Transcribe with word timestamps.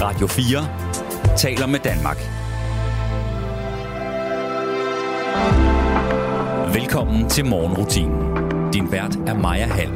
Radio 0.00 0.26
4 0.26 1.36
taler 1.36 1.66
med 1.66 1.78
Danmark. 1.78 2.16
Velkommen 6.74 7.28
til 7.28 7.44
morgenrutinen. 7.46 8.72
Din 8.72 8.92
vært 8.92 9.16
er 9.16 9.34
Maja 9.34 9.66
Hall. 9.66 9.90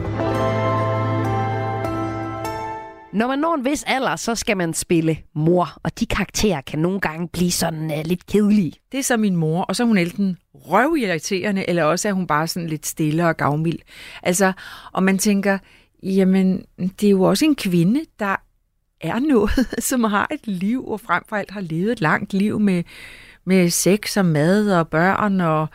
Når 3.12 3.26
man 3.26 3.38
når 3.38 3.54
en 3.54 3.64
vis 3.64 3.84
alder, 3.86 4.16
så 4.16 4.34
skal 4.34 4.56
man 4.56 4.74
spille 4.74 5.18
mor, 5.34 5.68
og 5.82 6.00
de 6.00 6.06
karakterer 6.06 6.60
kan 6.60 6.78
nogle 6.78 7.00
gange 7.00 7.28
blive 7.28 7.50
sådan 7.50 7.84
uh, 7.84 8.04
lidt 8.04 8.26
kedelige. 8.26 8.72
Det 8.92 8.98
er 8.98 9.04
så 9.04 9.16
min 9.16 9.36
mor, 9.36 9.62
og 9.62 9.76
så 9.76 9.82
er 9.82 9.86
hun 9.86 9.98
enten 9.98 10.36
røvirriterende, 10.54 11.68
eller 11.68 11.84
også 11.84 12.08
er 12.08 12.12
hun 12.12 12.26
bare 12.26 12.46
sådan 12.46 12.68
lidt 12.68 12.86
stille 12.86 13.28
og 13.28 13.36
gavmild. 13.36 13.78
Altså, 14.22 14.52
og 14.92 15.02
man 15.02 15.18
tænker, 15.18 15.58
jamen, 16.02 16.64
det 17.00 17.06
er 17.06 17.10
jo 17.10 17.22
også 17.22 17.44
en 17.44 17.54
kvinde, 17.54 18.00
der 18.18 18.36
er 19.00 19.18
noget, 19.18 19.50
som 19.88 20.04
har 20.04 20.28
et 20.30 20.46
liv, 20.46 20.88
og 20.88 21.00
frem 21.00 21.22
for 21.28 21.36
alt 21.36 21.50
har 21.50 21.60
levet 21.60 21.92
et 21.92 22.00
langt 22.00 22.32
liv 22.32 22.60
med, 22.60 22.82
med 23.44 23.70
sex 23.70 24.16
og 24.16 24.24
mad 24.24 24.72
og 24.72 24.88
børn 24.88 25.40
og 25.40 25.68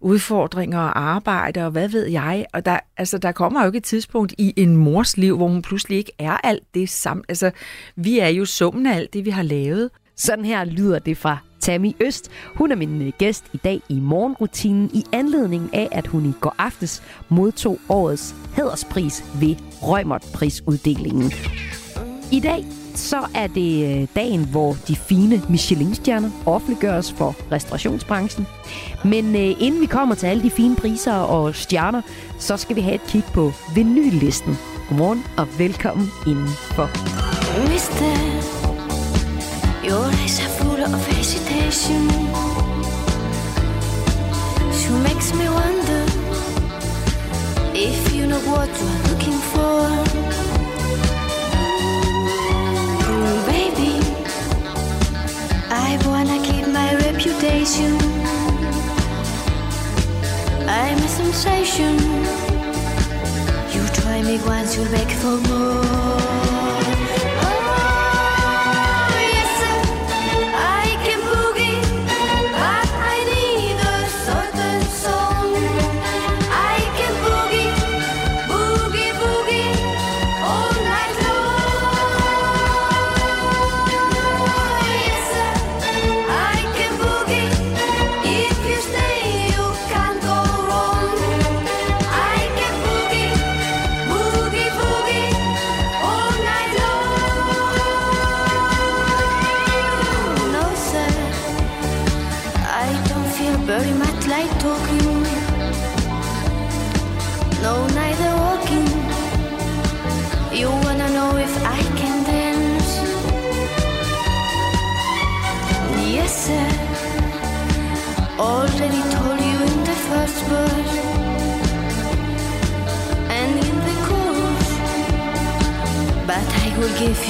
udfordringer 0.00 0.78
og 0.78 1.00
arbejde 1.00 1.64
og 1.64 1.70
hvad 1.70 1.88
ved 1.88 2.06
jeg. 2.06 2.46
Og 2.52 2.66
der, 2.66 2.78
altså, 2.96 3.18
der 3.18 3.32
kommer 3.32 3.60
jo 3.60 3.66
ikke 3.66 3.76
et 3.78 3.84
tidspunkt 3.84 4.34
i 4.38 4.54
en 4.56 4.76
mors 4.76 5.16
liv, 5.16 5.36
hvor 5.36 5.48
hun 5.48 5.62
pludselig 5.62 5.98
ikke 5.98 6.12
er 6.18 6.36
alt 6.44 6.74
det 6.74 6.88
samme. 6.88 7.22
Altså, 7.28 7.50
vi 7.96 8.18
er 8.18 8.28
jo 8.28 8.44
summen 8.44 8.86
af 8.86 8.96
alt 8.96 9.12
det, 9.12 9.24
vi 9.24 9.30
har 9.30 9.42
lavet. 9.42 9.90
Sådan 10.16 10.44
her 10.44 10.64
lyder 10.64 10.98
det 10.98 11.16
fra 11.16 11.38
Tammy 11.60 11.92
Øst. 12.00 12.30
Hun 12.54 12.72
er 12.72 12.76
min 12.76 13.02
øh, 13.02 13.12
gæst 13.18 13.44
i 13.52 13.56
dag 13.56 13.80
i 13.88 14.00
morgenrutinen 14.00 14.90
i 14.94 15.04
anledning 15.12 15.74
af, 15.74 15.88
at 15.92 16.06
hun 16.06 16.26
i 16.26 16.32
går 16.40 16.54
aftes 16.58 17.02
modtog 17.28 17.78
årets 17.88 18.34
hæderspris 18.54 19.24
ved 19.40 19.56
Rømert-prisuddelingen. 19.82 21.32
I 22.32 22.40
dag 22.40 22.64
så 22.94 23.26
er 23.34 23.46
det 23.46 24.00
øh, 24.00 24.08
dagen, 24.16 24.44
hvor 24.44 24.76
de 24.88 24.96
fine 24.96 25.42
Michelin-stjerner 25.48 26.30
offentliggøres 26.46 27.12
for 27.12 27.36
restaurationsbranchen. 27.52 28.46
Men 29.04 29.36
øh, 29.36 29.54
inden 29.60 29.80
vi 29.80 29.86
kommer 29.86 30.14
til 30.14 30.26
alle 30.26 30.42
de 30.42 30.50
fine 30.50 30.76
priser 30.76 31.12
og 31.14 31.54
stjerner, 31.54 32.02
så 32.38 32.56
skal 32.56 32.76
vi 32.76 32.80
have 32.80 32.94
et 32.94 33.06
kig 33.08 33.24
på 33.34 33.52
vinyllisten. 33.74 34.58
Godmorgen 34.88 35.24
og 35.36 35.46
velkommen 35.58 36.10
indenfor. 36.26 36.88
Mister, 37.72 38.12
your 39.88 40.04
eyes 40.22 40.40
are 40.40 40.52
full 40.60 40.82
of 40.82 41.16
hesitation. 41.16 42.10
She 44.72 44.90
makes 45.08 45.34
me 45.34 45.46
wonder 45.60 46.02
if 47.74 48.14
you 48.16 48.26
know 48.26 48.40
what 48.52 48.68
you're 48.80 49.08
looking 49.10 49.40
for. 49.52 50.27
Wanna 56.18 56.42
keep 56.42 56.66
my 56.66 56.96
reputation. 56.96 57.96
I'm 60.66 60.98
a 60.98 61.08
sensation. 61.08 61.94
You 63.72 63.86
try 64.00 64.20
me 64.22 64.38
once, 64.44 64.74
you'll 64.74 64.90
beg 64.90 65.08
for 65.20 65.36
more. 65.48 66.47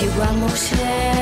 Will 0.00 0.06
give 0.06 0.78
you 0.78 1.17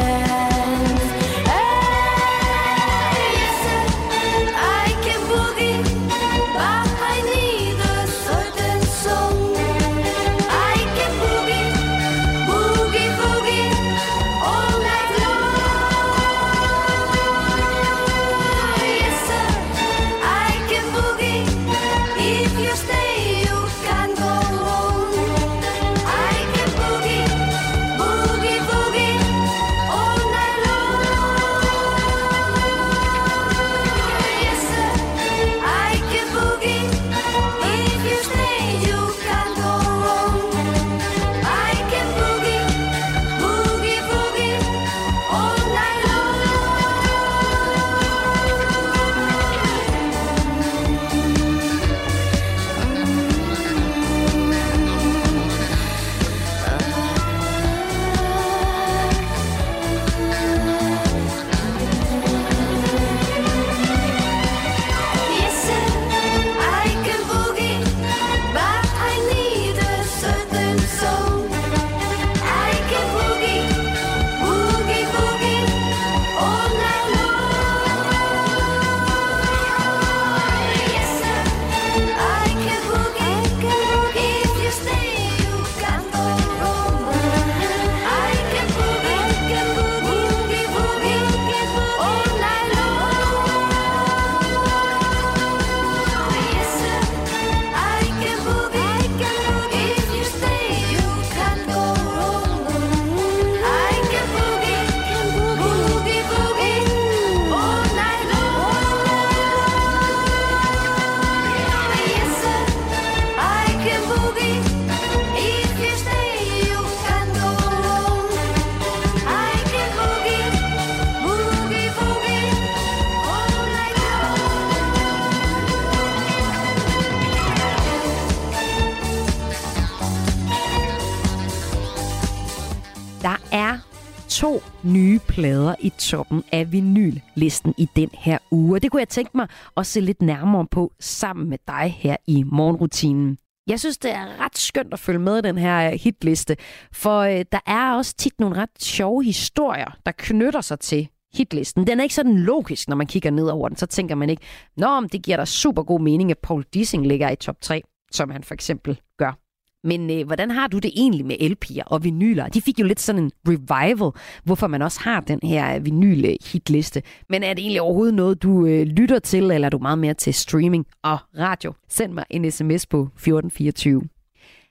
uger. 138.77 138.79
Og 138.79 138.83
det 138.83 138.91
kunne 138.91 139.01
jeg 139.01 139.09
tænke 139.09 139.31
mig 139.35 139.49
at 139.77 139.87
se 139.87 140.01
lidt 140.01 140.23
nærmere 140.23 140.67
på 140.67 140.93
sammen 141.01 141.49
med 141.49 141.59
dig 141.69 141.97
her 141.99 142.17
i 142.27 142.43
morgenrutinen. 142.43 143.39
Jeg 143.69 143.81
synes, 143.81 143.99
det 143.99 144.11
er 144.11 144.45
ret 144.45 144.59
skønt 144.59 144.93
at 144.93 144.99
følge 144.99 145.19
med 145.19 145.39
i 145.39 145.43
den 145.43 145.59
her 145.59 145.97
hitliste, 145.97 146.57
for 146.93 147.21
øh, 147.21 147.45
der 147.53 147.59
er 147.67 147.95
også 147.97 148.15
tit 148.17 148.41
nogle 148.41 148.57
ret 148.57 148.71
sjove 148.79 149.25
historier, 149.25 149.91
der 150.07 150.13
knytter 150.19 150.61
sig 150.61 150.81
til 150.81 151.09
hitlisten. 151.35 151.87
Den 151.87 151.99
er 151.99 152.03
ikke 152.03 152.15
sådan 152.15 152.39
logisk, 152.39 152.89
når 152.89 152.97
man 152.97 153.07
kigger 153.07 153.31
ned 153.31 153.49
over 153.49 153.69
den. 153.69 153.77
Så 153.77 153.87
tænker 153.87 154.15
man 154.15 154.31
ikke, 154.31 154.43
Nå, 154.77 155.01
det 155.13 155.23
giver 155.23 155.37
da 155.37 155.45
super 155.45 155.83
god 155.83 156.01
mening, 156.01 156.31
at 156.31 156.39
Paul 156.39 156.65
Dissing 156.75 157.07
ligger 157.07 157.31
i 157.31 157.37
top 157.37 157.61
3, 157.61 157.83
som 158.13 158.31
han 158.31 158.43
for 158.43 158.55
eksempel 158.55 159.01
gør. 159.19 159.46
Men 159.85 160.11
øh, 160.11 160.27
hvordan 160.27 160.51
har 160.51 160.67
du 160.67 160.79
det 160.79 160.91
egentlig 160.97 161.27
med 161.27 161.37
LP'er 161.41 161.83
og 161.87 162.05
vinyler? 162.05 162.49
De 162.49 162.61
fik 162.61 162.81
jo 162.81 162.85
lidt 162.85 163.01
sådan 163.01 163.23
en 163.23 163.31
revival, 163.49 164.11
hvorfor 164.45 164.67
man 164.67 164.83
også 164.83 165.01
har 165.01 165.21
den 165.21 165.41
her 165.43 165.77
øh, 165.77 165.85
vinyl-hitliste. 165.85 167.01
Øh, 167.01 167.25
Men 167.29 167.43
er 167.43 167.55
det 167.55 167.63
egentlig 167.63 167.81
overhovedet 167.81 168.15
noget, 168.15 168.43
du 168.43 168.67
øh, 168.67 168.87
lytter 168.87 169.19
til, 169.19 169.51
eller 169.51 169.67
er 169.67 169.71
du 169.71 169.79
meget 169.79 169.99
mere 169.99 170.15
til 170.15 170.35
streaming 170.35 170.87
og 171.03 171.19
radio? 171.39 171.73
Send 171.89 172.13
mig 172.13 172.25
en 172.31 172.51
sms 172.51 172.87
på 172.87 173.01
1424. 173.03 174.03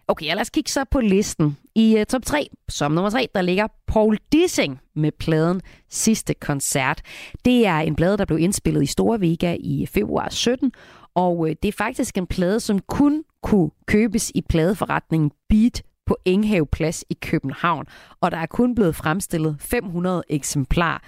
Okay, 0.07 0.25
lad 0.25 0.41
os 0.41 0.49
kigge 0.49 0.71
så 0.71 0.85
på 0.91 0.99
listen. 0.99 1.57
I 1.75 1.95
uh, 1.97 2.03
top 2.03 2.25
3, 2.25 2.49
som 2.69 2.91
nummer 2.91 3.09
3, 3.09 3.27
der 3.35 3.41
ligger 3.41 3.67
Paul 3.87 4.17
Dissing 4.31 4.79
med 4.95 5.11
pladen 5.11 5.61
Sidste 5.89 6.33
Koncert. 6.33 7.01
Det 7.45 7.65
er 7.67 7.77
en 7.77 7.95
plade, 7.95 8.17
der 8.17 8.25
blev 8.25 8.39
indspillet 8.39 8.83
i 8.83 8.85
Store 8.85 9.21
Vega 9.21 9.57
i 9.59 9.85
februar 9.85 10.29
17, 10.29 10.71
og 11.15 11.39
uh, 11.39 11.49
det 11.49 11.67
er 11.67 11.71
faktisk 11.71 12.17
en 12.17 12.27
plade, 12.27 12.59
som 12.59 12.79
kun 12.79 13.23
kunne 13.45 13.71
købes 13.85 14.31
i 14.35 14.41
pladeforretningen 14.41 15.31
Beat 15.49 15.83
på 16.05 16.17
Enghave 16.25 16.65
Plads 16.65 17.05
i 17.09 17.13
København. 17.13 17.85
Og 18.21 18.31
der 18.31 18.37
er 18.37 18.45
kun 18.45 18.75
blevet 18.75 18.95
fremstillet 18.95 19.55
500 19.59 20.23
eksemplarer. 20.29 20.99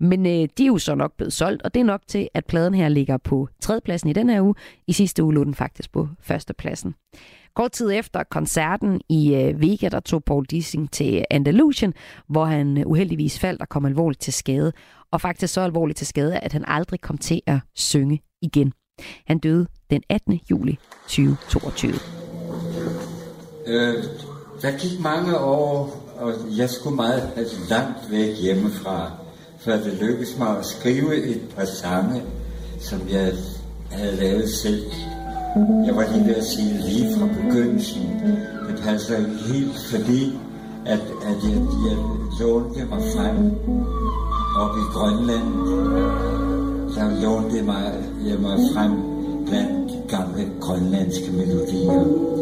Men 0.00 0.26
øh, 0.26 0.48
de 0.58 0.62
er 0.62 0.66
jo 0.66 0.78
så 0.78 0.94
nok 0.94 1.16
blevet 1.16 1.32
solgt, 1.32 1.62
og 1.62 1.74
det 1.74 1.80
er 1.80 1.84
nok 1.84 2.00
til, 2.08 2.28
at 2.34 2.46
pladen 2.46 2.74
her 2.74 2.88
ligger 2.88 3.16
på 3.16 3.48
tredjepladsen 3.60 4.10
i 4.10 4.12
den 4.12 4.30
her 4.30 4.42
uge. 4.42 4.54
I 4.86 4.92
sidste 4.92 5.24
uge 5.24 5.34
lå 5.34 5.44
den 5.44 5.54
faktisk 5.54 5.92
på 5.92 6.08
førstepladsen. 6.20 6.94
Kort 7.54 7.72
tid 7.72 7.92
efter 7.92 8.22
koncerten 8.22 9.00
i 9.08 9.34
øh, 9.34 9.60
Vega, 9.60 9.88
der 9.88 10.00
tog 10.00 10.24
Paul 10.24 10.44
Dissing 10.44 10.90
til 10.90 11.24
Andalusien, 11.30 11.94
hvor 12.28 12.44
han 12.44 12.78
øh, 12.78 12.86
uheldigvis 12.86 13.38
faldt 13.38 13.60
og 13.62 13.68
kom 13.68 13.84
alvorligt 13.84 14.20
til 14.20 14.32
skade. 14.32 14.72
Og 15.12 15.20
faktisk 15.20 15.54
så 15.54 15.60
alvorligt 15.60 15.96
til 15.96 16.06
skade, 16.06 16.38
at 16.38 16.52
han 16.52 16.64
aldrig 16.66 17.00
kom 17.00 17.18
til 17.18 17.40
at 17.46 17.58
synge 17.74 18.20
igen. 18.42 18.72
Han 19.26 19.38
døde 19.38 19.66
den 19.90 20.02
18. 20.08 20.40
juli 20.50 20.78
2022. 21.08 21.92
Øh, 23.66 24.04
der 24.62 24.78
gik 24.78 25.00
mange 25.00 25.38
år, 25.38 26.04
og 26.18 26.32
jeg 26.56 26.70
skulle 26.70 26.96
meget 26.96 27.32
langt 27.68 28.10
væk 28.10 28.36
hjemmefra, 28.36 29.10
før 29.58 29.76
det 29.76 29.92
lykkedes 30.00 30.38
mig 30.38 30.58
at 30.58 30.66
skrive 30.66 31.16
et 31.16 31.54
par 31.56 31.64
sange, 31.64 32.22
som 32.80 33.00
jeg 33.10 33.32
havde 33.90 34.16
lavet 34.16 34.48
selv. 34.48 34.84
Jeg 35.86 35.96
var 35.96 36.12
lige 36.12 36.26
ved 36.26 36.34
at 36.34 36.44
sige 36.44 36.78
lige 36.88 37.18
fra 37.18 37.26
begyndelsen. 37.26 38.02
Det 38.68 38.82
passer 38.82 39.18
ikke 39.18 39.38
helt, 39.52 39.78
fordi 39.90 40.38
at, 40.86 41.00
at 41.00 41.38
jeg, 41.44 41.60
jeg 41.88 41.96
lånte 42.40 42.84
mig 42.84 43.02
frem 43.14 43.52
op 44.56 44.76
i 44.76 44.84
Grønland. 44.92 46.63
Der 46.94 47.22
lånte 47.22 47.56
jeg 47.56 47.64
mig, 47.64 47.92
jeg 48.28 48.38
mig 48.40 48.58
frem 48.74 48.92
blandt 49.46 49.90
de 49.90 49.98
gamle 50.08 50.44
grønlandske 50.60 51.32
melodier 51.32 52.34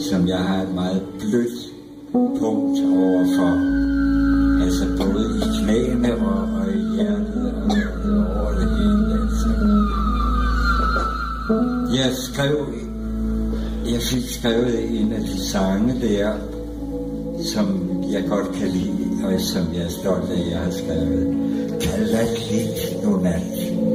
som 0.00 0.28
jeg 0.28 0.38
har 0.38 0.62
et 0.62 0.74
meget 0.74 1.02
blødt 1.18 1.72
punkt 2.12 2.78
overfor. 2.78 3.52
Altså 4.64 4.84
både 4.96 5.38
i 5.38 5.62
knæene 5.62 6.14
og, 6.14 6.42
og 6.60 6.68
i 6.74 6.96
hjertet 6.96 7.52
og, 7.54 7.62
og 8.04 8.40
over 8.40 8.52
det 8.58 8.68
hele. 8.76 9.12
Altså. 9.22 9.48
Jeg 11.96 12.12
skrev, 12.14 12.56
jeg 13.92 14.00
fik 14.02 14.30
skrevet 14.30 15.00
en 15.00 15.12
af 15.12 15.20
de 15.20 15.40
sange 15.50 16.00
der, 16.00 16.32
som 17.54 17.90
jeg 18.12 18.24
godt 18.28 18.52
kan 18.52 18.68
lide, 18.68 19.24
og 19.24 19.40
som 19.40 19.74
jeg 19.74 19.82
er 19.82 19.88
stolt 19.88 20.30
af, 20.30 20.40
at 20.40 20.50
jeg 20.50 20.58
har 20.58 20.70
skrevet. 20.70 21.36
Kalatlit 21.80 23.04
nunat. 23.04 23.42
Og 23.82 23.87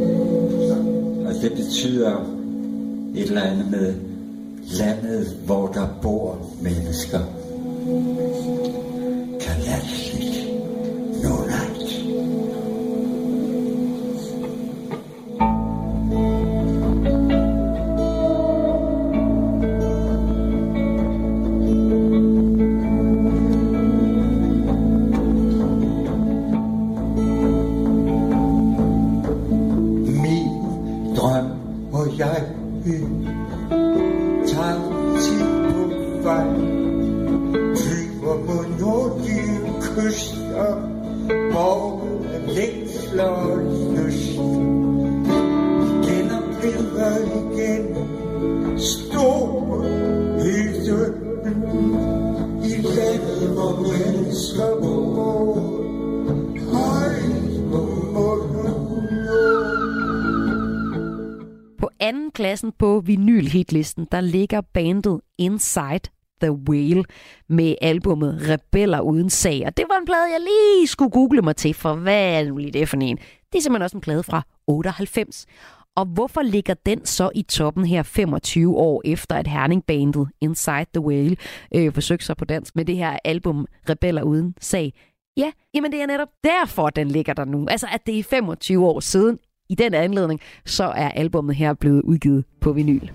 det 1.43 1.51
betyder 1.51 2.15
et 3.15 3.27
eller 3.27 3.41
andet 3.41 3.71
med 3.71 3.93
landet, 4.79 5.37
hvor 5.45 5.67
der 5.67 5.87
bor 6.01 6.37
mennesker. 6.61 7.19
2016, 63.93 64.07
der 64.11 64.21
ligger 64.21 64.61
bandet 64.61 65.21
Inside 65.37 66.09
The 66.41 66.51
Whale 66.51 67.03
med 67.49 67.75
albumet 67.81 68.49
Rebeller 68.49 68.99
uden 68.99 69.29
sag. 69.29 69.63
Og 69.65 69.77
det 69.77 69.85
var 69.89 69.97
en 69.99 70.05
plade, 70.05 70.31
jeg 70.31 70.39
lige 70.39 70.87
skulle 70.87 71.11
google 71.11 71.41
mig 71.41 71.55
til, 71.55 71.73
for 71.73 71.95
hvad 71.95 72.39
er 72.39 72.49
nu 72.49 72.57
lige 72.57 72.71
det 72.71 72.89
for 72.89 72.97
en? 72.97 73.17
Det 73.51 73.57
er 73.57 73.61
simpelthen 73.61 73.83
også 73.83 73.97
en 73.97 74.01
plade 74.01 74.23
fra 74.23 74.41
98. 74.67 75.45
Og 75.95 76.05
hvorfor 76.05 76.41
ligger 76.41 76.73
den 76.85 77.05
så 77.05 77.29
i 77.35 77.41
toppen 77.41 77.85
her 77.85 78.03
25 78.03 78.77
år 78.77 79.01
efter, 79.05 79.35
at 79.35 79.47
herningbandet 79.47 80.29
Inside 80.41 80.85
the 80.93 81.01
Whale 81.01 81.35
øh, 81.75 81.93
forsøgte 81.93 82.25
sig 82.25 82.37
på 82.37 82.45
dansk 82.45 82.75
med 82.75 82.85
det 82.85 82.95
her 82.95 83.17
album 83.23 83.67
Rebeller 83.89 84.23
uden 84.23 84.55
sag? 84.61 84.93
Ja, 85.37 85.51
jamen 85.73 85.91
det 85.91 86.01
er 86.01 86.07
netop 86.07 86.29
derfor, 86.43 86.89
den 86.89 87.07
ligger 87.07 87.33
der 87.33 87.45
nu. 87.45 87.67
Altså, 87.69 87.87
at 87.93 88.05
det 88.05 88.19
er 88.19 88.23
25 88.23 88.85
år 88.85 88.99
siden 88.99 89.39
i 89.69 89.75
den 89.75 89.93
anledning, 89.93 90.39
så 90.65 90.83
er 90.83 91.09
albummet 91.09 91.55
her 91.55 91.73
blevet 91.73 92.01
udgivet 92.01 92.45
på 92.61 92.73
vinyl. 92.73 93.09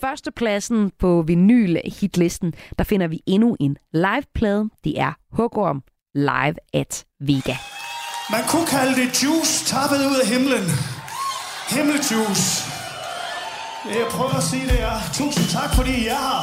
Førstepladsen 0.00 0.92
på 0.98 1.24
vinyl-hitlisten, 1.26 2.52
der 2.78 2.84
finder 2.84 3.08
vi 3.08 3.20
endnu 3.26 3.56
en 3.60 3.76
liveplade. 3.92 4.68
Det 4.84 5.00
er 5.00 5.12
Hugorm 5.32 5.82
Live 6.14 6.56
at 6.80 7.04
Vega. 7.20 7.56
Man 8.34 8.44
kunne 8.48 8.66
kalde 8.66 8.94
det 9.00 9.22
juice 9.22 9.54
tappet 9.72 10.00
ud 10.10 10.18
af 10.22 10.28
himlen. 10.34 10.64
Himmeljuice. 11.74 12.48
Det 13.84 13.96
jeg 14.02 14.08
prøver 14.16 14.36
at 14.42 14.46
sige, 14.50 14.66
det 14.72 14.80
er 14.90 14.98
tusind 15.20 15.46
tak, 15.56 15.70
fordi 15.78 15.92
I 16.04 16.06
er 16.16 16.22
her. 16.28 16.42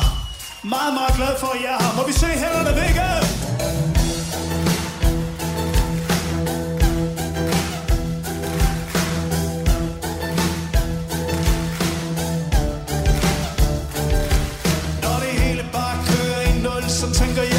Meget, 0.76 0.94
meget 1.00 1.14
glad 1.20 1.34
for, 1.42 1.48
at 1.54 1.58
I 1.62 1.66
er 1.74 1.78
her. 1.84 1.92
Må 1.98 2.04
vi 2.10 2.14
se 2.24 2.30
hænderne 2.44 2.72
vække? 2.82 3.06
Når 3.44 3.45
nul, 17.20 17.24
så 17.24 17.24
tænker 17.24 17.42
jeg 17.42 17.55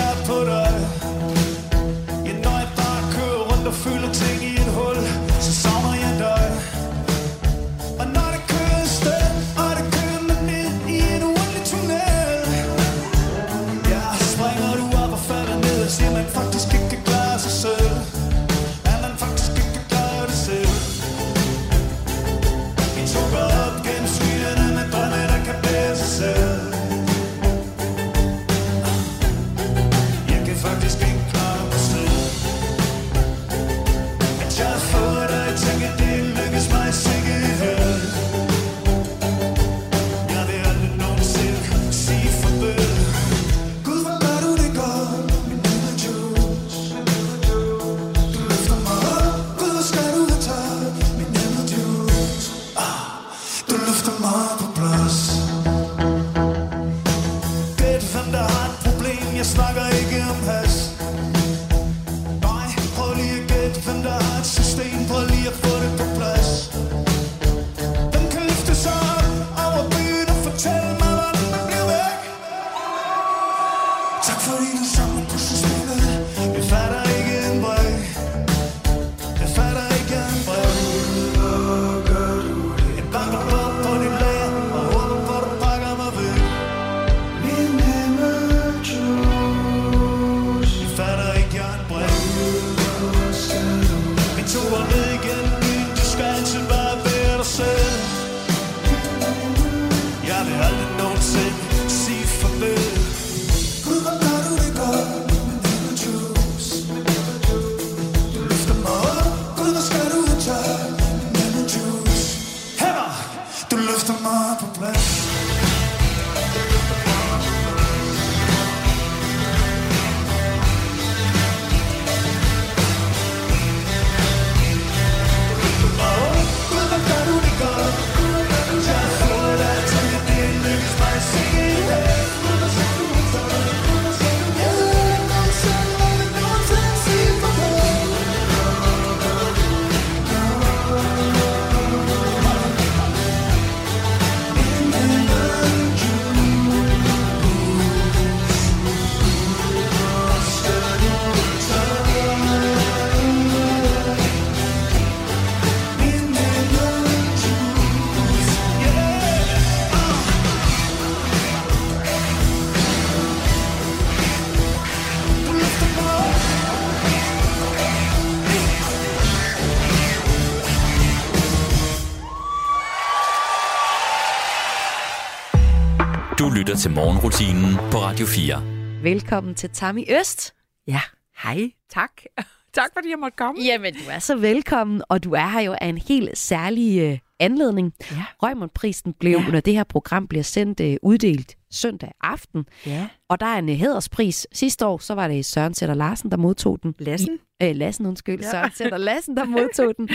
lytter 176.77 176.83
til 176.83 176.91
morgenrutinen 176.91 177.75
på 177.91 177.99
Radio 177.99 178.27
4. 178.27 179.03
Velkommen 179.03 179.55
til 179.55 179.71
Tammy 179.71 180.05
Øst. 180.21 180.55
Ja, 180.87 181.01
hej. 181.43 181.71
Tak. 181.91 182.11
tak, 182.75 182.91
fordi 182.95 183.11
jeg 183.11 183.19
måtte 183.19 183.37
komme. 183.37 183.63
Jamen, 183.65 183.95
du 183.95 184.01
er 184.11 184.19
så 184.19 184.37
velkommen, 184.37 185.03
og 185.09 185.25
du 185.25 185.33
er 185.33 185.47
her 185.49 185.61
jo 185.61 185.77
af 185.81 185.87
en 185.87 185.99
helt 185.99 186.39
særlig 186.39 187.01
øh, 187.01 187.19
anledning. 187.41 187.93
Ja. 188.11 188.25
Røgmundprisen 188.43 189.13
blev, 189.13 189.39
Ja. 189.39 189.51
når 189.51 189.61
det 189.61 189.73
her 189.75 189.85
program 189.85 190.29
bliver 190.29 190.43
sendt, 190.43 190.81
øh, 190.81 190.97
uddelt 191.03 191.57
søndag 191.71 192.13
aften. 192.21 192.65
Ja. 192.87 193.09
Og 193.29 193.41
der 193.41 193.47
er 193.47 193.59
en 193.59 193.69
øh, 193.69 193.77
hæderspris. 193.77 194.47
Sidste 194.53 194.87
år, 194.87 194.99
så 194.99 195.15
var 195.15 195.29
det 195.29 195.45
Søren 195.45 195.75
Sætter 195.75 195.95
Larsen, 195.95 196.31
der 196.31 196.37
modtog 196.37 196.79
den. 196.83 196.95
Lassen? 196.99 197.39
I, 197.61 197.65
øh, 197.65 197.77
Lassen, 197.77 198.07
undskyld. 198.07 198.41
Ja. 198.41 198.51
Søren 198.51 198.71
Sætter 198.75 198.99
Lassen, 198.99 199.37
der 199.37 199.45
modtog 199.57 199.97
den. 199.97 200.09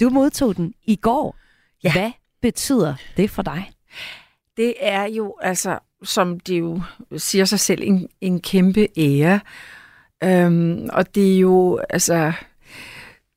Du 0.00 0.08
modtog 0.10 0.56
den 0.56 0.74
i 0.84 0.96
går. 0.96 1.36
Ja. 1.84 1.92
Hvad 1.92 2.10
betyder 2.42 2.94
det 3.16 3.30
for 3.30 3.42
dig? 3.42 3.70
Det 4.56 4.74
er 4.80 5.04
jo, 5.04 5.34
altså, 5.42 5.78
som 6.02 6.40
det 6.40 6.58
jo 6.60 6.82
siger 7.16 7.44
sig 7.44 7.60
selv, 7.60 7.82
en, 7.82 8.08
en 8.20 8.40
kæmpe 8.40 8.88
ære. 8.98 9.40
Øhm, 10.24 10.88
og 10.92 11.14
det 11.14 11.34
er 11.34 11.38
jo, 11.38 11.80
altså... 11.90 12.32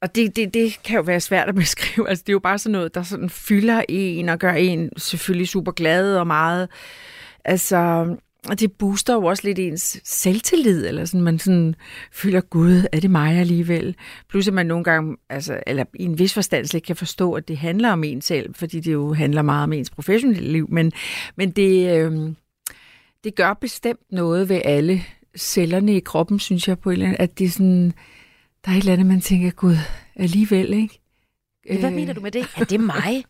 Og 0.02 0.16
det, 0.16 0.36
det, 0.36 0.54
det 0.54 0.80
kan 0.84 0.96
jo 0.96 1.02
være 1.02 1.20
svært 1.20 1.50
at 1.50 1.56
beskrive. 1.66 2.10
Altså, 2.10 2.24
det 2.24 2.30
er 2.30 2.34
jo 2.34 2.40
bare 2.40 2.58
sådan 2.58 2.72
noget, 2.72 2.96
der 2.96 3.04
sådan 3.04 3.30
fylder 3.30 3.84
en 3.90 4.30
og 4.30 4.40
gør 4.40 4.52
en 4.52 4.90
selvfølgelig 4.98 5.48
super 5.48 5.72
glad 5.72 6.18
og 6.18 6.28
meget... 6.28 6.70
Altså, 7.46 8.16
og 8.48 8.60
det 8.60 8.72
booster 8.72 9.14
jo 9.14 9.26
også 9.26 9.44
lidt 9.46 9.60
ens 9.60 10.02
selvtillid, 10.04 10.88
eller 10.88 11.06
sådan, 11.06 11.22
man 11.22 11.40
sådan 11.40 11.76
føler, 12.12 12.42
gud, 12.42 12.86
er 12.92 13.00
det 13.00 13.12
mig 13.12 13.38
alligevel? 13.38 13.96
Plus 14.30 14.48
at 14.48 14.54
man 14.54 14.66
nogle 14.66 14.84
gange, 14.84 15.18
altså, 15.30 15.60
eller 15.68 15.84
i 15.96 16.04
en 16.04 16.20
vis 16.20 16.34
forstand 16.34 16.66
slet 16.66 16.78
ikke 16.78 16.86
kan 16.86 16.96
forstå, 16.96 17.34
at 17.34 17.48
det 17.48 17.58
handler 17.58 17.92
om 17.92 18.04
en 18.04 18.22
selv, 18.22 18.56
fordi 18.56 18.80
det 18.80 18.94
jo 18.94 19.14
handler 19.14 19.42
meget 19.42 19.64
om 19.64 19.74
ens 19.74 19.90
professionelle 19.90 20.52
liv, 20.52 20.68
men, 20.70 20.92
men 21.36 21.52
det, 21.52 21.98
øh, 21.98 22.34
det 23.24 23.36
gør 23.36 23.54
bestemt 23.54 24.12
noget 24.12 24.50
ved 24.50 24.62
alle 24.66 25.04
cellerne 25.38 25.96
i 25.96 26.00
kroppen, 26.00 26.40
synes 26.40 26.68
jeg 26.68 26.80
på 26.80 26.90
en 26.90 26.94
eller 26.94 27.06
anden, 27.06 27.22
at 27.22 27.40
det 27.40 27.54
sådan, 27.54 27.94
der 28.66 28.72
er 28.72 28.76
et 28.76 28.80
eller 28.80 28.94
andet, 28.94 29.08
man 29.08 29.22
tænker, 29.22 29.52
gud, 29.52 29.76
alligevel, 30.16 30.74
ikke? 30.74 31.00
Hvad 31.80 31.92
mener 31.92 32.14
du 32.14 32.22
med 32.22 32.32
det? 32.32 32.48
Er 32.58 32.64
det 32.64 32.80
mig? 32.80 33.26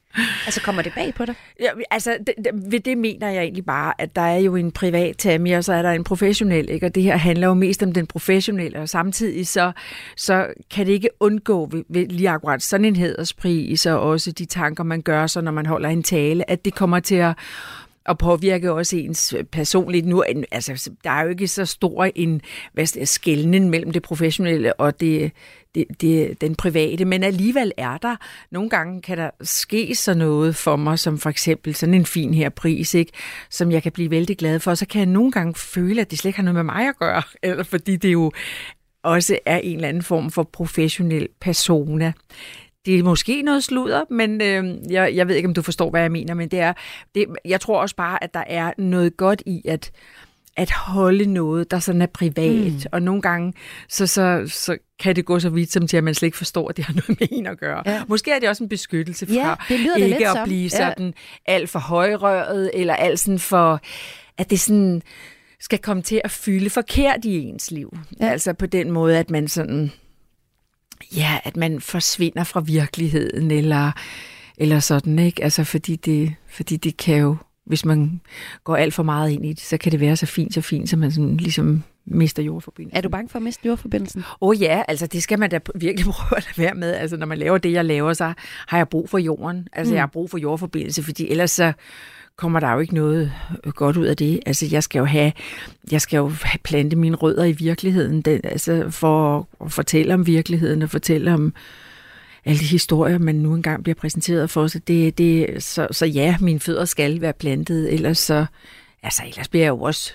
altså, 0.45 0.61
kommer 0.61 0.81
det 0.81 0.93
bag 0.95 1.13
på 1.13 1.25
dig? 1.25 1.35
Ja, 1.59 1.69
altså, 1.91 2.17
det, 2.27 2.33
det, 2.37 2.71
ved 2.71 2.79
det 2.79 2.97
mener 2.97 3.29
jeg 3.29 3.43
egentlig 3.43 3.65
bare, 3.65 3.93
at 3.97 4.15
der 4.15 4.21
er 4.21 4.37
jo 4.37 4.55
en 4.55 4.71
privat 4.71 5.17
Tammy, 5.17 5.55
og 5.55 5.63
så 5.63 5.73
er 5.73 5.81
der 5.81 5.91
en 5.91 6.03
professionel, 6.03 6.69
ikke? 6.69 6.85
og 6.85 6.95
det 6.95 7.03
her 7.03 7.17
handler 7.17 7.47
jo 7.47 7.53
mest 7.53 7.83
om 7.83 7.91
den 7.91 8.07
professionelle, 8.07 8.79
og 8.79 8.89
samtidig 8.89 9.47
så, 9.47 9.71
så 10.17 10.47
kan 10.71 10.85
det 10.85 10.93
ikke 10.93 11.09
undgå 11.19 11.65
ved, 11.71 11.83
ved 11.89 12.07
lige 12.07 12.29
akkurat 12.29 12.63
sådan 12.63 12.85
en 12.85 12.95
hæderspris, 12.95 13.85
og 13.85 13.99
også 13.99 14.31
de 14.31 14.45
tanker, 14.45 14.83
man 14.83 15.01
gør 15.01 15.27
sig, 15.27 15.43
når 15.43 15.51
man 15.51 15.65
holder 15.65 15.89
en 15.89 16.03
tale, 16.03 16.51
at 16.51 16.65
det 16.65 16.75
kommer 16.75 16.99
til 16.99 17.15
at 17.15 17.33
og 18.09 18.17
påvirke 18.17 18.71
også 18.71 18.97
ens 18.97 19.33
øh, 19.33 19.43
personligt. 19.43 20.05
Nu, 20.05 20.23
øh, 20.29 20.43
altså, 20.51 20.91
der 21.03 21.09
er 21.09 21.23
jo 21.23 21.29
ikke 21.29 21.47
så 21.47 21.65
stor 21.65 22.07
en 22.15 22.41
hvad 22.73 22.85
skal 22.85 22.99
jeg, 22.99 23.07
skældning 23.07 23.69
mellem 23.69 23.91
det 23.91 24.01
professionelle 24.01 24.73
og 24.73 24.99
det, 24.99 25.31
det, 25.75 25.85
det, 26.01 26.41
den 26.41 26.55
private, 26.55 27.05
men 27.05 27.23
alligevel 27.23 27.71
er 27.77 27.97
der. 27.97 28.15
Nogle 28.51 28.69
gange 28.69 29.01
kan 29.01 29.17
der 29.17 29.29
ske 29.41 29.95
så 29.95 30.13
noget 30.13 30.55
for 30.55 30.75
mig, 30.75 30.99
som 30.99 31.17
for 31.17 31.29
eksempel 31.29 31.75
sådan 31.75 31.95
en 31.95 32.05
fin 32.05 32.33
her 32.33 32.49
pris, 32.49 32.93
ikke? 32.93 33.11
som 33.49 33.71
jeg 33.71 33.83
kan 33.83 33.91
blive 33.91 34.11
vældig 34.11 34.37
glad 34.37 34.59
for. 34.59 34.75
Så 34.75 34.85
kan 34.85 34.99
jeg 34.99 35.05
nogle 35.05 35.31
gange 35.31 35.55
føle, 35.55 36.01
at 36.01 36.11
det 36.11 36.19
slet 36.19 36.29
ikke 36.29 36.37
har 36.37 36.43
noget 36.43 36.55
med 36.55 36.63
mig 36.63 36.87
at 36.87 36.99
gøre, 36.99 37.21
eller 37.43 37.63
fordi 37.63 37.95
det 37.95 38.13
jo 38.13 38.31
også 39.03 39.39
er 39.45 39.57
en 39.57 39.75
eller 39.75 39.87
anden 39.87 40.03
form 40.03 40.31
for 40.31 40.43
professionel 40.43 41.27
persona. 41.41 42.13
Det 42.89 42.99
er 42.99 43.03
måske 43.03 43.41
noget 43.41 43.63
sludder, 43.63 44.03
men 44.09 44.41
øh, 44.41 44.91
jeg, 44.93 45.15
jeg 45.15 45.27
ved 45.27 45.35
ikke, 45.35 45.47
om 45.47 45.53
du 45.53 45.61
forstår, 45.61 45.89
hvad 45.89 46.01
jeg 46.01 46.11
mener, 46.11 46.33
men 46.33 46.49
det 46.49 46.59
er, 46.59 46.73
det, 47.15 47.25
jeg 47.45 47.61
tror 47.61 47.81
også 47.81 47.95
bare, 47.95 48.23
at 48.23 48.33
der 48.33 48.43
er 48.47 48.71
noget 48.77 49.17
godt 49.17 49.43
i 49.45 49.61
at, 49.65 49.91
at 50.57 50.71
holde 50.71 51.25
noget, 51.25 51.71
der 51.71 51.79
sådan 51.79 52.01
er 52.01 52.05
privat, 52.05 52.73
mm. 52.73 52.79
og 52.91 53.01
nogle 53.01 53.21
gange, 53.21 53.53
så, 53.89 54.07
så, 54.07 54.43
så 54.47 54.77
kan 54.99 55.15
det 55.15 55.25
gå 55.25 55.39
så 55.39 55.49
vidt 55.49 55.71
som 55.71 55.87
til, 55.87 55.97
at 55.97 56.03
man 56.03 56.13
slet 56.13 56.27
ikke 56.27 56.37
forstår, 56.37 56.69
at 56.69 56.77
det 56.77 56.85
har 56.85 56.93
noget 57.07 57.19
med 57.19 57.27
en 57.31 57.47
at 57.47 57.59
gøre. 57.59 57.83
Ja. 57.85 58.03
Måske 58.07 58.31
er 58.31 58.39
det 58.39 58.49
også 58.49 58.63
en 58.63 58.69
beskyttelse 58.69 59.25
fra 59.25 59.33
Ja, 59.33 59.53
det 59.69 59.79
lyder 59.79 59.93
det 59.95 60.03
ikke 60.05 60.17
lidt 60.17 60.27
at 60.29 60.33
som. 60.35 60.47
blive 60.47 60.63
Ja. 60.63 60.69
sådan 60.69 61.13
alt 61.45 61.69
for 61.69 61.79
højrøret, 61.79 62.71
eller 62.73 62.95
alt 62.95 63.19
sådan 63.19 63.39
for, 63.39 63.81
at 64.37 64.49
det 64.49 64.59
sådan 64.59 65.01
skal 65.59 65.79
komme 65.79 66.03
til 66.03 66.21
at 66.23 66.31
fylde 66.31 66.69
forkert 66.69 67.25
i 67.25 67.39
ens 67.39 67.71
liv. 67.71 67.97
Ja. 68.19 68.25
Ja. 68.25 68.31
Altså 68.31 68.53
på 68.53 68.65
den 68.65 68.91
måde, 68.91 69.17
at 69.17 69.29
man 69.29 69.47
sådan, 69.47 69.91
ja, 71.15 71.39
at 71.43 71.57
man 71.57 71.81
forsvinder 71.81 72.43
fra 72.43 72.59
virkeligheden, 72.59 73.51
eller, 73.51 73.91
eller 74.57 74.79
sådan, 74.79 75.19
ikke? 75.19 75.43
Altså 75.43 75.63
fordi 75.63 75.95
det, 75.95 76.35
fordi 76.49 76.77
det 76.77 76.97
kan 76.97 77.17
jo, 77.17 77.35
hvis 77.65 77.85
man 77.85 78.21
går 78.63 78.75
alt 78.75 78.93
for 78.93 79.03
meget 79.03 79.31
ind 79.31 79.45
i 79.45 79.53
det, 79.53 79.59
så 79.59 79.77
kan 79.77 79.91
det 79.91 79.99
være 79.99 80.15
så 80.15 80.25
fint, 80.25 80.53
så 80.53 80.61
fint, 80.61 80.89
så 80.89 80.97
man 80.97 81.11
sådan 81.11 81.37
ligesom 81.37 81.83
mister 82.05 82.43
jordforbindelsen. 82.43 82.97
Er 82.97 83.01
du 83.01 83.09
bange 83.09 83.29
for 83.29 83.39
at 83.39 83.43
miste 83.43 83.67
jordforbindelsen? 83.67 84.23
Åh 84.41 84.49
oh 84.49 84.61
ja, 84.61 84.83
altså 84.87 85.07
det 85.07 85.23
skal 85.23 85.39
man 85.39 85.49
da 85.49 85.59
virkelig 85.75 86.05
prøve 86.13 86.37
at 86.37 86.53
være 86.57 86.73
med. 86.73 86.93
Altså 86.93 87.17
når 87.17 87.25
man 87.25 87.37
laver 87.37 87.57
det, 87.57 87.71
jeg 87.71 87.85
laver, 87.85 88.13
så 88.13 88.33
har 88.67 88.77
jeg 88.77 88.89
brug 88.89 89.09
for 89.09 89.17
jorden. 89.17 89.67
Altså 89.73 89.91
mm. 89.91 89.95
jeg 89.95 90.01
har 90.01 90.07
brug 90.07 90.29
for 90.29 90.37
jordforbindelse, 90.37 91.03
fordi 91.03 91.29
ellers 91.29 91.51
så 91.51 91.73
kommer 92.39 92.59
der 92.59 92.73
jo 92.73 92.79
ikke 92.79 92.95
noget 92.95 93.33
øh, 93.63 93.73
godt 93.73 93.97
ud 93.97 94.05
af 94.05 94.17
det. 94.17 94.39
Altså 94.45 94.67
jeg 94.71 94.83
skal 94.83 94.99
jo 94.99 95.05
have, 95.05 95.31
jeg 95.91 96.01
skal 96.01 96.17
jo 96.17 96.31
have 96.43 96.59
plante 96.63 96.95
mine 96.95 97.15
rødder 97.15 97.43
i 97.43 97.51
virkeligheden, 97.51 98.21
den, 98.21 98.41
altså 98.43 98.89
for 98.89 99.47
at 99.65 99.71
fortælle 99.71 100.13
om 100.13 100.27
virkeligheden 100.27 100.81
og 100.81 100.89
fortælle 100.89 101.33
om 101.33 101.53
alle 102.45 102.59
de 102.59 102.65
historier, 102.65 103.17
man 103.17 103.35
nu 103.35 103.55
engang 103.55 103.83
bliver 103.83 103.95
præsenteret 103.95 104.49
for. 104.49 104.67
Så, 104.67 104.79
det, 104.79 105.17
det, 105.17 105.63
så, 105.63 105.87
så 105.91 106.05
ja, 106.05 106.37
mine 106.41 106.59
fødder 106.59 106.85
skal 106.85 107.21
være 107.21 107.33
plantet, 107.33 107.93
ellers 107.93 108.17
så, 108.17 108.45
altså, 109.03 109.23
ellers 109.27 109.47
bliver 109.47 109.65
jeg 109.65 109.69
jo 109.69 109.81
også 109.81 110.13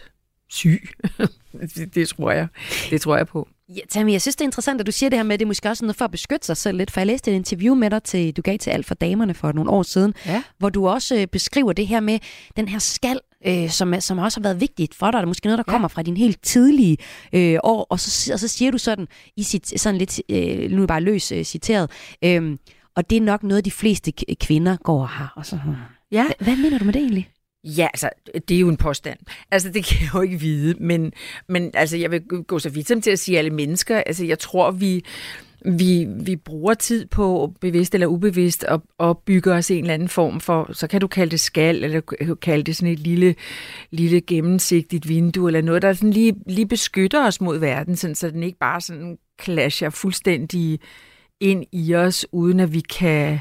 syg. 0.48 0.88
det, 1.76 1.94
det, 1.94 2.08
tror 2.08 2.30
jeg. 2.30 2.48
Det 2.90 3.00
tror 3.00 3.16
jeg 3.16 3.26
på. 3.26 3.48
Ja, 3.68 3.80
Tammy, 3.90 4.12
jeg 4.12 4.22
synes, 4.22 4.36
det 4.36 4.40
er 4.40 4.48
interessant, 4.48 4.80
at 4.80 4.86
du 4.86 4.92
siger 4.92 5.10
det 5.10 5.18
her 5.18 5.22
med, 5.24 5.34
at 5.34 5.40
det 5.40 5.44
er 5.44 5.48
måske 5.48 5.68
også 5.68 5.84
noget 5.84 5.96
for 5.96 6.04
at 6.04 6.10
beskytte 6.10 6.46
sig 6.46 6.56
selv 6.56 6.78
lidt, 6.78 6.90
for 6.90 7.00
jeg 7.00 7.06
læste 7.06 7.30
et 7.30 7.34
interview 7.34 7.74
med 7.74 7.90
dig, 7.90 8.02
til, 8.02 8.32
du 8.36 8.42
gav 8.42 8.58
til 8.58 8.70
Alt 8.70 8.86
for 8.86 8.94
Damerne 8.94 9.34
for 9.34 9.52
nogle 9.52 9.70
år 9.70 9.82
siden, 9.82 10.14
Ja. 10.26 10.42
hvor 10.58 10.68
du 10.68 10.88
også 10.88 11.16
øh, 11.16 11.26
beskriver 11.26 11.72
det 11.72 11.86
her 11.86 12.00
med 12.00 12.18
den 12.56 12.68
her 12.68 12.78
skal, 12.78 13.20
øh, 13.46 13.70
som, 13.70 14.00
som 14.00 14.18
også 14.18 14.40
har 14.40 14.42
været 14.42 14.60
vigtigt 14.60 14.94
for 14.94 15.06
dig. 15.10 15.18
Det 15.18 15.22
er 15.22 15.26
måske 15.26 15.46
noget, 15.46 15.58
der 15.58 15.64
Ja. 15.68 15.72
kommer 15.72 15.88
fra 15.88 16.02
din 16.02 16.16
helt 16.16 16.42
tidlige 16.42 16.96
øh, 17.32 17.58
år, 17.64 17.86
og 17.90 18.00
så, 18.00 18.32
og 18.32 18.40
så 18.40 18.48
siger 18.48 18.70
du 18.70 18.78
sådan, 18.78 19.06
i 19.36 19.42
sit, 19.42 19.80
sådan 19.80 19.98
lidt, 19.98 20.20
øh, 20.28 20.70
nu 20.70 20.82
er 20.82 20.86
bare 20.86 21.00
løs 21.00 21.32
øh, 21.32 21.44
citeret, 21.44 21.90
øh, 22.24 22.56
og 22.96 23.10
det 23.10 23.16
er 23.16 23.20
nok 23.20 23.42
noget, 23.42 23.64
de 23.64 23.70
fleste 23.70 24.12
kvinder 24.40 24.76
går 24.76 25.00
og 25.00 25.08
har. 25.08 25.32
Og 25.36 25.46
så. 25.46 25.58
Ja. 26.12 26.24
Hva- 26.24 26.44
Hvad 26.44 26.56
mener 26.56 26.78
du 26.78 26.84
med 26.84 26.92
det 26.92 27.00
egentlig? 27.02 27.28
Ja, 27.64 27.86
altså, 27.94 28.10
det 28.48 28.54
er 28.54 28.60
jo 28.60 28.68
en 28.68 28.76
påstand. 28.76 29.18
Altså, 29.50 29.68
det 29.68 29.84
kan 29.84 29.98
jeg 30.00 30.14
jo 30.14 30.20
ikke 30.20 30.40
vide, 30.40 30.74
men, 30.80 31.12
men 31.48 31.70
altså, 31.74 31.96
jeg 31.96 32.10
vil 32.10 32.22
gå 32.22 32.58
så 32.58 32.68
vidt 32.68 32.88
som 32.88 33.00
til 33.00 33.10
at 33.10 33.18
sige 33.18 33.38
alle 33.38 33.50
mennesker. 33.50 34.02
Altså, 34.06 34.24
jeg 34.24 34.38
tror, 34.38 34.70
vi, 34.70 35.04
vi, 35.64 36.06
vi 36.20 36.36
bruger 36.36 36.74
tid 36.74 37.06
på, 37.06 37.52
bevidst 37.60 37.94
eller 37.94 38.06
ubevidst, 38.06 38.64
at, 38.64 38.80
at 39.00 39.46
os 39.46 39.70
en 39.70 39.84
eller 39.84 39.94
anden 39.94 40.08
form 40.08 40.40
for, 40.40 40.72
så 40.72 40.86
kan 40.86 41.00
du 41.00 41.06
kalde 41.06 41.30
det 41.30 41.40
skal, 41.40 41.84
eller 41.84 42.00
du 42.26 42.34
kalde 42.34 42.64
det 42.64 42.76
sådan 42.76 42.92
et 42.92 42.98
lille, 42.98 43.34
lille 43.90 44.20
gennemsigtigt 44.20 45.08
vindue, 45.08 45.48
eller 45.48 45.62
noget, 45.62 45.82
der 45.82 45.92
sådan 45.92 46.10
lige, 46.10 46.34
lige 46.46 46.68
beskytter 46.68 47.26
os 47.26 47.40
mod 47.40 47.58
verden, 47.58 47.96
sådan, 47.96 48.14
så 48.14 48.30
den 48.30 48.42
ikke 48.42 48.58
bare 48.58 48.80
sådan 48.80 49.18
clasher 49.42 49.90
fuldstændig 49.90 50.80
ind 51.40 51.64
i 51.72 51.94
os, 51.94 52.26
uden 52.32 52.60
at 52.60 52.72
vi 52.72 52.80
kan 52.80 53.40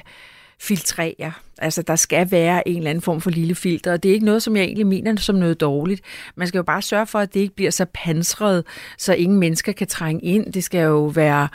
filtrere. 0.63 1.32
Altså, 1.58 1.82
der 1.82 1.96
skal 1.96 2.32
være 2.32 2.67
en 2.67 2.77
eller 2.77 2.89
anden 2.89 3.01
form 3.01 3.22
for 3.22 3.29
lille 3.29 3.55
filter, 3.55 3.91
og 3.91 4.03
det 4.03 4.10
er 4.10 4.13
ikke 4.13 4.25
noget, 4.25 4.43
som 4.43 4.55
jeg 4.55 4.63
egentlig 4.63 4.88
mener 4.88 5.15
som 5.15 5.36
noget 5.36 5.62
dårligt. 5.62 6.01
Man 6.36 6.48
skal 6.48 6.58
jo 6.58 6.63
bare 6.63 6.82
sørge 6.82 7.08
for, 7.08 7.20
at 7.20 7.34
det 7.34 7.39
ikke 7.39 7.55
bliver 7.55 7.72
så 7.72 7.86
pansret, 7.93 8.63
så 8.98 9.13
ingen 9.13 9.39
mennesker 9.39 9.72
kan 9.72 9.88
trænge 9.88 10.22
ind. 10.22 10.53
Det 10.53 10.63
skal 10.63 10.82
jo 10.82 11.05
være 11.05 11.48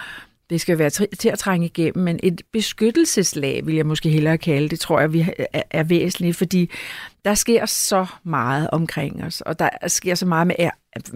det 0.50 0.60
skal 0.60 0.78
være 0.78 0.90
til 0.90 1.28
at 1.28 1.38
trænge 1.38 1.66
igennem, 1.66 2.04
men 2.04 2.20
et 2.22 2.42
beskyttelseslag, 2.52 3.66
vil 3.66 3.74
jeg 3.74 3.86
måske 3.86 4.08
hellere 4.08 4.38
kalde 4.38 4.68
det, 4.68 4.80
tror 4.80 5.00
jeg, 5.00 5.12
vi 5.12 5.26
er, 5.70 5.82
væsentligt, 5.82 6.36
fordi 6.36 6.70
der 7.24 7.34
sker 7.34 7.66
så 7.66 8.06
meget 8.24 8.70
omkring 8.72 9.24
os, 9.24 9.40
og 9.40 9.58
der 9.58 9.68
sker 9.86 10.14
så 10.14 10.26
meget 10.26 10.46
med 10.46 10.56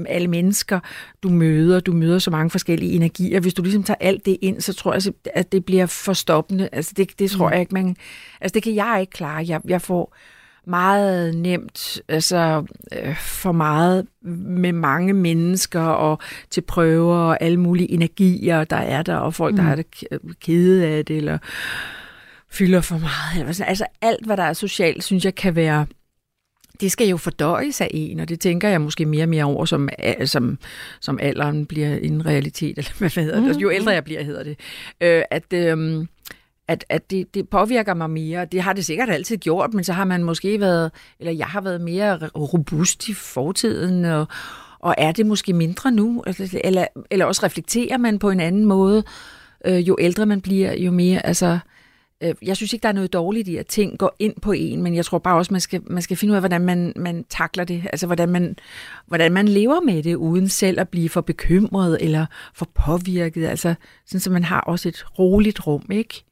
alle 0.09 0.29
mennesker, 0.29 0.81
du 1.23 1.29
møder. 1.29 1.81
Du 1.81 1.93
møder 1.93 2.19
så 2.19 2.31
mange 2.31 2.51
forskellige 2.51 2.93
energier. 2.93 3.41
Hvis 3.41 3.55
du 3.55 3.63
ligesom 3.63 3.83
tager 3.83 3.99
alt 4.01 4.27
det 4.27 4.37
ind, 4.43 4.61
så 4.61 4.73
tror 4.73 4.93
jeg, 4.93 5.03
at 5.35 5.53
det 5.53 5.65
bliver 5.65 5.87
forstoppende. 5.87 6.69
Altså 6.73 6.93
det, 6.97 7.19
det 7.19 7.31
tror 7.31 7.51
jeg 7.51 7.61
ikke, 7.61 7.75
man... 7.75 7.97
Altså 8.41 8.55
det 8.55 8.63
kan 8.63 8.75
jeg 8.75 8.99
ikke 9.01 9.11
klare. 9.11 9.45
Jeg, 9.49 9.61
jeg 9.65 9.83
får 9.83 10.17
meget 10.67 11.35
nemt, 11.35 12.03
altså 12.09 12.65
øh, 12.93 13.17
for 13.17 13.53
meget 13.53 14.07
med 14.23 14.73
mange 14.73 15.13
mennesker 15.13 15.81
og 15.81 16.19
til 16.51 16.61
prøver 16.61 17.17
og 17.17 17.43
alle 17.43 17.61
mulige 17.61 17.91
energier, 17.91 18.65
der 18.65 18.77
er 18.77 19.03
der, 19.03 19.17
og 19.17 19.35
folk, 19.35 19.57
der 19.57 19.63
er 19.63 19.75
det 19.75 19.87
k- 19.97 20.33
kede 20.41 20.87
af 20.87 21.05
det, 21.05 21.17
eller 21.17 21.39
fylder 22.51 22.81
for 22.81 22.99
meget. 22.99 23.41
Eller 23.41 23.53
sådan. 23.53 23.69
Altså 23.69 23.87
alt, 24.01 24.27
hvad 24.27 24.37
der 24.37 24.43
er 24.43 24.53
socialt, 24.53 25.05
synes 25.05 25.25
jeg 25.25 25.35
kan 25.35 25.57
være 25.57 25.87
det 26.81 26.93
skal 26.93 27.09
jo 27.09 27.17
fordøjes 27.17 27.81
af 27.81 27.89
en, 27.91 28.21
og 28.21 28.29
det 28.29 28.41
tænker 28.41 28.69
jeg 28.69 28.81
måske 28.81 29.07
mere 29.07 29.25
og 29.25 29.29
mere 29.29 29.45
over, 29.45 29.65
som, 29.65 29.89
som, 30.25 30.59
som 31.01 31.19
alderen 31.23 31.67
bliver 31.67 31.97
en 31.97 32.27
realitet, 32.27 32.79
eller 32.79 32.91
hvad 32.99 33.11
hedder 33.11 33.41
det? 33.41 33.57
Jo 33.57 33.71
ældre 33.71 33.93
jeg 33.93 34.05
bliver, 34.05 34.23
hedder 34.23 34.43
det. 34.43 34.59
Øh, 35.01 35.23
at 35.31 35.53
øhm, 35.53 36.09
at, 36.69 36.85
at 36.89 37.11
det, 37.11 37.35
det 37.35 37.49
påvirker 37.49 37.95
mig 37.95 38.11
mere. 38.11 38.45
Det 38.45 38.63
har 38.63 38.73
det 38.73 38.85
sikkert 38.85 39.11
altid 39.11 39.37
gjort, 39.37 39.75
men 39.75 39.85
så 39.85 39.93
har 39.93 40.05
man 40.05 40.25
måske 40.25 40.61
været, 40.61 40.91
eller 41.21 41.33
jeg 41.33 41.47
har 41.47 41.61
været 41.61 41.81
mere 41.81 42.29
robust 42.29 43.09
i 43.09 43.15
fortiden, 43.15 44.05
og, 44.05 44.27
og 44.79 44.95
er 44.99 45.13
det 45.13 45.27
måske 45.27 45.53
mindre 45.53 45.91
nu? 45.91 46.23
Altså, 46.27 46.61
Eller, 46.65 46.87
eller 47.11 47.25
også 47.25 47.47
reflekterer 47.47 47.99
man 47.99 48.19
på 48.19 48.31
en 48.31 48.41
anden 48.41 48.65
måde. 48.65 49.05
Øh, 49.65 49.89
jo 49.89 49.97
ældre 50.01 50.27
man 50.27 50.41
bliver, 50.41 50.75
jo 50.75 50.91
mere... 50.91 51.27
Altså, 51.27 51.47
øh, 51.47 51.59
Øh, 52.23 52.35
jeg 52.43 52.57
synes 52.57 52.73
ikke, 52.73 52.83
der 52.83 52.89
er 52.89 52.93
noget 52.93 53.13
dårligt 53.13 53.49
i, 53.49 53.57
at 53.57 53.67
ting 53.67 53.99
går 53.99 54.17
ind 54.19 54.35
på 54.43 54.53
en, 54.53 54.83
men 54.83 54.95
jeg 54.95 55.05
tror 55.05 55.19
bare 55.19 55.37
også, 55.37 55.55
man 55.55 55.61
skal, 55.61 55.81
man 55.87 56.03
skal 56.03 56.17
finde 56.17 56.33
ud 56.33 56.37
af, 56.37 56.43
hvordan 56.43 56.61
man, 56.61 56.93
man 56.97 57.25
takler 57.29 57.65
det. 57.65 57.83
Altså, 57.93 58.07
hvordan 58.07 58.29
man, 58.29 58.57
hvordan 59.07 59.33
man 59.33 59.49
lever 59.49 59.81
med 59.81 60.03
det, 60.03 60.15
uden 60.15 60.49
selv 60.49 60.81
at 60.81 60.89
blive 60.89 61.09
for 61.09 61.21
bekymret 61.21 61.99
eller 62.01 62.27
for 62.55 62.69
påvirket. 62.75 63.47
Altså, 63.47 63.75
sådan, 64.07 64.21
så 64.21 64.31
man 64.31 64.45
har 64.45 64.61
også 64.61 64.89
et 64.89 65.05
roligt 65.19 65.67
rum, 65.67 65.85
ikke? 65.91 66.25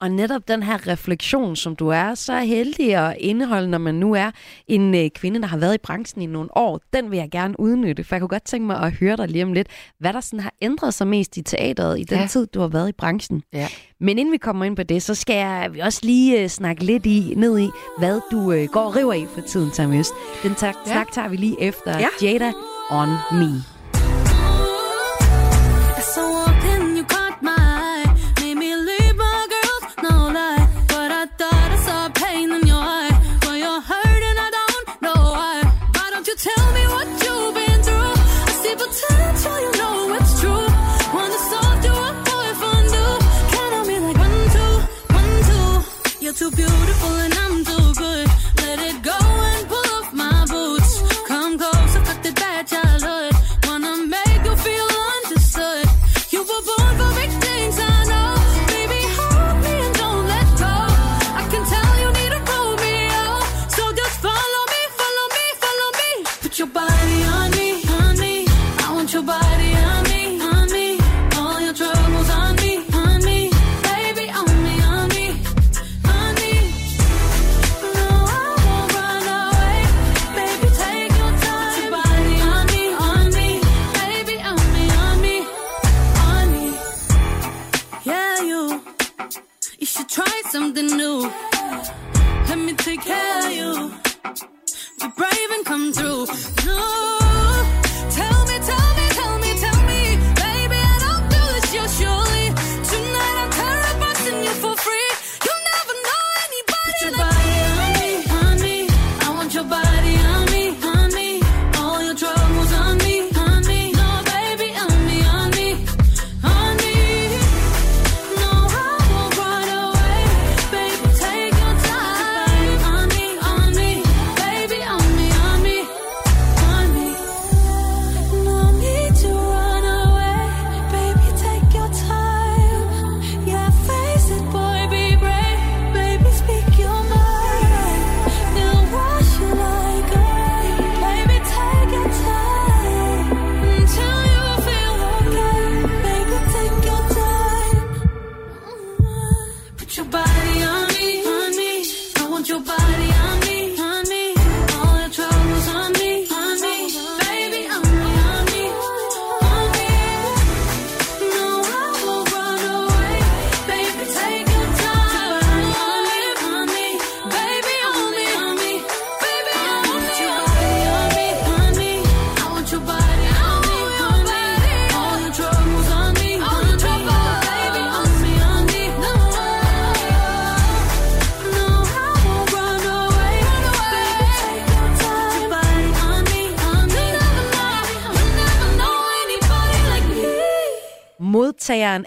Og 0.00 0.10
netop 0.10 0.48
den 0.48 0.62
her 0.62 0.86
refleksion, 0.88 1.56
som 1.56 1.76
du 1.76 1.88
er 1.88 2.14
så 2.14 2.38
heldig 2.38 2.94
at 2.94 3.16
indeholde, 3.20 3.68
når 3.68 3.78
man 3.78 3.94
nu 3.94 4.14
er 4.14 4.30
en 4.68 4.94
øh, 4.94 5.10
kvinde, 5.10 5.40
der 5.40 5.46
har 5.46 5.56
været 5.56 5.74
i 5.74 5.78
branchen 5.82 6.22
i 6.22 6.26
nogle 6.26 6.56
år, 6.56 6.80
den 6.92 7.10
vil 7.10 7.16
jeg 7.16 7.28
gerne 7.30 7.60
udnytte. 7.60 8.04
For 8.04 8.14
jeg 8.14 8.20
kunne 8.20 8.28
godt 8.28 8.44
tænke 8.44 8.66
mig 8.66 8.76
at 8.82 8.92
høre 8.92 9.16
dig 9.16 9.28
lige 9.28 9.44
om 9.44 9.52
lidt, 9.52 9.68
hvad 10.00 10.12
der 10.12 10.20
sådan 10.20 10.40
har 10.40 10.52
ændret 10.62 10.94
sig 10.94 11.06
mest 11.06 11.36
i 11.36 11.42
teateret 11.42 12.00
i 12.00 12.04
den 12.04 12.18
Ja. 12.18 12.26
tid, 12.26 12.46
du 12.46 12.60
har 12.60 12.68
været 12.68 12.88
i 12.88 12.92
branchen. 12.92 13.42
Ja. 13.52 13.68
Men 14.00 14.18
inden 14.18 14.32
vi 14.32 14.36
kommer 14.38 14.64
ind 14.64 14.76
på 14.76 14.82
det, 14.82 15.02
så 15.02 15.14
skal 15.14 15.36
jeg 15.36 15.68
vi 15.72 15.80
også 15.80 16.00
lige 16.02 16.42
øh, 16.42 16.48
snakke 16.48 16.84
lidt 16.84 17.06
i, 17.06 17.32
ned 17.36 17.58
i, 17.58 17.68
hvad 17.98 18.20
du 18.30 18.52
øh, 18.52 18.68
går 18.68 18.80
og 18.80 18.96
river 18.96 19.12
i 19.12 19.26
for 19.34 19.40
tiden, 19.40 19.94
Øst. 19.94 20.12
Den 20.42 20.54
tak, 20.54 20.74
Ja. 20.86 20.92
snak 20.92 21.12
tager 21.12 21.28
vi 21.28 21.36
lige 21.36 21.62
efter 21.62 21.98
Ja. 21.98 22.08
Jada 22.22 22.52
on 22.90 23.08
Me. 23.32 23.62
As 25.98 26.18
too 46.36 46.50
beautiful 46.50 47.12
and 47.16 47.32
I'm 47.32 47.64
too 47.64 47.85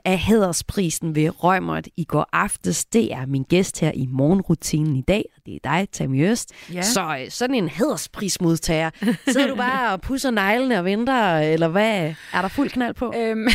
af 0.10 0.18
hædersprisen 0.18 1.16
ved 1.16 1.44
Rømert 1.44 1.88
i 1.98 2.04
går 2.04 2.30
aftes, 2.34 2.86
det 2.86 3.14
er 3.14 3.26
min 3.26 3.44
gæst 3.44 3.80
her 3.80 3.92
i 3.96 4.06
morgenrutinen 4.12 4.96
i 4.96 5.02
dag, 5.02 5.26
og 5.36 5.42
det 5.46 5.56
er 5.56 5.60
dig, 5.64 5.88
Tammy 5.92 6.32
Øst. 6.32 6.52
Ja. 6.74 6.82
Så 6.82 7.18
øh, 7.22 7.32
sådan 7.32 7.56
en 7.56 7.70
hædersprismodtager, 7.70 8.90
sidder 9.28 9.48
du 9.48 9.56
bare 9.56 9.94
og 9.94 10.02
pusser 10.02 10.32
neglene 10.32 10.80
og 10.80 10.86
venter, 10.86 11.38
eller 11.38 11.68
hvad? 11.68 12.14
Er 12.34 12.42
der 12.42 12.48
fuld 12.48 12.70
knald 12.70 12.94
på? 12.94 13.14
Øhm, 13.18 13.48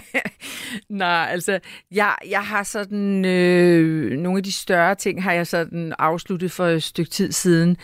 Nej, 0.88 1.28
altså, 1.30 1.58
jeg, 1.92 2.14
jeg 2.30 2.40
har 2.40 2.62
sådan, 2.62 3.24
øh, 3.24 4.18
nogle 4.18 4.38
af 4.38 4.44
de 4.44 4.52
større 4.52 4.94
ting 4.94 5.22
har 5.22 5.32
jeg 5.32 5.46
sådan 5.46 5.94
afsluttet 5.98 6.52
for 6.52 6.66
et 6.66 6.82
stykke 6.82 7.10
tid 7.10 7.32
siden. 7.32 7.76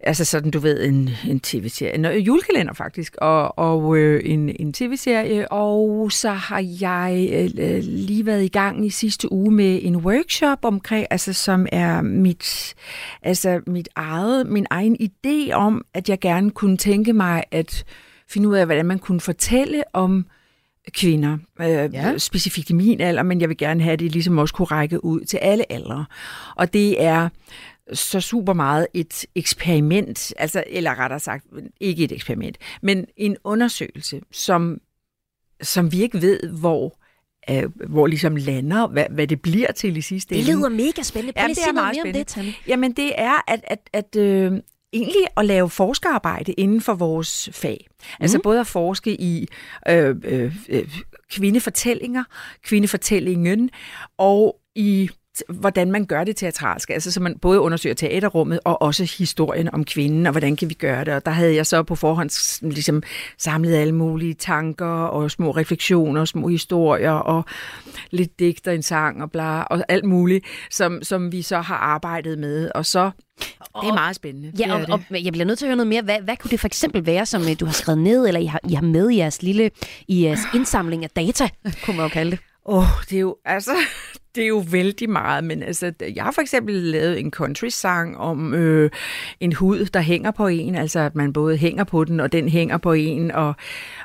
Altså 0.00 0.24
sådan, 0.24 0.50
du 0.50 0.58
ved, 0.58 0.84
en, 0.84 1.10
en 1.28 1.40
tv-serie, 1.40 1.94
en 1.94 2.04
øh, 2.04 2.26
julekalender 2.26 2.72
faktisk, 2.72 3.16
og, 3.18 3.58
og 3.58 3.96
øh, 3.96 4.22
en, 4.24 4.56
en 4.60 4.72
tv-serie, 4.72 5.52
og 5.52 6.12
så 6.12 6.30
har 6.30 6.64
jeg 6.80 7.28
øh, 7.44 7.82
lige 7.82 8.26
været 8.26 8.44
i 8.44 8.48
gang 8.48 8.86
i 8.86 8.90
sidste 8.90 9.32
uge 9.32 9.50
med 9.50 9.80
en 9.82 9.96
workshop 9.96 10.58
omkring, 10.62 11.06
altså 11.10 11.32
som 11.32 11.66
er 11.72 12.02
mit, 12.02 12.74
altså 13.22 13.60
mit 13.66 13.88
eget, 13.96 14.46
min 14.46 14.66
egen 14.70 14.96
idé 15.00 15.52
om, 15.52 15.84
at 15.94 16.08
jeg 16.08 16.20
gerne 16.20 16.50
kunne 16.50 16.76
tænke 16.76 17.12
mig 17.12 17.44
at 17.50 17.84
finde 18.28 18.48
ud 18.48 18.56
af, 18.56 18.66
hvordan 18.66 18.86
man 18.86 18.98
kunne 18.98 19.20
fortælle 19.20 19.82
om 19.92 20.26
kvinder, 20.92 21.38
øh, 21.60 21.66
Ja. 21.68 21.84
ja. 21.92 22.18
specifikt 22.18 22.70
i 22.70 22.72
min 22.72 23.00
alder, 23.00 23.22
men 23.22 23.40
jeg 23.40 23.48
vil 23.48 23.56
gerne 23.56 23.82
have, 23.82 23.92
at 23.92 23.98
det 23.98 24.12
ligesom 24.12 24.38
også 24.38 24.54
kunne 24.54 24.66
række 24.66 25.04
ud 25.04 25.20
til 25.20 25.36
alle 25.36 25.72
aldre. 25.72 26.04
Og 26.56 26.72
det 26.72 27.02
er 27.02 27.28
så 27.92 28.20
super 28.20 28.52
meget 28.52 28.86
et 28.94 29.26
eksperiment, 29.34 30.32
altså, 30.38 30.64
eller 30.66 30.98
rettere 30.98 31.20
sagt, 31.20 31.44
ikke 31.80 32.04
et 32.04 32.12
eksperiment, 32.12 32.58
men 32.82 33.06
en 33.16 33.36
undersøgelse, 33.44 34.20
som, 34.32 34.80
som 35.62 35.92
vi 35.92 36.02
ikke 36.02 36.22
ved, 36.22 36.40
hvor, 36.48 36.98
øh, 37.50 37.64
hvor 37.88 38.06
ligesom 38.06 38.36
lander, 38.36 38.86
hvad, 38.86 39.04
hvad 39.10 39.26
det 39.26 39.40
bliver 39.42 39.72
til 39.72 39.96
i 39.96 40.00
sidste 40.00 40.34
Det 40.34 40.40
ende. 40.40 40.52
lyder 40.58 40.68
mega 40.68 41.02
spændende. 41.02 41.32
Prøv 41.32 41.42
Ja, 41.42 41.46
lige 41.46 41.54
det 41.54 41.62
er 41.68 41.72
noget 41.72 41.74
meget 41.74 41.96
mere 41.96 42.02
om 42.02 42.12
det, 42.12 42.30
spændende. 42.30 42.52
Tammy. 42.52 42.68
Jamen 42.68 42.92
det 42.92 43.12
er 43.20 43.50
at, 43.52 43.60
at, 43.64 43.90
at 43.92 44.16
øh, 44.16 44.52
egentlig 44.92 45.24
at 45.36 45.46
lave 45.46 45.70
forskerarbejde 45.70 46.52
inden 46.52 46.80
for 46.80 46.94
vores 46.94 47.48
fag. 47.52 47.86
Altså 48.20 48.38
både 48.42 48.60
at 48.60 48.66
forske 48.66 49.20
i 49.20 49.48
øh, 49.88 50.16
øh, 50.24 50.56
øh, 50.68 50.88
kvindefortællinger, 51.30 52.24
kvindefortællingen 52.62 53.70
og 54.18 54.56
i 54.74 55.10
hvordan 55.48 55.92
man 55.92 56.04
gør 56.04 56.24
det 56.24 56.36
teatralsk. 56.36 56.90
Altså 56.90 57.12
så 57.12 57.20
man 57.20 57.38
både 57.38 57.60
undersøger 57.60 57.94
teaterrummet 57.94 58.60
og 58.64 58.82
også 58.82 59.14
historien 59.18 59.74
om 59.74 59.84
kvinden, 59.84 60.26
og 60.26 60.32
hvordan 60.32 60.56
kan 60.56 60.68
vi 60.68 60.74
gøre 60.74 61.04
det. 61.04 61.14
Og 61.14 61.26
der 61.26 61.32
havde 61.32 61.54
jeg 61.54 61.66
så 61.66 61.82
på 61.82 61.94
forhånd 61.94 62.62
ligesom 62.70 63.02
samlet 63.38 63.76
alle 63.76 63.94
mulige 63.94 64.34
tanker 64.34 64.86
og 64.86 65.30
små 65.30 65.50
refleksioner, 65.50 66.24
små 66.24 66.48
historier 66.48 67.10
og 67.10 67.44
lidt 68.10 68.38
digter, 68.38 68.72
en 68.72 68.82
sang 68.82 69.22
og 69.22 69.30
bla, 69.30 69.62
og 69.62 69.84
alt 69.88 70.04
muligt, 70.04 70.44
som, 70.70 71.02
som 71.02 71.32
vi 71.32 71.42
så 71.42 71.60
har 71.60 71.76
arbejdet 71.76 72.38
med. 72.38 72.70
Og 72.74 72.86
så, 72.86 73.10
det 73.82 73.88
er 73.88 73.94
meget 73.94 74.16
spændende. 74.16 74.52
Ja, 74.58 74.74
og, 74.74 74.80
det. 74.80 74.88
og 74.90 75.24
jeg 75.24 75.32
bliver 75.32 75.44
nødt 75.44 75.58
til 75.58 75.66
at 75.66 75.68
høre 75.68 75.76
noget 75.76 75.88
mere. 75.88 76.02
Hvad, 76.02 76.20
hvad 76.20 76.36
kunne 76.36 76.50
det 76.50 76.60
for 76.60 76.66
eksempel 76.66 77.06
være, 77.06 77.26
som 77.26 77.42
øh, 77.42 77.60
du 77.60 77.64
har 77.64 77.72
skrevet 77.72 78.00
ned, 78.00 78.26
eller 78.26 78.40
I 78.40 78.46
har, 78.46 78.60
I 78.68 78.74
har 78.74 78.82
med 78.82 79.10
i 79.10 79.16
jeres 79.16 79.42
lille 79.42 79.70
i 80.08 80.24
jeres 80.24 80.40
indsamling 80.54 81.04
af 81.04 81.10
data, 81.10 81.48
kunne 81.84 81.96
man 81.96 82.04
jo 82.04 82.08
kalde 82.08 82.30
det? 82.30 82.40
Åh, 82.68 82.78
oh, 82.78 83.04
det 83.10 83.16
er 83.16 83.20
jo, 83.20 83.36
altså, 83.44 83.70
det 84.34 84.44
er 84.44 84.48
jo 84.48 84.64
vældig 84.70 85.10
meget, 85.10 85.44
men 85.44 85.62
altså, 85.62 85.92
jeg 86.14 86.24
har 86.24 86.30
for 86.30 86.40
eksempel 86.40 86.74
lavet 86.74 87.20
en 87.20 87.30
country-sang 87.30 88.18
om 88.18 88.54
øh, 88.54 88.90
en 89.40 89.52
hud, 89.52 89.84
der 89.84 90.00
hænger 90.00 90.30
på 90.30 90.46
en, 90.46 90.74
altså 90.74 91.00
at 91.00 91.14
man 91.14 91.32
både 91.32 91.56
hænger 91.56 91.84
på 91.84 92.04
den, 92.04 92.20
og 92.20 92.32
den 92.32 92.48
hænger 92.48 92.78
på 92.78 92.92
en, 92.92 93.30
og, 93.30 93.54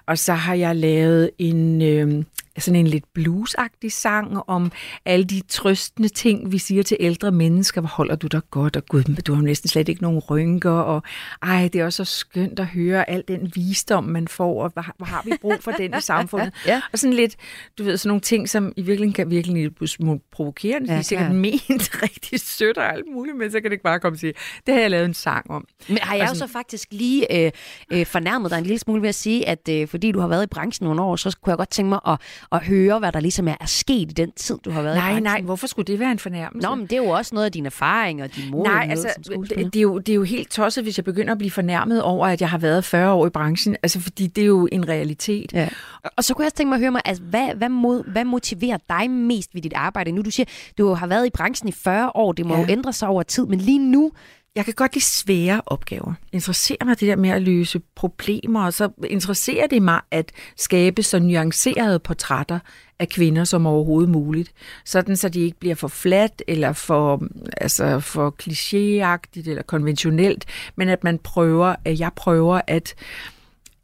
og 0.06 0.17
så 0.17 0.34
har 0.34 0.54
jeg 0.54 0.76
lavet 0.76 1.30
en, 1.38 1.82
øh, 1.82 2.24
sådan 2.58 2.76
en 2.80 2.88
lidt 2.88 3.04
bluesagtig 3.14 3.92
sang 3.92 4.38
om 4.48 4.72
alle 5.06 5.26
de 5.26 5.42
trøstende 5.48 6.10
ting, 6.10 6.52
vi 6.52 6.58
siger 6.58 6.84
til 6.84 6.98
ældre 7.00 7.32
mennesker. 7.32 7.82
Hvor 7.82 7.88
holder 7.90 8.16
du 8.16 8.28
dig 8.28 8.42
godt, 8.52 8.76
og 8.76 8.86
gud, 8.86 9.04
du 9.04 9.34
har 9.34 9.42
jo 9.42 9.46
næsten 9.46 9.70
slet 9.70 9.90
ikke 9.90 10.02
nogen 10.02 10.20
rynker, 10.20 10.72
og 10.72 11.04
ej, 11.42 11.70
det 11.74 11.82
er 11.82 11.86
også 11.86 12.06
så 12.06 12.16
skønt 12.18 12.60
at 12.60 12.66
høre 12.66 13.10
al 13.10 13.24
den 13.28 13.52
visdom, 13.56 14.04
man 14.04 14.28
får, 14.28 14.64
og 14.64 14.70
hvor, 14.74 15.06
har 15.06 15.22
vi 15.26 15.32
brug 15.42 15.56
for 15.60 15.72
den 15.72 15.94
i 15.98 16.02
samfundet. 16.12 16.54
Ja. 16.68 16.82
Og 16.94 17.00
sådan 17.00 17.14
lidt, 17.14 17.36
du 17.78 17.84
ved, 17.84 17.98
sådan 17.98 18.08
nogle 18.08 18.22
ting, 18.22 18.50
som 18.50 18.74
i 18.76 18.82
virkeligheden 18.82 19.14
kan 19.14 19.30
virkelig 19.30 19.76
blive 19.76 19.88
små 19.88 20.20
provokerende. 20.32 20.88
Ja, 20.88 20.92
Ja, 20.92 20.96
de 20.96 21.00
er 21.00 21.04
sikkert 21.04 21.28
klart. 21.28 21.36
ment 21.42 21.90
rigtig 22.04 22.40
sødt 22.40 22.78
og 22.78 22.94
alt 22.94 23.06
muligt, 23.14 23.38
men 23.38 23.52
så 23.52 23.58
kan 23.62 23.64
det 23.64 23.72
ikke 23.72 23.84
bare 23.84 24.00
komme 24.00 24.16
og 24.16 24.20
sige, 24.20 24.34
det 24.66 24.74
har 24.74 24.82
jeg 24.82 24.92
lavet 24.92 25.06
en 25.06 25.14
sang 25.14 25.52
om. 25.52 25.66
Men 25.90 25.98
har 26.02 26.16
jeg 26.16 26.24
jo 26.24 26.28
Altså- 26.30 26.48
så 26.48 26.52
faktisk 26.54 26.88
lige 26.92 27.46
øh, 27.46 27.52
øh, 27.92 28.06
fornærmet 28.06 28.52
dig 28.52 28.58
en 28.58 28.64
lille 28.64 28.80
smule 28.80 29.02
ved 29.02 29.10
at 29.10 29.16
sige, 29.16 29.48
at 29.48 29.70
øh, 29.70 29.88
fordi 29.88 30.12
du 30.12 30.20
har 30.20 30.28
været 30.28 30.44
i 30.44 30.48
branchen 30.48 30.86
nogle 30.86 31.02
år, 31.02 31.16
så 31.16 31.38
kunne 31.44 31.52
jeg 31.52 31.58
godt 31.58 31.70
tænke 31.70 31.90
mig 31.90 32.00
at, 32.08 32.20
at 32.51 32.63
høre, 32.65 32.99
hvad 32.99 33.12
der 33.12 33.19
ligesom 33.19 33.47
er, 33.47 33.56
er 33.62 33.65
sket 33.65 34.10
i 34.10 34.13
den 34.13 34.32
tid, 34.32 34.58
du 34.65 34.71
har 34.71 34.82
været 34.82 34.95
i 34.95 34.97
Nej, 34.97 35.08
branchen. 35.08 35.23
nej, 35.23 35.41
hvorfor 35.41 35.67
skulle 35.67 35.86
det 35.86 35.99
være 35.99 36.12
en 36.12 36.19
fornærmelse? 36.19 36.69
Nå, 36.69 36.75
men 36.75 36.86
det 36.86 36.93
er 36.93 36.97
jo 37.04 37.10
også 37.10 37.36
noget 37.36 37.45
af 37.45 37.51
din 37.51 37.65
erfaring 37.65 38.23
og 38.23 38.36
din 38.36 38.51
mor. 38.51 38.63
Nej, 38.65 38.88
altså, 38.89 39.08
det, 39.49 39.73
det, 39.73 39.75
er 39.75 39.82
jo, 39.82 39.97
det 39.97 40.10
er 40.10 40.15
jo 40.15 40.23
helt 40.23 40.51
tosset, 40.51 40.84
hvis 40.84 40.97
jeg 40.97 41.06
begynder 41.06 41.32
at 41.32 41.38
blive 41.38 41.51
fornærmet 41.51 42.04
over, 42.04 42.27
at 42.27 42.41
jeg 42.41 42.49
har 42.49 42.58
været 42.58 42.86
40 42.86 43.13
år 43.13 43.27
i 43.27 43.30
branchen. 43.30 43.75
Altså, 43.84 43.99
fordi 43.99 44.27
det 44.27 44.41
er 44.41 44.45
jo 44.45 44.67
en 44.71 44.88
realitet. 44.88 45.54
Ja. 45.54 45.69
Og 46.17 46.23
så 46.23 46.34
kunne 46.34 46.43
jeg 46.43 46.47
også 46.47 46.56
tænke 46.56 46.69
mig 46.69 46.75
at 46.75 46.82
høre 46.82 46.91
mig, 46.91 47.01
altså, 47.06 47.23
hvad, 47.23 47.56
hvad, 47.56 47.69
mod, 47.69 48.12
hvad 48.12 48.25
motiverer 48.25 48.77
dig 48.89 49.10
mest 49.10 49.56
ved 49.56 49.62
dit 49.62 49.73
arbejde? 49.75 50.12
Nu 50.12 50.21
du 50.21 50.32
siger, 50.32 50.45
du 50.77 50.93
har 50.93 51.08
været 51.08 51.25
i 51.25 51.30
branchen 51.30 51.69
i 51.69 51.71
40 51.71 52.12
år, 52.15 52.32
det 52.32 52.45
må. 52.45 52.54
Ja. 52.56 52.62
jo 52.62 52.65
ændre 52.69 52.93
sig 52.93 53.08
over 53.08 53.23
tid, 53.23 53.45
men 53.45 53.60
lige 53.60 53.80
nu, 53.80 54.12
jeg 54.56 54.66
kan 54.66 54.74
godt 54.74 54.94
lide 54.94 55.06
svære 55.06 55.62
opgaver. 55.66 56.14
Interesserer 56.32 56.86
mig 56.86 57.00
det 57.00 57.08
der 57.08 57.16
med 57.16 57.30
at 57.30 57.42
løse 57.42 57.82
problemer, 57.96 58.66
og 58.66 58.74
så 58.74 58.90
interesserer 59.04 59.68
det 59.68 59.82
mig 59.82 60.02
at 60.12 60.32
skabe 60.58 61.04
så 61.04 61.20
nuancerede 61.20 62.00
portrætter 62.00 62.60
af 63.00 63.10
kvinder 63.10 63.44
som 63.44 63.66
overhovedet 63.66 64.10
muligt. 64.10 64.52
Sådan 64.86 65.18
så 65.18 65.30
de 65.30 65.40
ikke 65.40 65.60
bliver 65.60 65.76
for 65.76 65.88
flat 65.88 66.44
eller 66.48 66.74
for, 66.74 67.24
altså 67.58 68.00
for 68.00 68.36
klichéagtigt 68.44 69.50
eller 69.50 69.64
konventionelt, 69.64 70.46
men 70.76 70.90
at 70.90 71.04
man 71.04 71.20
prøver, 71.20 71.76
at 71.86 72.00
jeg 72.00 72.12
prøver 72.16 72.62
at 72.68 72.96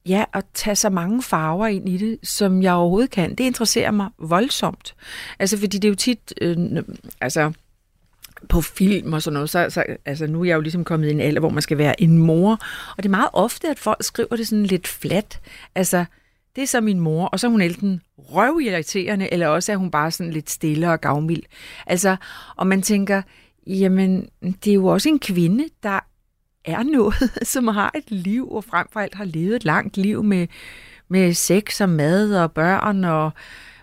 Ja, 0.06 0.23
at 0.34 0.43
tage 0.53 0.75
så 0.75 0.89
mange 0.89 1.23
farver 1.23 1.67
ind 1.67 1.89
i 1.89 1.97
det, 1.97 2.17
som 2.23 2.63
jeg 2.63 2.73
overhovedet 2.73 3.12
kan. 3.12 3.36
Det 3.36 3.43
interesserer 3.43 3.91
mig 3.91 4.10
voldsomt. 4.19 4.95
Altså, 5.39 5.58
fordi 5.58 5.77
det 5.77 5.86
er 5.88 5.89
jo 5.89 5.95
tit, 5.95 6.34
øh, 6.41 6.58
altså, 7.21 7.51
på 8.50 8.62
film 8.62 9.13
og 9.13 9.21
sådan 9.21 9.34
noget, 9.34 9.50
så, 9.50 9.65
så 9.69 9.84
altså 10.06 10.28
nu 10.28 10.41
er 10.41 10.45
jeg 10.45 10.56
jo 10.56 10.62
ligesom 10.62 10.84
kommet 10.84 11.08
i 11.08 11.12
en 11.12 11.21
alder, 11.21 11.39
hvor 11.39 11.50
man 11.50 11.62
skal 11.62 11.78
være 11.78 12.02
en 12.02 12.17
mor, 12.17 12.52
og 12.97 13.04
det 13.04 13.06
er 13.06 13.10
meget 13.10 13.30
ofte, 13.34 13.67
at 13.69 13.80
folk 13.80 14.04
skriver 14.04 14.36
det 14.36 14.47
sådan 14.47 14.65
lidt 14.65 14.88
flat. 14.88 15.39
Altså, 15.76 16.06
det 16.56 16.63
er 16.63 16.67
så 16.67 16.82
min 16.82 17.00
mor, 17.00 17.26
og 17.26 17.39
så 17.39 17.47
er 17.47 17.52
hun 17.52 17.62
enten 17.62 18.02
røvirriterende, 18.17 19.34
eller 19.34 19.47
også 19.47 19.71
er 19.71 19.76
hun 19.76 19.91
bare 19.91 20.12
sådan 20.12 20.34
lidt 20.34 20.50
stille 20.50 20.91
og 20.91 21.02
gavmild. 21.02 21.43
Altså, 21.86 22.15
og 22.56 22.67
man 22.67 22.82
tænker, 22.82 23.21
jamen, 23.67 24.30
det 24.41 24.67
er 24.67 24.73
jo 24.73 24.86
også 24.86 25.10
en 25.10 25.19
kvinde, 25.19 25.65
der 25.84 26.00
er 26.65 26.84
noget, 26.84 27.32
som 27.54 27.67
har 27.67 27.91
et 27.95 28.12
liv, 28.12 28.52
og 28.52 28.63
frem 28.63 28.88
for 28.91 29.00
alt 29.00 29.15
har 29.15 29.26
levet 29.26 29.56
et 29.56 29.65
langt 29.65 29.97
liv 29.97 30.23
med, 30.23 30.47
med 31.08 31.34
sex 31.34 31.82
og 31.82 31.89
mad 31.89 32.36
og 32.36 32.52
børn 32.52 33.04
og 33.04 33.32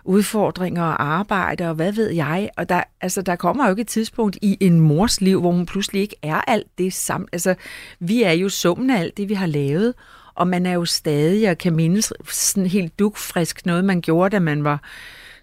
udfordringer 0.05 0.83
og 0.83 1.03
arbejde 1.03 1.69
og 1.69 1.75
hvad 1.75 1.91
ved 1.91 2.09
jeg. 2.09 2.49
Og 2.57 2.69
der, 2.69 2.83
altså, 3.01 3.21
der 3.21 3.35
kommer 3.35 3.65
jo 3.65 3.69
ikke 3.69 3.81
et 3.81 3.87
tidspunkt 3.87 4.37
i 4.41 4.57
en 4.59 4.79
mors 4.79 5.21
liv, 5.21 5.39
hvor 5.39 5.51
hun 5.51 5.65
pludselig 5.65 6.01
ikke 6.01 6.15
er 6.21 6.41
alt 6.47 6.67
det 6.77 6.93
samme. 6.93 7.27
Altså, 7.31 7.55
vi 7.99 8.23
er 8.23 8.31
jo 8.31 8.49
summen 8.49 8.89
af 8.89 8.99
alt 8.99 9.17
det, 9.17 9.29
vi 9.29 9.33
har 9.33 9.47
lavet, 9.47 9.93
og 10.35 10.47
man 10.47 10.65
er 10.65 10.73
jo 10.73 10.85
stadig 10.85 11.49
og 11.49 11.57
kan 11.57 11.75
mindes 11.75 12.13
sådan 12.31 12.65
helt 12.65 12.99
dukfrisk 12.99 13.65
noget, 13.65 13.85
man 13.85 14.01
gjorde, 14.01 14.35
da 14.35 14.39
man 14.39 14.63
var 14.63 14.81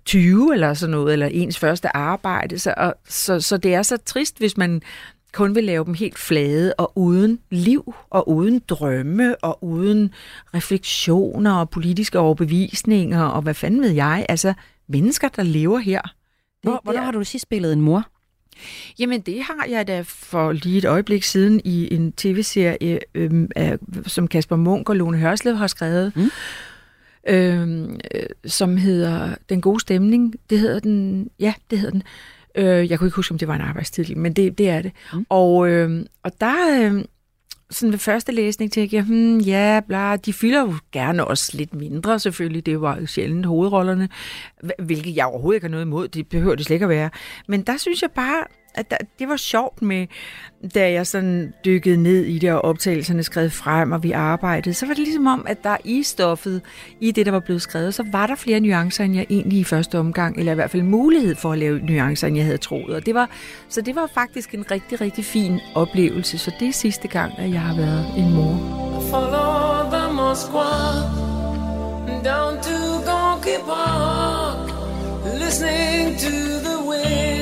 20 0.05 0.53
eller 0.53 0.75
sådan 0.75 0.90
noget, 0.90 1.12
eller 1.12 1.27
ens 1.27 1.59
første 1.59 1.96
arbejde. 1.96 2.59
Så, 2.59 2.75
og, 2.77 2.94
så, 3.09 3.40
så 3.40 3.57
det 3.57 3.75
er 3.75 3.83
så 3.83 3.96
trist, 3.96 4.38
hvis 4.38 4.57
man 4.57 4.83
kun 5.32 5.54
vil 5.54 5.64
lave 5.64 5.84
dem 5.84 5.94
helt 5.94 6.18
flade 6.18 6.74
og 6.74 6.92
uden 6.98 7.38
liv 7.50 7.94
og 8.10 8.28
uden 8.28 8.58
drømme 8.68 9.36
og 9.44 9.64
uden 9.64 10.10
refleksioner 10.54 11.52
og 11.54 11.70
politiske 11.70 12.18
overbevisninger 12.18 13.22
og 13.22 13.42
hvad 13.42 13.54
fanden 13.54 13.82
ved 13.82 13.90
jeg. 13.90 14.26
Altså 14.28 14.54
mennesker, 14.88 15.28
der 15.28 15.42
lever 15.42 15.78
her. 15.78 16.00
hvor, 16.62 16.72
Det- 16.72 16.80
hvornår 16.82 16.92
det 16.98 17.00
er- 17.00 17.04
har 17.04 17.12
du 17.12 17.24
sidst 17.24 17.42
spillet 17.42 17.72
en 17.72 17.80
mor? 17.80 18.04
Jamen 18.98 19.20
det 19.20 19.42
har 19.42 19.66
jeg 19.68 19.86
da 19.88 20.00
for 20.06 20.52
lige 20.52 20.78
et 20.78 20.84
øjeblik 20.84 21.22
siden 21.22 21.60
i 21.64 21.94
en 21.94 22.12
tv-serie, 22.12 22.98
øhm, 23.14 23.48
af, 23.56 23.78
som 24.06 24.28
Kasper 24.28 24.56
Munk 24.56 24.88
og 24.88 24.96
Lone 24.96 25.18
Hørslev 25.18 25.56
har 25.56 25.66
skrevet, 25.66 26.12
Mm. 26.16 26.30
øhm, 27.28 28.00
øh, 28.14 28.22
som 28.46 28.76
hedder 28.76 29.34
Den 29.48 29.60
gode 29.60 29.80
stemning. 29.80 30.34
Det 30.50 30.58
hedder 30.58 30.78
den, 30.80 31.28
ja, 31.40 31.54
det 31.70 31.78
hedder 31.78 31.92
den. 31.92 32.02
Øh, 32.54 32.90
jeg 32.90 32.98
kunne 32.98 33.06
ikke 33.06 33.16
huske, 33.16 33.32
om 33.32 33.38
det 33.38 33.48
var 33.48 33.54
en 33.54 33.60
arbejdstitel, 33.60 34.18
men 34.18 34.32
det, 34.32 34.58
det 34.58 34.68
er 34.68 34.82
det. 34.82 34.92
Mm. 35.12 35.26
Og, 35.28 35.68
øh, 35.68 36.06
og 36.22 36.32
der, 36.40 36.54
øh, 36.92 37.04
sådan 37.70 37.92
ved 37.92 37.98
første 37.98 38.32
læsning, 38.32 38.72
tænkte 38.72 38.96
jeg, 38.96 39.04
hmm, 39.04 39.38
ja, 39.38 39.80
bla, 39.88 40.16
de 40.16 40.32
fylder 40.32 40.60
jo 40.60 40.74
gerne 40.92 41.24
også 41.24 41.56
lidt 41.56 41.74
mindre, 41.74 42.18
selvfølgelig. 42.18 42.66
Det 42.66 42.80
var 42.80 42.98
jo 43.00 43.06
sjældent 43.06 43.46
hovedrollerne, 43.46 44.08
hv- 44.64 44.84
hvilket 44.84 45.16
jeg 45.16 45.26
overhovedet 45.26 45.56
ikke 45.56 45.64
har 45.64 45.70
noget 45.70 45.84
imod. 45.84 46.08
Det 46.08 46.28
behøver 46.28 46.54
det 46.54 46.66
slet 46.66 46.74
ikke 46.74 46.84
at 46.84 46.88
være. 46.88 47.10
Men 47.48 47.62
der 47.62 47.76
synes 47.76 48.02
jeg 48.02 48.10
bare, 48.10 48.44
at 48.74 48.90
der, 48.90 48.96
det 49.18 49.28
var 49.28 49.37
sjovt 49.37 49.82
med, 49.82 50.06
da 50.74 50.92
jeg 50.92 51.06
sådan 51.06 51.54
dykkede 51.64 51.96
ned 51.96 52.24
i 52.24 52.38
det, 52.38 52.52
og 52.52 52.64
optagelserne 52.64 53.22
skrev 53.22 53.50
frem, 53.50 53.92
og 53.92 54.02
vi 54.02 54.12
arbejdede, 54.12 54.74
så 54.74 54.87
var 54.87 54.94
det 54.94 55.02
ligesom 55.02 55.26
om, 55.26 55.44
at 55.48 55.64
der 55.64 55.76
i 55.85 56.02
stoffet, 56.02 56.62
i 57.00 57.11
det, 57.11 57.26
der 57.26 57.32
var 57.32 57.40
blevet 57.40 57.62
skrevet, 57.62 57.94
så 57.94 58.04
var 58.12 58.26
der 58.26 58.35
flere 58.35 58.61
nuancer, 58.61 59.04
end 59.04 59.14
jeg 59.14 59.26
egentlig 59.30 59.58
i 59.58 59.64
første 59.64 59.98
omgang, 59.98 60.38
eller 60.38 60.52
i 60.52 60.54
hvert 60.54 60.70
fald 60.70 60.82
mulighed 60.82 61.35
for 61.35 61.52
at 61.52 61.58
lave 61.58 61.78
nuancer, 61.78 62.26
end 62.26 62.37
jeg 62.37 62.44
havde 62.44 62.58
troet. 62.58 62.94
Og 62.94 63.06
det 63.06 63.14
var, 63.14 63.30
så 63.68 63.80
det 63.80 63.96
var 63.96 64.11
faktisk 64.14 64.54
en 64.54 64.70
rigtig, 64.70 65.00
rigtig 65.00 65.24
fin 65.24 65.61
oplevelse. 65.74 66.38
Så 66.38 66.52
det 66.61 66.68
er 66.68 66.72
sidste 66.72 67.08
gang, 67.08 67.38
at 67.38 67.50
jeg 67.50 67.61
har 67.61 67.76
været 67.76 68.06
en 68.16 68.35
mor. 68.35 68.82
Follow 69.11 69.90
the 69.92 70.12
Moskva 70.12 71.32
down 72.22 72.61
to 72.61 73.02
Gonky 73.04 73.58
Park, 73.66 74.70
listening 75.38 76.16
to 76.16 76.30
the 76.68 76.78
wind 76.87 77.41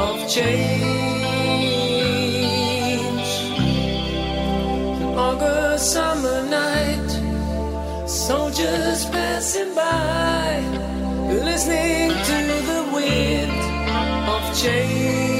of 0.00 0.28
change. 0.28 0.90
An 4.96 5.18
August 5.28 5.92
summer 5.92 6.40
night, 6.48 7.10
soldiers 8.08 9.04
passing 9.14 9.74
by, 9.74 10.60
listening 11.48 12.10
to 12.28 12.38
the 12.70 12.80
wind 12.94 13.60
of 14.34 14.42
change. 14.62 15.39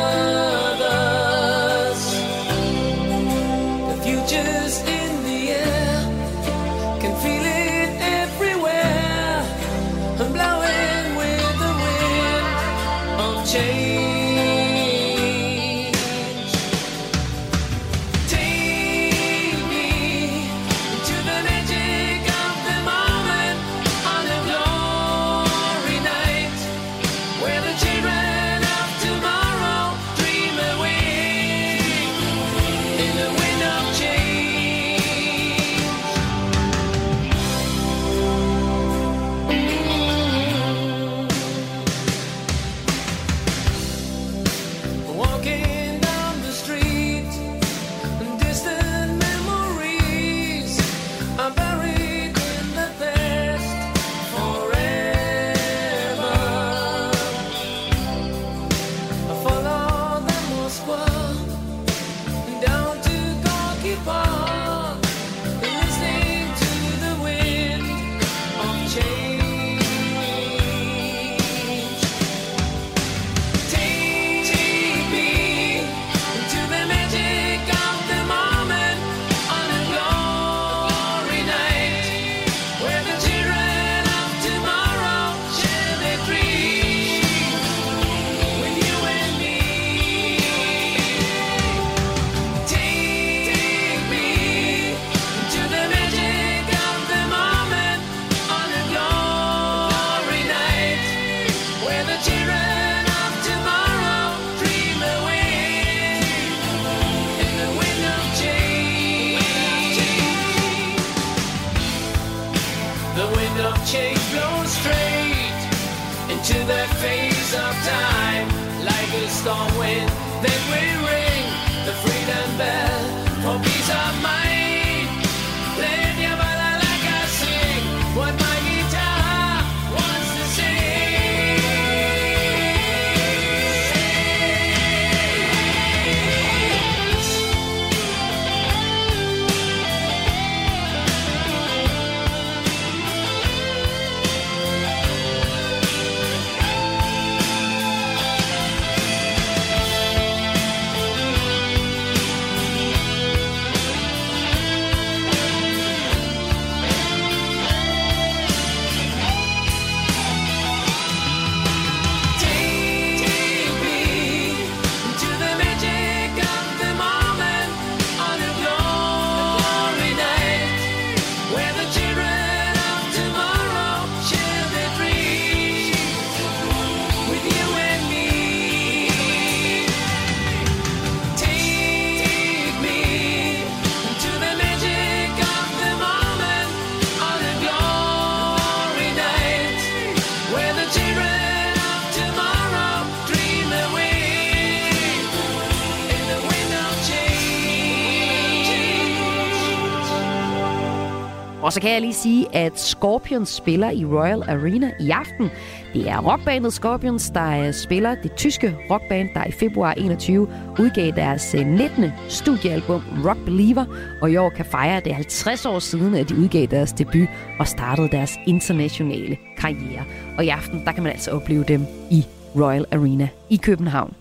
Og 201.71 201.75
så 201.75 201.81
kan 201.81 201.91
jeg 201.91 202.01
lige 202.01 202.13
sige, 202.13 202.55
at 202.55 202.79
Scorpions 202.79 203.49
spiller 203.49 203.91
i 203.91 204.05
Royal 204.05 204.43
Arena 204.49 204.91
i 204.99 205.09
aften. 205.09 205.49
Det 205.93 206.09
er 206.09 206.31
rockbandet 206.31 206.73
Scorpions, 206.73 207.29
der 207.29 207.67
øh, 207.67 207.73
spiller 207.73 208.15
det 208.15 208.35
tyske 208.35 208.77
rockband, 208.89 209.29
der 209.33 209.45
i 209.45 209.51
februar 209.51 209.93
21 209.93 210.47
udgav 210.79 211.11
deres 211.15 211.55
øh, 211.55 211.67
19. 211.67 212.11
studiealbum 212.29 213.03
Rock 213.25 213.37
Believer, 213.45 213.85
og 214.21 214.31
i 214.31 214.37
år 214.37 214.49
kan 214.49 214.65
fejre 214.65 215.01
det 215.05 215.15
50 215.15 215.65
år 215.65 215.79
siden, 215.79 216.15
at 216.15 216.29
de 216.29 216.35
udgav 216.35 216.65
deres 216.65 216.93
debut 216.93 217.27
og 217.59 217.67
startede 217.67 218.09
deres 218.11 218.39
internationale 218.47 219.37
karriere. 219.57 220.05
Og 220.37 220.45
i 220.45 220.49
aften, 220.49 220.85
der 220.85 220.91
kan 220.91 221.03
man 221.03 221.11
altså 221.11 221.31
opleve 221.31 221.63
dem 221.63 221.85
i 222.09 222.25
Royal 222.55 222.85
Arena 222.91 223.27
i 223.49 223.55
København. 223.55 224.13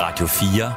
Radio 0.00 0.26
4 0.26 0.72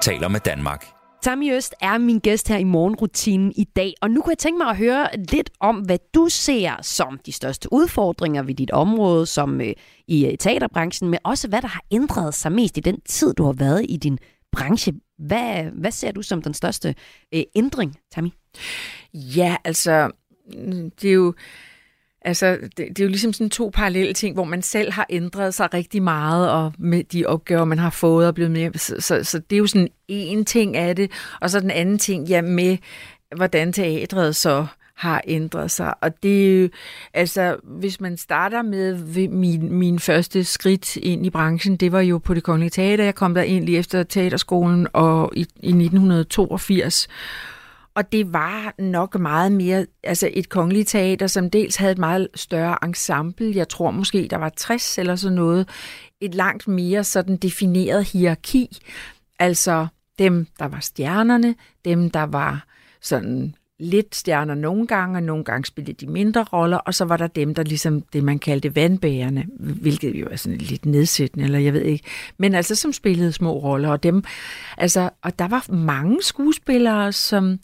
taler 0.00 0.28
med 0.28 0.40
Danmark. 0.40 0.95
Tammy 1.26 1.56
Øst 1.56 1.74
er 1.80 1.98
min 1.98 2.18
gæst 2.18 2.48
her 2.48 2.56
i 2.56 2.64
morgenrutinen 2.64 3.52
i 3.56 3.64
dag, 3.64 3.94
og 4.00 4.10
nu 4.10 4.20
kunne 4.20 4.30
jeg 4.30 4.38
tænke 4.38 4.58
mig 4.58 4.70
at 4.70 4.76
høre 4.76 5.08
lidt 5.16 5.50
om, 5.60 5.76
hvad 5.76 5.98
du 6.14 6.28
ser 6.28 6.82
som 6.82 7.20
de 7.26 7.32
største 7.32 7.72
udfordringer 7.72 8.42
ved 8.42 8.54
dit 8.54 8.70
område, 8.70 9.26
som 9.26 9.60
øh, 9.60 9.72
i 10.06 10.26
øh, 10.26 10.38
teaterbranchen, 10.38 11.10
men 11.10 11.20
også 11.24 11.48
hvad 11.48 11.62
der 11.62 11.68
har 11.68 11.84
ændret 11.90 12.34
sig 12.34 12.52
mest 12.52 12.76
i 12.76 12.80
den 12.80 13.00
tid, 13.00 13.34
du 13.34 13.44
har 13.44 13.52
været 13.52 13.86
i 13.88 13.96
din 13.96 14.18
branche. 14.52 14.92
Hvad, 15.18 15.64
hvad 15.64 15.90
ser 15.90 16.12
du 16.12 16.22
som 16.22 16.42
den 16.42 16.54
største 16.54 16.94
øh, 17.34 17.42
ændring, 17.54 17.96
Tammy? 18.14 18.30
Ja, 19.14 19.56
altså, 19.64 20.10
det 21.02 21.04
er 21.04 21.14
jo... 21.14 21.34
Altså, 22.26 22.58
det, 22.62 22.76
det 22.76 23.00
er 23.00 23.04
jo 23.04 23.08
ligesom 23.08 23.32
sådan 23.32 23.50
to 23.50 23.70
parallelle 23.74 24.12
ting, 24.12 24.34
hvor 24.34 24.44
man 24.44 24.62
selv 24.62 24.92
har 24.92 25.06
ændret 25.10 25.54
sig 25.54 25.74
rigtig 25.74 26.02
meget, 26.02 26.50
og 26.50 26.72
med 26.78 27.04
de 27.04 27.26
opgaver, 27.26 27.64
man 27.64 27.78
har 27.78 27.90
fået 27.90 28.26
og 28.26 28.34
blevet 28.34 28.50
mere. 28.50 28.70
Så, 28.74 28.96
så, 29.00 29.24
så 29.24 29.38
det 29.38 29.56
er 29.56 29.60
jo 29.60 29.66
sådan 29.66 29.88
en 30.08 30.44
ting 30.44 30.76
af 30.76 30.96
det. 30.96 31.10
Og 31.40 31.50
så 31.50 31.60
den 31.60 31.70
anden 31.70 31.98
ting, 31.98 32.28
ja, 32.28 32.42
med 32.42 32.76
hvordan 33.36 33.72
teatret 33.72 34.36
så 34.36 34.66
har 34.94 35.22
ændret 35.26 35.70
sig. 35.70 35.94
Og 36.02 36.22
det 36.22 36.46
er 36.46 36.62
jo, 36.62 36.68
altså, 37.14 37.56
hvis 37.64 38.00
man 38.00 38.16
starter 38.16 38.62
med 38.62 39.28
min, 39.28 39.72
min 39.72 39.98
første 39.98 40.44
skridt 40.44 40.96
ind 40.96 41.26
i 41.26 41.30
branchen, 41.30 41.76
det 41.76 41.92
var 41.92 42.00
jo 42.00 42.18
på 42.18 42.34
det 42.34 42.42
kongelige 42.42 42.70
teater. 42.70 43.04
Jeg 43.04 43.14
kom 43.14 43.34
der 43.34 43.42
ind 43.42 43.68
efter 43.68 44.02
teaterskolen 44.02 44.86
og 44.92 45.32
i, 45.36 45.40
i 45.40 45.68
1982. 45.68 47.08
Og 47.96 48.12
det 48.12 48.32
var 48.32 48.74
nok 48.78 49.18
meget 49.18 49.52
mere, 49.52 49.86
altså 50.02 50.30
et 50.32 50.48
kongeligt 50.48 50.88
teater, 50.88 51.26
som 51.26 51.50
dels 51.50 51.76
havde 51.76 51.92
et 51.92 51.98
meget 51.98 52.28
større 52.34 52.78
ensemble. 52.84 53.52
Jeg 53.54 53.68
tror 53.68 53.90
måske, 53.90 54.28
der 54.30 54.36
var 54.36 54.48
60 54.48 54.98
eller 54.98 55.16
sådan 55.16 55.36
noget. 55.36 55.68
Et 56.20 56.34
langt 56.34 56.68
mere 56.68 57.04
sådan 57.04 57.36
defineret 57.36 58.04
hierarki. 58.04 58.78
Altså 59.38 59.86
dem, 60.18 60.46
der 60.58 60.68
var 60.68 60.80
stjernerne, 60.80 61.54
dem, 61.84 62.10
der 62.10 62.22
var 62.22 62.66
sådan 63.00 63.54
lidt 63.78 64.14
stjerner 64.14 64.54
nogle 64.54 64.86
gange, 64.86 65.18
og 65.18 65.22
nogle 65.22 65.44
gange 65.44 65.66
spillede 65.66 66.06
de 66.06 66.12
mindre 66.12 66.44
roller, 66.52 66.76
og 66.76 66.94
så 66.94 67.04
var 67.04 67.16
der 67.16 67.26
dem, 67.26 67.54
der 67.54 67.62
ligesom 67.62 68.02
det, 68.02 68.24
man 68.24 68.38
kaldte 68.38 68.74
vandbærerne, 68.74 69.46
hvilket 69.58 70.14
jo 70.14 70.28
er 70.30 70.36
sådan 70.36 70.58
lidt 70.58 70.86
nedsættende, 70.86 71.44
eller 71.44 71.58
jeg 71.58 71.72
ved 71.72 71.82
ikke, 71.82 72.04
men 72.38 72.54
altså 72.54 72.74
som 72.74 72.92
spillede 72.92 73.32
små 73.32 73.52
roller, 73.52 73.88
og 73.88 74.02
dem, 74.02 74.24
altså, 74.78 75.10
og 75.22 75.38
der 75.38 75.48
var 75.48 75.72
mange 75.72 76.22
skuespillere, 76.22 77.12
som, 77.12 77.58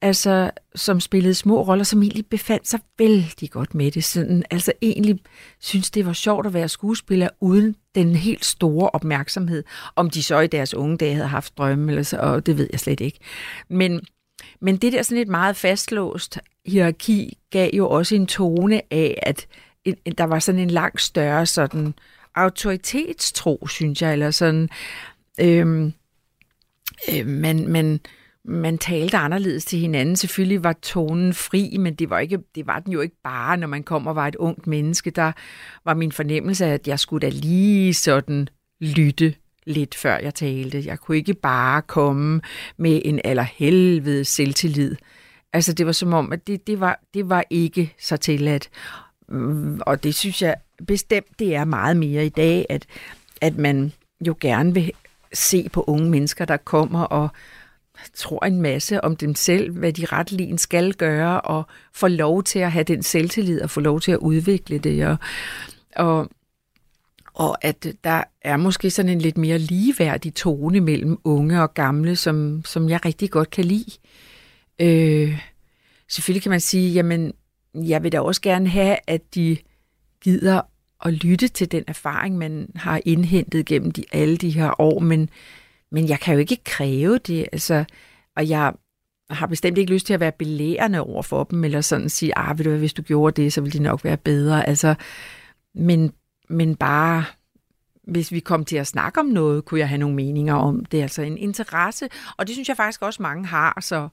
altså, 0.00 0.50
som 0.74 1.00
spillede 1.00 1.34
små 1.34 1.62
roller, 1.62 1.84
som 1.84 2.02
egentlig 2.02 2.26
befandt 2.26 2.68
sig 2.68 2.80
vældig 2.98 3.50
godt 3.50 3.74
med 3.74 3.90
det, 3.90 4.04
sådan, 4.04 4.44
altså 4.50 4.72
egentlig 4.82 5.18
synes 5.60 5.90
det 5.90 6.06
var 6.06 6.12
sjovt 6.12 6.46
at 6.46 6.54
være 6.54 6.68
skuespiller, 6.68 7.28
uden 7.40 7.76
den 7.94 8.16
helt 8.16 8.44
store 8.44 8.90
opmærksomhed, 8.90 9.64
om 9.96 10.10
de 10.10 10.22
så 10.22 10.40
i 10.40 10.46
deres 10.46 10.74
unge 10.74 10.96
dage 10.96 11.14
havde 11.14 11.28
haft 11.28 11.58
drømme, 11.58 11.92
eller 11.92 12.02
så, 12.02 12.16
og 12.16 12.46
det 12.46 12.58
ved 12.58 12.68
jeg 12.72 12.80
slet 12.80 13.00
ikke. 13.00 13.18
Men 13.70 14.00
men 14.62 14.76
det 14.76 14.92
der 14.92 15.02
sådan 15.02 15.22
et 15.22 15.28
meget 15.28 15.56
fastlåst 15.56 16.38
hierarki 16.66 17.38
gav 17.50 17.70
jo 17.72 17.90
også 17.90 18.14
en 18.14 18.26
tone 18.26 18.82
af, 18.90 19.18
at 19.22 19.46
en, 19.84 19.96
der 20.18 20.24
var 20.24 20.38
sådan 20.38 20.60
en 20.60 20.70
langt 20.70 21.00
større 21.00 21.46
sådan 21.46 21.94
autoritetstro, 22.34 23.66
synes 23.66 24.02
jeg, 24.02 24.12
eller 24.12 24.30
sådan, 24.30 24.68
øhm, 25.40 25.92
øh, 27.12 27.26
man, 27.26 27.68
man, 27.68 28.00
man 28.44 28.78
talte 28.78 29.16
anderledes 29.16 29.64
til 29.64 29.78
hinanden. 29.78 30.16
Selvfølgelig 30.16 30.64
var 30.64 30.72
tonen 30.72 31.34
fri, 31.34 31.76
men 31.80 31.94
det 31.94 32.10
var, 32.10 32.18
ikke, 32.18 32.38
det 32.54 32.66
var 32.66 32.78
den 32.78 32.92
jo 32.92 33.00
ikke 33.00 33.16
bare, 33.24 33.56
når 33.56 33.66
man 33.66 33.82
kom 33.82 34.06
og 34.06 34.16
var 34.16 34.28
et 34.28 34.36
ungt 34.36 34.66
menneske. 34.66 35.10
Der 35.10 35.32
var 35.84 35.94
min 35.94 36.12
fornemmelse, 36.12 36.66
at 36.66 36.88
jeg 36.88 36.98
skulle 36.98 37.26
da 37.26 37.28
lige 37.28 37.94
sådan 37.94 38.48
lytte 38.80 39.34
lidt 39.66 39.94
før 39.94 40.18
jeg 40.18 40.34
talte. 40.34 40.82
Jeg 40.86 40.98
kunne 40.98 41.16
ikke 41.16 41.34
bare 41.34 41.82
komme 41.82 42.40
med 42.76 43.02
en 43.04 43.20
allerhelvede 43.24 44.24
selvtillid. 44.24 44.96
Altså 45.52 45.72
det 45.72 45.86
var 45.86 45.92
som 45.92 46.12
om, 46.12 46.32
at 46.32 46.46
det, 46.46 46.66
det, 46.66 46.80
var, 46.80 47.00
det 47.14 47.28
var 47.28 47.44
ikke 47.50 47.94
så 47.98 48.16
tilladt. 48.16 48.70
Mm, 49.28 49.80
og 49.86 50.02
det 50.02 50.14
synes 50.14 50.42
jeg 50.42 50.54
bestemt, 50.86 51.38
det 51.38 51.54
er 51.54 51.64
meget 51.64 51.96
mere 51.96 52.26
i 52.26 52.28
dag, 52.28 52.66
at, 52.68 52.86
at 53.40 53.56
man 53.56 53.92
jo 54.26 54.36
gerne 54.40 54.74
vil 54.74 54.92
se 55.32 55.68
på 55.72 55.84
unge 55.86 56.10
mennesker, 56.10 56.44
der 56.44 56.56
kommer 56.56 57.02
og 57.02 57.28
tror 58.14 58.44
en 58.44 58.62
masse 58.62 59.04
om 59.04 59.16
dem 59.16 59.34
selv, 59.34 59.70
hvad 59.70 59.92
de 59.92 60.04
retligen 60.04 60.58
skal 60.58 60.94
gøre, 60.94 61.40
og 61.40 61.66
få 61.92 62.08
lov 62.08 62.42
til 62.42 62.58
at 62.58 62.72
have 62.72 62.84
den 62.84 63.02
selvtillid 63.02 63.62
og 63.62 63.70
få 63.70 63.80
lov 63.80 64.00
til 64.00 64.12
at 64.12 64.18
udvikle 64.18 64.78
det. 64.78 65.06
Og, 65.06 65.16
og 65.96 66.30
og 67.34 67.64
at 67.64 67.86
øh, 67.86 67.94
der 68.04 68.24
er 68.42 68.56
måske 68.56 68.90
sådan 68.90 69.10
en 69.10 69.20
lidt 69.20 69.38
mere 69.38 69.58
ligeværdig 69.58 70.34
tone 70.34 70.80
mellem 70.80 71.18
unge 71.24 71.62
og 71.62 71.74
gamle, 71.74 72.16
som, 72.16 72.62
som 72.64 72.88
jeg 72.88 73.04
rigtig 73.04 73.30
godt 73.30 73.50
kan 73.50 73.64
lide. 73.64 73.90
Øh, 74.80 75.38
selvfølgelig 76.08 76.42
kan 76.42 76.50
man 76.50 76.60
sige, 76.60 76.92
jamen, 76.92 77.32
jeg 77.74 78.02
vil 78.02 78.12
da 78.12 78.20
også 78.20 78.40
gerne 78.40 78.68
have, 78.68 78.96
at 79.06 79.34
de 79.34 79.56
gider 80.22 80.60
at 81.04 81.12
lytte 81.12 81.48
til 81.48 81.72
den 81.72 81.84
erfaring, 81.86 82.38
man 82.38 82.68
har 82.74 83.00
indhentet 83.04 83.66
gennem 83.66 83.90
de, 83.90 84.04
alle 84.12 84.36
de 84.36 84.50
her 84.50 84.80
år, 84.80 84.98
men, 84.98 85.30
men 85.92 86.08
jeg 86.08 86.20
kan 86.20 86.34
jo 86.34 86.40
ikke 86.40 86.64
kræve 86.64 87.18
det, 87.18 87.46
altså, 87.52 87.84
og 88.36 88.48
jeg 88.48 88.72
har 89.30 89.46
bestemt 89.46 89.78
ikke 89.78 89.92
lyst 89.92 90.06
til 90.06 90.14
at 90.14 90.20
være 90.20 90.32
belærende 90.32 91.00
over 91.00 91.22
for 91.22 91.44
dem, 91.44 91.64
eller 91.64 91.80
sådan 91.80 92.08
sige, 92.08 92.38
ah, 92.38 92.58
ved 92.58 92.64
du 92.64 92.70
hvad, 92.70 92.78
hvis 92.78 92.92
du 92.92 93.02
gjorde 93.02 93.42
det, 93.42 93.52
så 93.52 93.60
ville 93.60 93.78
de 93.78 93.82
nok 93.82 94.04
være 94.04 94.16
bedre, 94.16 94.68
altså, 94.68 94.94
men 95.74 96.12
men 96.52 96.76
bare 96.76 97.24
hvis 98.02 98.32
vi 98.32 98.40
kom 98.40 98.64
til 98.64 98.76
at 98.76 98.86
snakke 98.86 99.20
om 99.20 99.26
noget, 99.26 99.64
kunne 99.64 99.80
jeg 99.80 99.88
have 99.88 99.98
nogle 99.98 100.16
meninger 100.16 100.54
om 100.54 100.84
det. 100.84 101.02
Altså 101.02 101.22
en 101.22 101.38
interesse, 101.38 102.08
og 102.36 102.46
det 102.46 102.54
synes 102.54 102.68
jeg 102.68 102.76
faktisk 102.76 103.02
også 103.02 103.22
mange 103.22 103.46
har. 103.46 103.78
Så, 103.80 104.08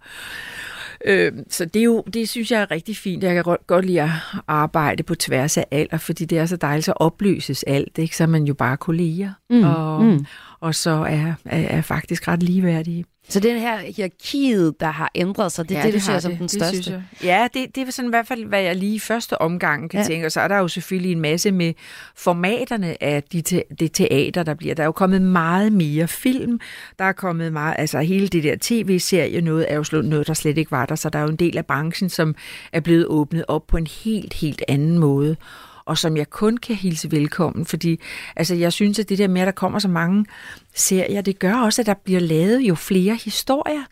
øh, 1.06 1.32
så 1.50 1.66
det, 1.66 1.80
er 1.80 1.84
jo, 1.84 2.04
det 2.14 2.30
synes 2.30 2.52
jeg 2.52 2.62
er 2.62 2.72
rigtig 2.72 2.98
fint. 2.98 3.24
Jeg 3.24 3.34
kan 3.44 3.58
godt- 3.68 3.86
lide 3.86 4.02
at 4.02 4.10
arbejde 4.48 5.04
på 5.04 5.16
tværs 5.16 5.58
af 5.58 5.66
alder, 5.72 5.98
fordi 5.98 6.26
det 6.26 6.38
er 6.38 6.46
så 6.46 6.56
dejligt, 6.56 6.86
så 6.86 6.92
opløses 6.92 7.64
alt. 7.64 7.98
Ikke? 7.98 8.18
Så 8.18 8.24
er 8.24 8.28
man 8.28 8.44
jo 8.44 8.54
bare 8.54 8.78
kolleger, 8.78 9.32
Mm, 9.50 9.64
og, 9.64 10.04
mm. 10.06 10.26
og 10.60 10.76
så 10.76 10.90
er, 10.92 11.34
er, 11.46 11.78
er 11.78 11.82
faktisk 11.82 12.28
ret 12.28 12.44
ligeværdige. 12.44 13.06
Så 13.30 13.40
den 13.40 13.60
her 13.60 13.78
hierarkiet, 13.80 14.80
der 14.80 14.92
har 14.92 15.12
ændret 15.16 15.52
sig, 15.52 15.70
det 15.70 15.78
er 15.78 15.82
ja, 15.82 15.86
det, 15.88 15.94
du 15.94 16.00
ser 16.00 16.20
som 16.20 16.32
det. 16.32 16.40
den 16.40 16.48
Det 16.48 16.52
største. 16.74 17.04
Ja, 17.24 17.48
det, 17.54 17.76
det 17.76 17.88
er 17.88 17.92
sådan 17.92 18.10
i 18.10 18.12
hvert 18.12 18.28
fald, 18.28 18.46
hvad 18.46 18.62
jeg 18.62 18.76
lige 18.76 18.96
i 18.96 19.00
første 19.00 19.42
omgang 19.42 19.90
kan 19.90 20.00
Ja. 20.00 20.06
tænke. 20.06 20.26
Og 20.26 20.32
så 20.32 20.42
er 20.42 20.48
der 20.48 20.58
jo 20.58 20.68
selvfølgelig 20.68 21.12
en 21.12 21.20
masse 21.20 21.52
med 21.52 21.74
formaterne 22.16 23.04
af 23.04 23.24
de 23.24 23.42
te, 23.42 23.64
det 23.80 23.92
teater, 23.94 24.44
der 24.44 24.54
bliver. 24.54 24.76
Der 24.76 24.84
er 24.84 24.86
jo 24.86 24.92
kommet 24.92 25.22
meget 25.22 25.74
mere 25.74 26.08
film. 26.08 26.60
Der 27.00 27.06
er 27.06 27.12
kommet 27.12 27.54
meget, 27.54 27.76
altså 27.78 28.00
hele 28.00 28.28
det 28.28 28.44
der 28.44 28.56
tv-serie, 28.62 29.42
noget 29.42 29.66
er 29.72 29.76
jo 29.76 30.02
noget, 30.02 30.28
der 30.28 30.34
slet 30.34 30.58
ikke 30.58 30.72
var 30.72 30.86
der. 30.86 30.96
Så 30.96 31.10
der 31.10 31.20
er 31.20 31.24
jo 31.24 31.30
en 31.30 31.36
del 31.36 31.58
af 31.58 31.66
branchen, 31.66 32.10
som 32.10 32.36
er 32.74 32.80
blevet 32.80 33.06
åbnet 33.06 33.46
op 33.48 33.68
på 33.68 33.78
en 33.78 33.88
helt, 33.88 34.34
helt 34.34 34.64
anden 34.68 35.00
måde 35.00 35.36
og 35.90 35.98
som 35.98 36.18
jeg 36.18 36.30
kun 36.30 36.58
kan 36.58 36.76
hilse 36.76 37.12
velkommen, 37.12 37.66
fordi 37.66 38.00
altså, 38.36 38.56
jeg 38.56 38.74
synes, 38.74 39.00
at 39.00 39.10
det 39.10 39.18
der 39.18 39.28
med, 39.28 39.42
at 39.42 39.46
der 39.46 39.52
kommer 39.52 39.80
så 39.80 39.88
mange 39.88 40.26
serier, 40.74 41.22
det 41.22 41.40
gør 41.40 41.54
også, 41.54 41.82
at 41.82 41.86
der 41.86 41.94
bliver 41.94 42.20
lavet 42.20 42.60
jo 42.60 42.76
flere 42.76 43.16
historier, 43.16 43.84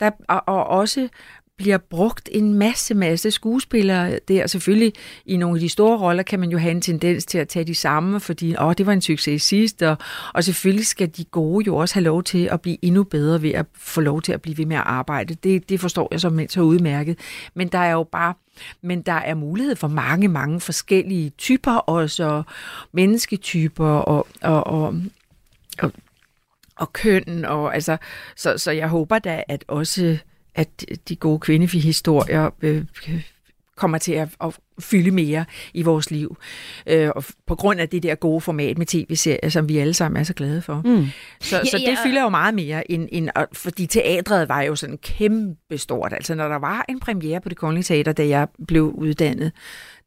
der, 0.00 0.10
og, 0.28 0.42
og 0.46 0.66
også 0.66 1.08
bliver 1.56 1.78
brugt 1.78 2.28
en 2.32 2.54
masse, 2.54 2.94
masse 2.94 3.30
skuespillere 3.30 4.18
der. 4.28 4.46
Selvfølgelig 4.46 4.92
i 5.26 5.36
nogle 5.36 5.56
af 5.56 5.60
de 5.60 5.68
store 5.68 5.98
roller 5.98 6.22
kan 6.22 6.40
man 6.40 6.50
jo 6.50 6.58
have 6.58 6.70
en 6.70 6.80
tendens 6.80 7.24
til 7.24 7.38
at 7.38 7.48
tage 7.48 7.64
de 7.64 7.74
samme, 7.74 8.20
fordi 8.20 8.56
åh, 8.60 8.74
det 8.78 8.86
var 8.86 8.92
en 8.92 9.00
succes 9.00 9.42
sidst, 9.42 9.82
og, 9.82 9.96
og 10.34 10.44
selvfølgelig 10.44 10.86
skal 10.86 11.08
de 11.16 11.24
gode 11.24 11.66
jo 11.66 11.76
også 11.76 11.94
have 11.94 12.04
lov 12.04 12.22
til 12.22 12.48
at 12.52 12.60
blive 12.60 12.76
endnu 12.82 13.04
bedre 13.04 13.42
ved 13.42 13.50
at 13.50 13.66
få 13.74 14.00
lov 14.00 14.22
til 14.22 14.32
at 14.32 14.42
blive 14.42 14.58
ved 14.58 14.66
med 14.66 14.76
at 14.76 14.82
arbejde. 14.86 15.34
Det, 15.34 15.68
det 15.68 15.80
forstår 15.80 16.08
jeg 16.10 16.20
som 16.20 16.40
så 16.48 16.60
udmærket. 16.60 17.18
Men 17.54 17.68
der 17.68 17.78
er 17.78 17.92
jo 17.92 18.02
bare 18.02 18.34
men 18.82 19.02
der 19.02 19.12
er 19.12 19.34
mulighed 19.34 19.76
for 19.76 19.88
mange, 19.88 20.28
mange 20.28 20.60
forskellige 20.60 21.30
typer 21.30 21.72
også, 21.72 22.24
og 22.24 22.44
mennesketyper 22.92 23.86
og, 23.86 24.26
og, 24.42 24.66
og, 24.66 24.94
og, 25.78 25.92
og 26.76 26.92
køn. 26.92 27.44
Og, 27.44 27.74
altså, 27.74 27.96
så, 28.36 28.58
så 28.58 28.70
jeg 28.70 28.88
håber 28.88 29.18
da, 29.18 29.42
at 29.48 29.64
også 29.68 30.18
at 30.54 30.84
de 31.08 31.16
gode 31.16 31.38
kvindehistorier 31.38 32.50
øh, 32.62 32.84
kommer 33.76 33.98
til 33.98 34.12
at, 34.12 34.28
at 34.44 34.56
fylde 34.80 35.10
mere 35.10 35.44
i 35.74 35.82
vores 35.82 36.10
liv. 36.10 36.36
Øh, 36.86 37.10
og 37.16 37.24
på 37.46 37.54
grund 37.54 37.80
af 37.80 37.88
det 37.88 38.02
der 38.02 38.14
gode 38.14 38.40
format 38.40 38.78
med 38.78 38.86
tv-serier, 38.86 39.48
som 39.48 39.68
vi 39.68 39.78
alle 39.78 39.94
sammen 39.94 40.20
er 40.20 40.24
så 40.24 40.34
glade 40.34 40.62
for. 40.62 40.82
Mm. 40.84 41.06
Så, 41.40 41.56
Ja, 41.56 41.64
så 41.64 41.76
det 41.78 41.82
ja. 41.84 41.96
fylder 42.06 42.22
jo 42.22 42.28
meget 42.28 42.54
mere, 42.54 42.90
end, 42.90 43.08
end, 43.12 43.28
og- 43.34 43.48
fordi 43.52 43.86
teatret 43.86 44.48
var 44.48 44.62
jo 44.62 44.76
sådan 44.76 44.98
kæmpe 44.98 45.78
stort. 45.78 46.12
Altså 46.12 46.34
når 46.34 46.48
der 46.48 46.56
var 46.58 46.84
en 46.88 47.00
premiere 47.00 47.40
på 47.40 47.48
det 47.48 47.56
kongelige 47.58 47.82
teater, 47.84 48.12
da 48.12 48.28
jeg 48.28 48.48
blev 48.66 48.82
uddannet, 48.94 49.52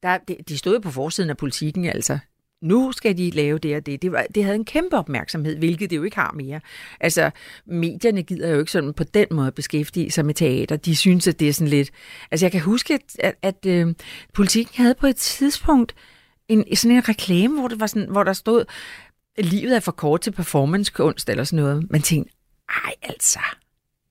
der, 0.03 0.17
de, 0.27 0.35
de 0.49 0.57
stod 0.57 0.73
jo 0.73 0.79
på 0.79 0.91
forsiden 0.91 1.29
af 1.29 1.37
politikken, 1.37 1.85
altså 1.85 2.19
nu 2.61 2.91
skal 2.91 3.17
de 3.17 3.29
lave 3.29 3.57
det 3.57 3.75
og 3.75 3.85
det. 3.85 4.01
Det, 4.01 4.11
var, 4.11 4.25
det 4.35 4.43
havde 4.43 4.55
en 4.55 4.65
kæmpe 4.65 4.97
opmærksomhed, 4.97 5.57
hvilket 5.57 5.89
det 5.89 5.95
jo 5.95 6.03
ikke 6.03 6.15
har 6.15 6.31
mere. 6.31 6.59
Altså, 6.99 7.31
medierne 7.65 8.23
gider 8.23 8.49
jo 8.49 8.59
ikke 8.59 8.71
sådan 8.71 8.93
på 8.93 9.03
den 9.03 9.27
måde 9.31 9.51
beskæftige 9.51 10.11
sig 10.11 10.25
med 10.25 10.33
teater. 10.33 10.75
De 10.75 10.95
synes, 10.95 11.27
at 11.27 11.39
det 11.39 11.49
er 11.49 11.53
sådan 11.53 11.67
lidt... 11.67 11.91
Altså, 12.31 12.45
jeg 12.45 12.51
kan 12.51 12.61
huske, 12.61 12.93
at, 12.93 13.01
at, 13.19 13.35
at 13.41 13.65
øh, 13.65 13.93
politikken 14.33 14.73
havde 14.83 14.95
på 14.95 15.07
et 15.07 15.15
tidspunkt 15.15 15.95
en, 16.47 16.75
sådan 16.75 16.97
en 16.97 17.09
reklame, 17.09 17.59
hvor, 17.59 17.67
det 17.67 17.79
var 17.79 17.87
sådan, 17.87 18.09
hvor 18.09 18.23
der 18.23 18.33
stod, 18.33 18.65
livet 19.37 19.75
er 19.75 19.79
for 19.79 19.91
kort 19.91 20.21
til 20.21 20.31
performancekunst 20.31 21.29
eller 21.29 21.43
sådan 21.43 21.63
noget. 21.63 21.91
Man 21.91 22.01
tænkte, 22.01 22.33
ej 22.69 22.93
altså, 23.03 23.39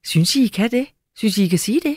synes 0.04 0.36
I, 0.36 0.44
I 0.44 0.46
kan 0.46 0.70
det? 0.70 0.86
Synes 1.16 1.38
I, 1.38 1.44
I 1.44 1.48
kan 1.48 1.58
sige 1.58 1.80
det? 1.80 1.96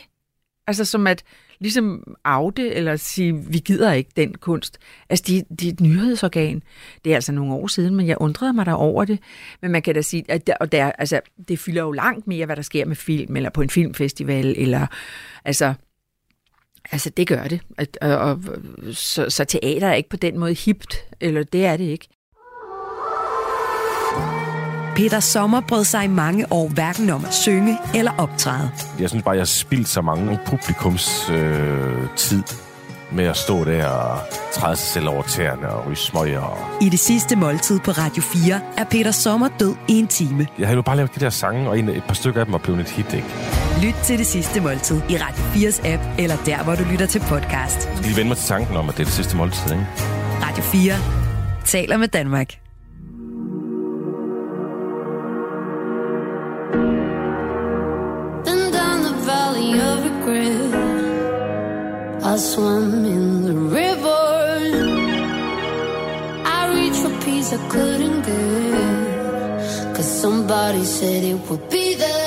Altså 0.67 0.85
som 0.85 1.07
at 1.07 1.23
ligesom 1.59 2.15
afde 2.23 2.73
eller 2.73 2.95
sige, 2.95 3.45
vi 3.47 3.57
gider 3.57 3.93
ikke 3.93 4.11
den 4.15 4.35
kunst. 4.35 4.77
Altså 5.09 5.25
de, 5.27 5.43
de 5.59 5.67
er 5.67 5.71
et 5.71 5.81
nyhedsorgan. 5.81 6.63
Det 7.05 7.11
er 7.11 7.15
altså 7.15 7.31
nogle 7.31 7.53
år 7.53 7.67
siden, 7.67 7.95
men 7.95 8.07
jeg 8.07 8.17
undrede 8.19 8.53
mig 8.53 8.65
der 8.65 8.73
over 8.73 9.05
det. 9.05 9.19
Men 9.61 9.71
man 9.71 9.81
kan 9.81 9.95
da 9.95 10.01
sige, 10.01 10.25
at 10.27 10.47
der, 10.47 10.55
og 10.59 10.71
der, 10.71 10.91
altså, 10.91 11.21
det 11.47 11.59
fylder 11.59 11.81
jo 11.81 11.91
langt 11.91 12.27
mere, 12.27 12.45
hvad 12.45 12.55
der 12.55 12.61
sker 12.61 12.85
med 12.85 12.95
film, 12.95 13.35
eller 13.35 13.49
på 13.49 13.61
en 13.61 13.69
filmfestival, 13.69 14.55
eller 14.57 14.87
altså, 15.45 15.73
altså 16.91 17.09
det 17.09 17.27
gør 17.27 17.43
det. 17.43 17.61
At, 17.77 17.97
og, 18.01 18.17
og, 18.17 18.43
så, 18.91 19.29
så 19.29 19.45
teater 19.45 19.87
er 19.87 19.93
ikke 19.93 20.09
på 20.09 20.17
den 20.17 20.39
måde 20.39 20.53
hipt, 20.53 20.97
eller 21.21 21.43
det 21.43 21.65
er 21.65 21.77
det 21.77 21.85
ikke. 21.85 22.07
Peter 24.99 25.19
Sommer 25.19 25.61
brød 25.61 25.83
sig 25.83 26.03
i 26.03 26.07
mange 26.07 26.51
år 26.51 26.67
hverken 26.67 27.09
om 27.09 27.25
at 27.25 27.33
synge 27.33 27.77
eller 27.95 28.11
optræde. 28.17 28.71
Jeg 28.99 29.09
synes 29.09 29.23
bare, 29.23 29.35
jeg 29.35 29.41
har 29.41 29.45
spildt 29.45 29.87
så 29.87 30.01
mange 30.01 30.39
publikums 30.45 31.29
øh, 31.29 32.07
tid 32.15 32.43
med 33.11 33.25
at 33.25 33.37
stå 33.37 33.63
der 33.63 33.87
og 33.87 34.19
træde 34.53 34.75
sig 34.75 34.87
selv 34.87 35.07
over 35.07 35.23
tæerne 35.23 35.69
og 35.69 35.87
ryge 35.87 35.95
smøger. 35.95 36.39
Og... 36.39 36.57
I 36.81 36.89
det 36.89 36.99
sidste 36.99 37.35
måltid 37.35 37.79
på 37.79 37.91
Radio 37.91 38.21
4 38.21 38.61
er 38.77 38.83
Peter 38.83 39.11
Sommer 39.11 39.49
død 39.59 39.75
i 39.87 39.93
en 39.93 40.07
time. 40.07 40.47
Jeg 40.57 40.67
havde 40.67 40.75
jo 40.75 40.81
bare 40.81 40.95
lavet 40.95 41.15
de 41.15 41.19
der 41.19 41.29
sange, 41.29 41.69
og 41.69 41.79
en, 41.79 41.89
et 41.89 42.03
par 42.03 42.13
stykker 42.13 42.39
af 42.39 42.45
dem 42.45 42.53
var 42.53 42.59
blevet 42.59 42.79
et 42.79 42.89
hit, 42.89 43.13
ikke? 43.13 43.27
Lyt 43.83 43.95
til 44.03 44.17
det 44.17 44.27
sidste 44.27 44.61
måltid 44.61 45.01
i 45.09 45.17
Radio 45.17 45.69
4's 45.69 45.87
app, 45.87 46.03
eller 46.17 46.35
der, 46.45 46.63
hvor 46.63 46.75
du 46.75 46.83
lytter 46.91 47.05
til 47.05 47.19
podcast. 47.19 47.87
Jeg 47.87 47.97
skal 47.97 48.05
lige 48.05 48.15
vende 48.15 48.27
mig 48.27 48.37
til 48.37 48.47
tanken 48.47 48.77
om, 48.77 48.89
at 48.89 48.95
det 48.95 49.01
er 49.01 49.05
det 49.05 49.13
sidste 49.13 49.37
måltid, 49.37 49.71
ikke? 49.71 49.87
Radio 50.41 50.63
4 50.63 50.93
taler 51.65 51.97
med 51.97 52.07
Danmark. 52.07 52.68
I 62.31 62.35
swam 62.37 63.05
in 63.05 63.43
the 63.47 63.53
river. 63.53 64.25
I 66.57 66.61
reached 66.75 67.01
for 67.03 67.13
peace 67.25 67.51
I 67.53 67.59
couldn't 67.69 68.21
get. 68.21 69.95
Cause 69.95 70.09
somebody 70.21 70.83
said 70.83 71.23
it 71.23 71.39
would 71.49 71.69
be 71.69 71.95
there. 71.95 72.18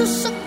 I 0.00 0.04
live 0.04 0.39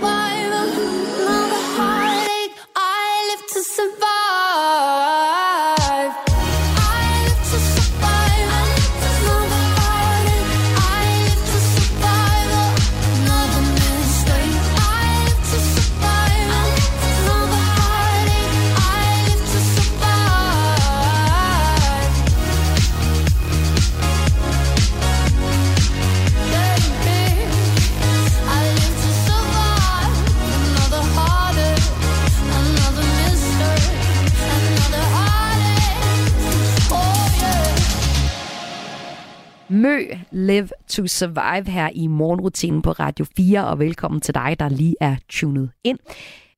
Live 40.47 40.69
to 40.87 41.07
Survive 41.07 41.71
her 41.71 41.89
i 41.95 42.07
morgenrutinen 42.07 42.81
på 42.81 42.91
Radio 42.91 43.25
4, 43.37 43.67
og 43.67 43.79
velkommen 43.79 44.21
til 44.21 44.33
dig, 44.33 44.55
der 44.59 44.69
lige 44.69 44.95
er 45.01 45.15
tunet 45.29 45.69
ind. 45.83 45.99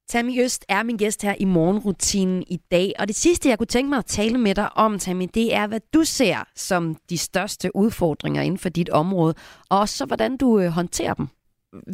Tammy 0.09 0.43
Øst 0.43 0.65
er 0.69 0.83
min 0.83 0.97
gæst 0.97 1.21
her 1.21 1.35
i 1.39 1.45
morgenrutinen 1.45 2.43
i 2.47 2.59
dag, 2.71 2.93
og 2.99 3.07
det 3.07 3.15
sidste, 3.15 3.49
jeg 3.49 3.57
kunne 3.57 3.67
tænke 3.67 3.89
mig 3.89 3.97
at 3.97 4.05
tale 4.05 4.37
med 4.37 4.55
dig 4.55 4.77
om, 4.77 4.99
Tammy, 4.99 5.27
det 5.33 5.55
er, 5.55 5.67
hvad 5.67 5.79
du 5.93 6.03
ser 6.03 6.37
som 6.55 6.97
de 7.09 7.17
største 7.17 7.75
udfordringer 7.75 8.41
inden 8.41 8.57
for 8.57 8.69
dit 8.69 8.89
område, 8.89 9.33
og 9.69 9.79
også 9.79 9.97
så, 9.97 10.05
hvordan 10.05 10.37
du 10.37 10.59
øh, 10.59 10.67
håndterer 10.67 11.13
dem. 11.13 11.27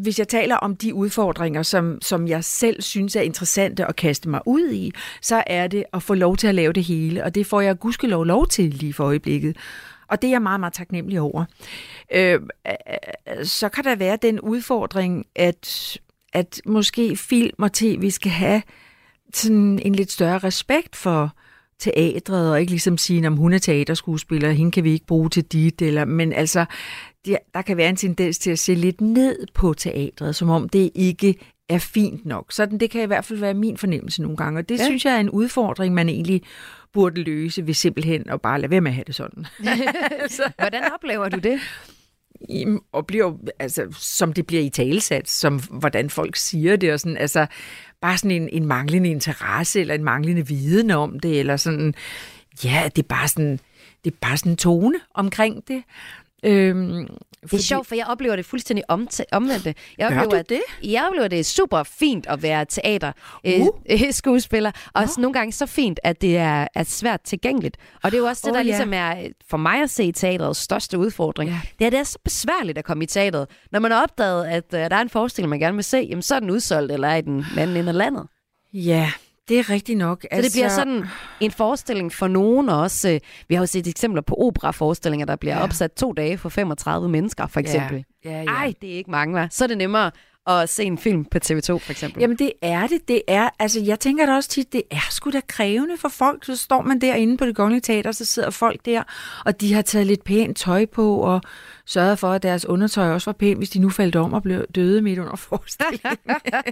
hvis 0.01 0.19
jeg 0.19 0.27
taler 0.27 0.55
om 0.55 0.75
de 0.75 0.93
udfordringer, 0.93 1.63
som, 1.63 2.01
som 2.01 2.27
jeg 2.27 2.43
selv 2.43 2.81
synes 2.81 3.15
er 3.15 3.21
interessante 3.21 3.85
at 3.85 3.95
kaste 3.95 4.29
mig 4.29 4.41
ud 4.45 4.71
i, 4.71 4.91
så 5.21 5.43
er 5.47 5.67
det 5.67 5.83
at 5.93 6.03
få 6.03 6.13
lov 6.13 6.37
til 6.37 6.47
at 6.47 6.55
lave 6.55 6.73
det 6.73 6.83
hele, 6.83 7.23
og 7.23 7.35
det 7.35 7.45
får 7.45 7.61
jeg 7.61 7.79
gudskelov 7.79 8.25
lov 8.25 8.47
til 8.47 8.69
lige 8.69 8.93
for 8.93 9.03
øjeblikket. 9.03 9.57
Og 10.11 10.21
det 10.21 10.27
er 10.27 10.31
jeg 10.31 10.41
meget, 10.41 10.59
meget 10.59 10.73
taknemmelig 10.73 11.21
over. 11.21 11.45
Øh, 12.13 12.39
så 13.43 13.69
kan 13.69 13.83
der 13.83 13.95
være 13.95 14.17
den 14.21 14.39
udfordring, 14.39 15.25
at, 15.35 15.97
at 16.33 16.61
måske 16.65 17.17
film 17.17 17.63
og 17.63 17.73
tv 17.73 18.09
skal 18.09 18.31
have 18.31 18.61
sådan 19.33 19.79
en 19.79 19.95
lidt 19.95 20.11
større 20.11 20.37
respekt 20.37 20.95
for 20.95 21.35
teatret, 21.79 22.51
og 22.51 22.59
ikke 22.59 22.71
ligesom 22.71 22.97
sige, 22.97 23.27
om 23.27 23.37
hun 23.37 23.53
er 23.53 23.57
teaterskuespiller, 23.57 24.51
hende 24.51 24.71
kan 24.71 24.83
vi 24.83 24.91
ikke 24.91 25.05
bruge 25.05 25.29
til 25.29 25.43
dit, 25.43 25.81
eller, 25.81 26.05
men 26.05 26.33
altså, 26.33 26.65
der, 27.25 27.37
der 27.53 27.61
kan 27.61 27.77
være 27.77 27.89
en 27.89 27.95
tendens 27.95 28.39
til 28.39 28.51
at 28.51 28.59
se 28.59 28.73
lidt 28.73 29.01
ned 29.01 29.45
på 29.53 29.73
teatret, 29.73 30.35
som 30.35 30.49
om 30.49 30.69
det 30.69 30.91
ikke 30.95 31.35
er 31.73 31.79
fint 31.79 32.25
nok. 32.25 32.51
Sådan, 32.51 32.77
det 32.77 32.89
kan 32.89 33.01
i 33.01 33.05
hvert 33.05 33.25
fald 33.25 33.39
være 33.39 33.53
min 33.53 33.77
fornemmelse 33.77 34.21
nogle 34.21 34.37
gange, 34.37 34.59
og 34.59 34.69
det 34.69 34.79
Ja. 34.79 34.85
synes 34.85 35.05
jeg 35.05 35.13
er 35.15 35.19
en 35.19 35.29
udfordring, 35.29 35.93
man 35.93 36.09
egentlig 36.09 36.41
burde 36.93 37.23
løse 37.23 37.67
ved 37.67 37.73
simpelthen 37.73 38.29
at 38.29 38.41
bare 38.41 38.61
lade 38.61 38.71
være 38.71 38.81
med 38.81 38.91
at 38.91 38.95
have 38.95 39.03
det 39.07 39.15
sådan. 39.15 39.45
Hvordan 40.59 40.83
oplever 40.93 41.29
du 41.29 41.37
det? 41.39 41.59
Og 42.91 43.07
bliver 43.07 43.33
altså, 43.59 43.87
som 43.99 44.33
det 44.33 44.47
bliver 44.47 44.63
i 44.63 44.69
talesat, 44.69 45.29
som 45.29 45.59
hvordan 45.59 46.09
folk 46.09 46.35
siger 46.35 46.75
det, 46.75 46.93
og 46.93 46.99
sådan, 46.99 47.17
altså, 47.17 47.45
bare 48.01 48.17
sådan 48.17 48.31
en, 48.41 48.49
en 48.51 48.65
manglende 48.65 49.09
interesse, 49.09 49.79
eller 49.81 49.95
en 49.95 50.03
manglende 50.03 50.47
viden 50.47 50.91
om 50.91 51.19
det, 51.19 51.39
eller 51.39 51.57
sådan, 51.57 51.93
ja, 52.63 52.89
det 52.95 53.03
er 53.03 53.07
bare 53.07 53.27
sådan, 53.27 53.59
det 54.03 54.11
er 54.11 54.15
bare 54.21 54.37
sådan 54.37 54.51
en 54.51 54.57
tone 54.57 54.99
omkring 55.13 55.63
det. 55.67 55.83
Øhm, 56.43 57.07
Det 57.41 57.53
er 57.53 57.57
sjovt, 57.57 57.87
for 57.87 57.95
jeg 57.95 58.05
oplever 58.07 58.35
det 58.35 58.45
fuldstændig 58.45 58.83
omta- 58.91 59.23
omvendte. 59.31 59.75
Jeg 59.97 60.07
oplever, 60.07 60.39
at, 60.39 60.49
det? 60.49 60.61
Jeg 60.83 61.05
oplever, 61.07 61.25
at 61.25 61.31
det 61.31 61.39
er 61.39 61.43
super 61.43 61.83
fint 61.83 62.27
at 62.27 62.43
være 62.43 62.65
teater 62.65 63.11
Uh. 63.43 63.67
øh, 63.91 63.99
skuespiller, 64.21 64.71
og 64.93 65.01
også 65.01 65.21
nogle 65.21 65.33
gange 65.33 65.51
så 65.51 65.65
fint, 65.65 65.99
at 66.03 66.21
det 66.21 66.37
er, 66.37 66.67
er 66.75 66.83
svært 66.83 67.21
tilgængeligt. 67.21 67.77
Og 68.03 68.11
det 68.11 68.17
er 68.17 68.21
jo 68.21 68.27
også 68.27 68.41
det, 68.45 68.51
Åh, 68.51 68.53
der 68.53 68.59
ja. 68.59 68.63
ligesom 68.63 68.93
er 68.93 69.19
øh, 69.23 69.29
for 69.49 69.57
mig 69.57 69.81
at 69.81 69.89
se 69.89 70.11
teaterets 70.11 70.59
største 70.59 70.97
udfordring. 70.97 71.49
Ja. 71.49 71.59
Det 71.79 71.85
er, 71.85 71.89
det 71.89 71.99
er 71.99 72.03
så 72.03 72.19
besværligt 72.23 72.77
at 72.77 72.85
komme 72.85 73.03
i 73.03 73.07
teateret. 73.07 73.47
Når 73.71 73.79
man 73.79 73.91
har 73.91 74.03
opdaget, 74.03 74.45
at 74.45 74.73
øh, 74.73 74.79
der 74.79 74.95
er 74.95 75.01
en 75.01 75.09
forestilling, 75.09 75.49
man 75.49 75.59
gerne 75.59 75.75
vil 75.75 75.83
se, 75.83 75.97
jamen, 75.97 76.21
så 76.21 76.35
er 76.35 76.39
den 76.39 76.49
udsolgt, 76.49 76.91
eller 76.91 77.07
er 77.07 77.15
i 77.15 77.21
den 77.21 77.45
anden 77.57 77.77
ende 77.77 77.89
af 77.89 77.97
landet. 77.97 78.27
Ja, 78.73 79.11
det 79.51 79.59
er 79.59 79.69
rigtigt 79.69 79.97
nok. 79.97 80.21
Så 80.21 80.27
altså... 80.31 80.49
det 80.49 80.53
bliver 80.53 80.69
sådan 80.69 81.03
en 81.39 81.51
forestilling 81.51 82.13
for 82.13 82.27
nogen 82.27 82.69
og 82.69 82.79
også. 82.79 83.09
Øh, 83.09 83.19
vi 83.47 83.55
har 83.55 83.61
jo 83.61 83.65
set 83.65 83.87
eksempler 83.87 84.21
på 84.21 84.35
operaforestillinger, 84.35 85.25
der 85.25 85.35
bliver 85.35 85.53
ja. 85.53 85.59
Ja. 85.59 85.63
opsat 85.63 85.91
to 85.91 86.13
dage 86.13 86.37
for 86.37 86.49
35 86.49 87.09
mennesker, 87.09 87.47
for 87.47 87.59
eksempel. 87.59 88.05
Ja, 88.25 88.31
ja, 88.31 88.41
ja. 88.41 88.49
Ej, 88.49 88.73
det 88.81 88.91
er 88.91 88.97
ikke 88.97 89.11
mange, 89.11 89.43
hva'? 89.43 89.47
Så 89.51 89.63
er 89.63 89.67
det 89.67 89.77
nemmere 89.77 90.11
at 90.47 90.69
se 90.69 90.83
en 90.83 90.97
film 90.97 91.25
på 91.25 91.37
TV2, 91.45 91.77
for 91.77 91.91
eksempel. 91.91 92.21
Jamen 92.21 92.37
det 92.37 92.51
er 92.61 92.87
det. 92.87 93.07
Det 93.07 93.21
er, 93.27 93.49
altså 93.59 93.79
jeg 93.79 93.99
tænker 93.99 94.25
da 94.25 94.35
også 94.35 94.49
tit, 94.49 94.73
det 94.73 94.83
er 94.91 95.07
sgu 95.09 95.29
da 95.29 95.41
krævende 95.47 95.97
for 95.97 96.09
folk. 96.09 96.45
Så 96.45 96.55
står 96.55 96.81
man 96.81 97.01
derinde 97.01 97.37
på 97.37 97.45
det 97.45 97.55
kongelige 97.55 97.81
teater, 97.81 98.11
så 98.11 98.25
sidder 98.25 98.49
folk 98.49 98.85
der, 98.85 99.03
og 99.45 99.61
de 99.61 99.73
har 99.73 99.81
taget 99.81 100.07
lidt 100.07 100.23
pænt 100.23 100.57
tøj 100.57 100.85
på, 100.85 101.15
og 101.15 101.41
sørget 101.91 102.19
for, 102.19 102.31
at 102.31 102.43
deres 102.43 102.65
undertøj 102.65 103.09
også 103.09 103.25
var 103.25 103.33
pænt, 103.33 103.57
hvis 103.57 103.69
de 103.69 103.79
nu 103.79 103.89
faldt 103.89 104.15
om 104.15 104.33
og 104.33 104.43
blev 104.43 104.65
døde 104.75 105.01
midt 105.01 105.19
under 105.19 105.35
forestillingen. 105.35 106.17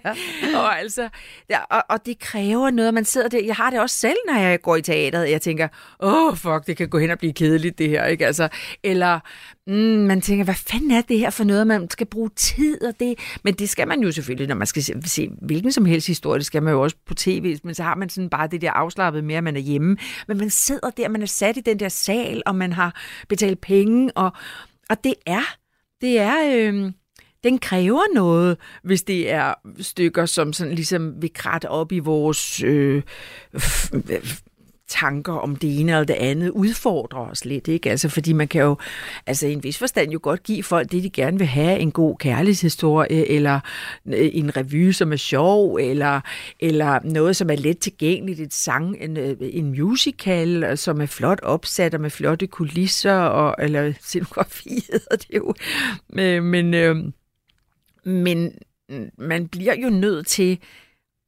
og, 0.61 0.79
altså, 0.79 1.09
ja, 1.49 1.59
og, 1.69 1.83
og 1.89 2.05
det 2.05 2.19
kræver 2.19 2.69
noget, 2.69 2.93
man 2.93 3.05
sidder 3.05 3.27
der. 3.27 3.43
Jeg 3.45 3.55
har 3.55 3.69
det 3.69 3.79
også 3.79 3.95
selv, 3.95 4.17
når 4.27 4.39
jeg 4.39 4.61
går 4.61 4.75
i 4.75 4.81
teateret. 4.81 5.31
Jeg 5.31 5.41
tænker, 5.41 5.67
åh 5.99 6.27
oh, 6.27 6.37
fuck, 6.37 6.67
det 6.67 6.77
kan 6.77 6.89
gå 6.89 6.99
hen 6.99 7.09
og 7.09 7.17
blive 7.17 7.33
kedeligt 7.33 7.77
det 7.77 7.89
her. 7.89 8.05
Ikke? 8.05 8.27
Altså, 8.27 8.49
eller 8.83 9.19
mm, 9.67 9.73
man 10.07 10.21
tænker, 10.21 10.43
hvad 10.43 10.55
fanden 10.55 10.91
er 10.91 11.01
det 11.01 11.19
her 11.19 11.29
for 11.29 11.43
noget, 11.43 11.67
man 11.67 11.89
skal 11.89 12.07
bruge 12.07 12.29
tid 12.35 12.83
og 12.83 12.93
det. 12.99 13.15
Men 13.43 13.53
det 13.53 13.69
skal 13.69 13.87
man 13.87 14.01
jo 14.01 14.11
selvfølgelig, 14.11 14.47
når 14.47 14.55
man 14.55 14.67
skal 14.67 14.83
se, 14.83 14.93
se 15.05 15.29
hvilken 15.41 15.71
som 15.71 15.85
helst 15.85 16.07
historie, 16.07 16.39
det 16.39 16.45
skal 16.45 16.63
man 16.63 16.73
jo 16.73 16.81
også 16.81 16.95
på 17.05 17.13
tv, 17.13 17.57
men 17.63 17.75
så 17.75 17.83
har 17.83 17.95
man 17.95 18.09
sådan 18.09 18.29
bare 18.29 18.47
det 18.47 18.61
der 18.61 18.71
afslappet 18.71 19.23
med, 19.23 19.35
at 19.35 19.43
man 19.43 19.55
er 19.55 19.61
hjemme. 19.61 19.97
Men 20.27 20.37
man 20.37 20.49
sidder 20.49 20.89
der, 20.89 21.09
man 21.09 21.21
er 21.21 21.25
sat 21.25 21.57
i 21.57 21.61
den 21.61 21.79
der 21.79 21.89
sal, 21.89 22.41
og 22.45 22.55
man 22.55 22.73
har 22.73 22.95
betalt 23.29 23.61
penge, 23.61 24.11
og, 24.17 24.31
og 24.89 25.03
det 25.03 25.13
er, 25.25 25.55
det 26.01 26.19
er, 26.19 26.35
øh, 26.55 26.91
den 27.43 27.59
kræver 27.59 28.13
noget, 28.13 28.57
hvis 28.83 29.03
det 29.03 29.31
er 29.31 29.53
stykker, 29.79 30.25
som 30.25 30.53
sådan 30.53 30.73
ligesom 30.75 31.21
vil 31.21 31.33
kratte 31.33 31.69
op 31.69 31.91
i 31.91 31.99
vores 31.99 32.63
øh, 32.63 33.03
f- 33.55 33.95
f- 33.95 34.48
tanker 34.89 35.33
om 35.33 35.55
det 35.55 35.79
ene 35.79 35.91
eller 35.91 36.03
det 36.03 36.13
andet, 36.13 36.49
udfordrer 36.49 37.19
os 37.19 37.45
lidt, 37.45 37.67
ikke? 37.67 37.89
Altså, 37.89 38.09
fordi 38.09 38.33
man 38.33 38.47
kan 38.47 38.61
jo, 38.61 38.77
altså 39.27 39.47
i 39.47 39.53
en 39.53 39.63
vis 39.63 39.77
forstand 39.77 40.11
jo 40.11 40.19
godt 40.21 40.43
give 40.43 40.63
folk 40.63 40.91
det, 40.91 41.03
de 41.03 41.09
gerne 41.09 41.37
vil 41.37 41.47
have, 41.47 41.79
en 41.79 41.91
god 41.91 42.17
kærlighedshistorie, 42.17 43.27
eller 43.27 43.59
øh, 44.07 44.29
en 44.33 44.57
revy, 44.57 44.91
som 44.91 45.11
er 45.11 45.17
sjov, 45.17 45.75
eller, 45.75 46.21
eller 46.59 46.99
noget, 47.03 47.35
som 47.35 47.49
er 47.49 47.55
let 47.55 47.79
tilgængeligt, 47.79 48.39
et 48.39 48.53
sang, 48.53 48.97
en, 49.01 49.17
øh, 49.17 49.35
en 49.39 49.69
musical, 49.69 50.77
som 50.77 51.01
er 51.01 51.05
flot 51.05 51.39
opsat, 51.43 51.93
og 51.93 52.01
med 52.01 52.09
flotte 52.09 52.47
kulisser, 52.47 53.13
og, 53.13 53.55
eller 53.59 53.93
scenografi 54.01 54.85
hedder 54.91 55.15
det 55.15 55.35
jo. 55.35 55.53
Øh, 56.19 56.43
men, 56.43 56.69
Men, 56.69 57.13
men 58.05 58.51
man 59.17 59.47
bliver 59.47 59.75
jo 59.75 59.89
nødt 59.89 60.27
til 60.27 60.59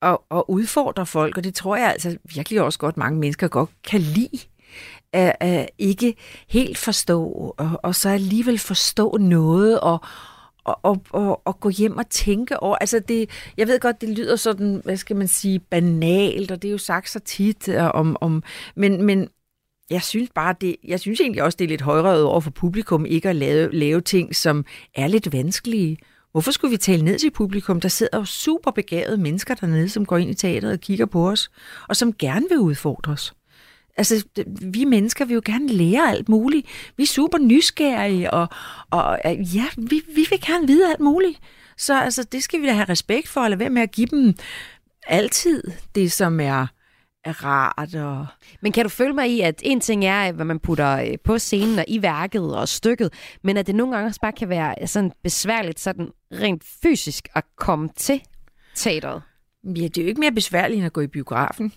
at, 0.01 0.17
at 0.31 0.43
udfordre 0.47 1.05
folk, 1.05 1.37
og 1.37 1.43
det 1.43 1.55
tror 1.55 1.75
jeg 1.75 1.89
altså 1.89 2.17
virkelig 2.35 2.61
også 2.61 2.79
godt, 2.79 2.97
mange 2.97 3.19
mennesker 3.19 3.47
godt 3.47 3.69
kan 3.83 4.01
lide. 4.01 4.39
At, 5.13 5.35
at 5.39 5.69
ikke 5.77 6.15
helt 6.47 6.77
forstå, 6.77 7.55
og, 7.57 7.79
og 7.83 7.95
så 7.95 8.09
alligevel 8.09 8.59
forstå 8.59 9.17
noget, 9.17 9.79
og, 9.79 9.99
og, 10.63 10.79
og, 10.83 11.01
og, 11.09 11.41
og 11.45 11.59
gå 11.59 11.69
hjem 11.69 11.97
og 11.97 12.09
tænke 12.09 12.59
over. 12.63 12.75
Altså 12.75 12.99
det, 12.99 13.29
jeg 13.57 13.67
ved 13.67 13.79
godt, 13.79 14.01
det 14.01 14.09
lyder 14.09 14.35
sådan, 14.35 14.81
hvad 14.83 14.97
skal 14.97 15.15
man 15.15 15.27
sige, 15.27 15.59
banalt, 15.59 16.51
og 16.51 16.61
det 16.61 16.67
er 16.67 16.71
jo 16.71 16.77
sagt 16.77 17.09
så 17.09 17.19
tit 17.19 17.69
øh, 17.69 17.83
om, 17.93 18.17
om 18.21 18.43
men, 18.75 19.03
men 19.03 19.29
jeg 19.89 20.01
synes 20.01 20.29
bare, 20.35 20.55
det, 20.61 20.75
jeg 20.87 20.99
synes 20.99 21.19
egentlig 21.19 21.43
også, 21.43 21.55
det 21.55 21.65
er 21.65 21.69
lidt 21.69 21.81
højrøvet 21.81 22.23
over 22.23 22.39
for 22.39 22.51
publikum, 22.51 23.05
ikke 23.05 23.29
at 23.29 23.35
lave, 23.35 23.71
lave 23.71 24.01
ting, 24.01 24.35
som 24.35 24.65
er 24.95 25.07
lidt 25.07 25.33
vanskelige. 25.33 25.97
Hvorfor 26.31 26.51
skulle 26.51 26.71
vi 26.71 26.77
tale 26.77 27.05
ned 27.05 27.19
til 27.19 27.31
publikum? 27.31 27.81
Der 27.81 27.89
sidder 27.89 28.17
jo 28.17 28.25
super 28.25 28.71
begavede 28.71 29.17
mennesker 29.17 29.55
dernede, 29.55 29.89
som 29.89 30.05
går 30.05 30.17
ind 30.17 30.29
i 30.29 30.33
teateret 30.33 30.73
og 30.73 30.79
kigger 30.79 31.05
på 31.05 31.29
os, 31.29 31.51
og 31.89 31.95
som 31.95 32.13
gerne 32.13 32.45
vil 32.49 32.59
udfordre 32.59 33.11
os. 33.11 33.33
Altså, 33.97 34.25
vi 34.61 34.85
mennesker 34.85 35.25
vil 35.25 35.33
jo 35.33 35.41
gerne 35.45 35.67
lære 35.67 36.09
alt 36.11 36.29
muligt. 36.29 36.67
Vi 36.97 37.03
er 37.03 37.07
super 37.07 37.37
nysgerrige, 37.37 38.33
og, 38.33 38.47
og 38.89 39.19
ja, 39.25 39.65
vi, 39.77 40.01
vi 40.15 40.27
vil 40.29 40.41
gerne 40.41 40.67
vide 40.67 40.89
alt 40.89 40.99
muligt. 40.99 41.39
Så 41.77 41.99
altså, 41.99 42.23
det 42.23 42.43
skal 42.43 42.61
vi 42.61 42.67
da 42.67 42.73
have 42.73 42.89
respekt 42.89 43.27
for, 43.27 43.41
eller 43.41 43.57
være 43.57 43.69
med 43.69 43.81
at 43.81 43.91
give 43.91 44.07
dem 44.07 44.33
altid 45.07 45.63
det, 45.95 46.11
som 46.11 46.39
er, 46.39 46.67
er 47.23 47.45
rart. 47.45 47.95
Og... 47.95 48.25
Men 48.61 48.71
kan 48.71 48.83
du 48.85 48.89
følge 48.89 49.13
mig 49.13 49.29
i, 49.31 49.41
at 49.41 49.61
en 49.63 49.79
ting 49.79 50.05
er, 50.05 50.31
hvad 50.31 50.45
man 50.45 50.59
putter 50.59 50.97
øh, 50.97 51.17
på 51.23 51.37
scenen 51.37 51.79
og 51.79 51.85
i 51.87 52.01
værket 52.01 52.55
og 52.57 52.67
stykket, 52.69 53.13
men 53.43 53.57
at 53.57 53.67
det 53.67 53.75
nogle 53.75 53.93
gange 53.95 54.07
også 54.07 54.19
bare 54.21 54.31
kan 54.31 54.49
være 54.49 54.87
sådan 54.87 55.11
besværligt 55.23 55.79
sådan 55.79 56.09
rent 56.33 56.63
fysisk 56.83 57.27
at 57.35 57.43
komme 57.57 57.89
til 57.95 58.21
teateret? 58.75 59.21
Ja, 59.63 59.69
det 59.71 59.97
er 59.97 60.01
jo 60.01 60.07
ikke 60.07 60.19
mere 60.19 60.31
besværligt, 60.31 60.77
end 60.77 60.85
at 60.85 60.93
gå 60.93 61.01
i 61.01 61.07
biografen. 61.07 61.73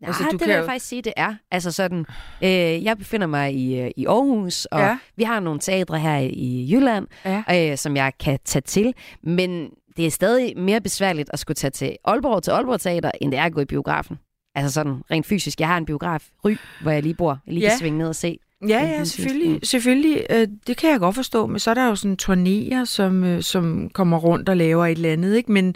Nej, 0.00 0.08
Altså, 0.08 0.22
du 0.24 0.30
det 0.30 0.38
kan 0.40 0.46
vil 0.48 0.52
jeg 0.54 0.60
jo- 0.62 0.66
faktisk 0.66 0.86
sige, 0.88 1.02
det 1.02 1.12
er. 1.16 1.34
Altså 1.50 1.72
sådan, 1.72 2.06
øh, 2.42 2.84
jeg 2.84 2.98
befinder 2.98 3.26
mig 3.26 3.54
i, 3.54 3.80
øh, 3.80 3.90
i 3.96 4.06
Aarhus, 4.06 4.64
og 4.64 4.80
ja. 4.80 4.98
vi 5.16 5.22
har 5.22 5.40
nogle 5.40 5.60
teatre 5.60 5.98
her 5.98 6.16
i 6.18 6.68
Jylland, 6.72 7.06
Ja. 7.24 7.70
øh, 7.72 7.76
som 7.78 7.96
jeg 7.96 8.12
kan 8.20 8.38
tage 8.44 8.62
til, 8.62 8.94
men 9.22 9.70
det 9.96 10.06
er 10.06 10.10
stadig 10.10 10.58
mere 10.58 10.80
besværligt 10.80 11.30
at 11.32 11.38
skulle 11.38 11.54
tage 11.56 11.70
til 11.70 11.96
Aalborg, 12.04 12.42
til 12.42 12.50
Aalborg 12.50 12.80
Teater, 12.80 13.10
end 13.20 13.32
det 13.32 13.38
er 13.40 13.44
at 13.44 13.52
gå 13.52 13.60
i 13.60 13.64
biografen. 13.64 14.18
Altså 14.54 14.74
sådan 14.74 15.02
rent 15.10 15.26
fysisk. 15.26 15.60
Jeg 15.60 15.68
har 15.68 15.76
en 15.76 15.84
biograf, 15.86 16.28
Ry, 16.44 16.56
hvor 16.82 16.90
jeg 16.90 17.02
lige 17.02 17.14
bor. 17.14 17.38
Jeg 17.46 17.54
lige 17.54 17.64
Ja. 17.64 17.68
kan 17.70 17.78
svinge 17.78 17.98
ned 17.98 18.08
og 18.08 18.16
se. 18.16 18.38
Ja, 18.68 18.78
ja, 18.86 19.04
selvfølgelig. 19.04 19.60
selvfølgelig 19.66 20.26
øh, 20.30 20.48
det 20.66 20.76
kan 20.76 20.90
jeg 20.90 20.98
godt 21.00 21.14
forstå, 21.14 21.46
men 21.46 21.58
så 21.58 21.70
er 21.70 21.74
der 21.74 21.86
jo 21.86 21.94
sådan 21.96 22.16
turnéer, 22.22 22.84
som, 22.84 23.24
øh, 23.24 23.42
som 23.42 23.90
kommer 23.94 24.18
rundt 24.18 24.48
og 24.48 24.56
laver 24.56 24.86
et 24.86 24.90
eller 24.92 25.12
andet, 25.12 25.36
ikke? 25.36 25.52
Men 25.52 25.74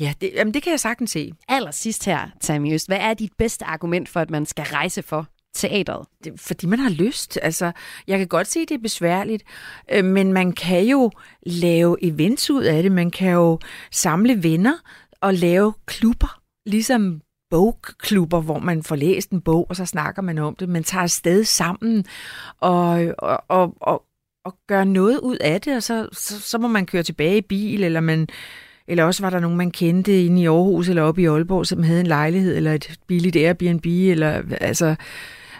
ja, 0.00 0.12
det, 0.20 0.30
jamen, 0.34 0.54
det 0.54 0.62
kan 0.62 0.70
jeg 0.70 0.80
sagtens 0.80 1.10
se. 1.10 1.32
Allersidst 1.48 2.04
her, 2.04 2.28
Tammy 2.40 2.74
Øst, 2.74 2.88
hvad 2.88 2.98
er 3.00 3.14
dit 3.14 3.32
bedste 3.38 3.64
argument 3.64 4.08
for, 4.08 4.20
at 4.20 4.30
man 4.30 4.46
skal 4.46 4.64
rejse 4.64 5.02
for 5.02 5.26
teateret? 5.54 6.06
Det, 6.24 6.40
fordi 6.40 6.66
man 6.66 6.78
har 6.78 6.90
lyst. 6.90 7.38
Altså, 7.42 7.72
jeg 8.06 8.18
kan 8.18 8.28
godt 8.28 8.46
se, 8.46 8.60
at 8.60 8.68
det 8.68 8.74
er 8.74 8.78
besværligt, 8.82 9.42
øh, 9.92 10.04
men 10.04 10.32
man 10.32 10.52
kan 10.52 10.84
jo 10.84 11.10
lave 11.46 11.96
events 12.04 12.50
ud 12.50 12.62
af 12.62 12.82
det. 12.82 12.92
Man 12.92 13.10
kan 13.10 13.30
jo 13.32 13.58
samle 13.90 14.42
venner 14.42 14.74
og 15.20 15.34
lave 15.34 15.72
klubber, 15.86 16.40
ligesom 16.66 17.20
bogklubber, 17.52 18.40
hvor 18.40 18.58
man 18.58 18.82
får 18.82 18.96
læst 18.96 19.30
en 19.30 19.40
bog, 19.40 19.66
og 19.68 19.76
så 19.76 19.86
snakker 19.86 20.22
man 20.22 20.38
om 20.38 20.56
det. 20.56 20.68
Man 20.68 20.84
tager 20.84 21.02
afsted 21.02 21.44
sammen 21.44 22.04
og, 22.60 23.14
og, 23.18 23.44
og, 23.48 23.74
og, 23.80 24.02
og 24.44 24.56
gør 24.68 24.84
noget 24.84 25.18
ud 25.20 25.36
af 25.36 25.60
det, 25.60 25.76
og 25.76 25.82
så, 25.82 26.08
så, 26.12 26.40
så 26.40 26.58
må 26.58 26.68
man 26.68 26.86
køre 26.86 27.02
tilbage 27.02 27.38
i 27.38 27.46
bil, 27.48 27.84
eller 27.84 28.00
man 28.00 28.28
eller 28.86 29.04
også 29.04 29.22
var 29.22 29.30
der 29.30 29.40
nogen, 29.40 29.56
man 29.56 29.70
kendte 29.70 30.24
inde 30.24 30.42
i 30.42 30.46
Aarhus 30.46 30.88
eller 30.88 31.02
oppe 31.02 31.22
i 31.22 31.26
Aalborg, 31.26 31.66
som 31.66 31.82
havde 31.82 32.00
en 32.00 32.06
lejlighed 32.06 32.56
eller 32.56 32.72
et 32.72 33.00
billigt 33.06 33.36
Airbnb, 33.36 33.86
eller 33.86 34.42
altså... 34.60 34.94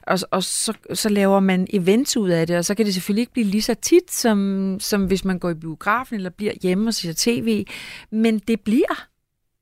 og, 0.02 0.18
og 0.30 0.42
så, 0.42 0.72
så 0.94 1.08
laver 1.08 1.40
man 1.40 1.66
events 1.72 2.16
ud 2.16 2.30
af 2.30 2.46
det, 2.46 2.56
og 2.56 2.64
så 2.64 2.74
kan 2.74 2.86
det 2.86 2.94
selvfølgelig 2.94 3.22
ikke 3.22 3.32
blive 3.32 3.46
lige 3.46 3.62
så 3.62 3.74
tit, 3.74 4.12
som, 4.12 4.76
som 4.80 5.06
hvis 5.06 5.24
man 5.24 5.38
går 5.38 5.50
i 5.50 5.54
biografen 5.54 6.16
eller 6.16 6.30
bliver 6.30 6.52
hjemme 6.62 6.88
og 6.88 6.94
ser 6.94 7.12
tv, 7.16 7.64
men 8.12 8.38
det 8.38 8.60
bliver. 8.60 9.11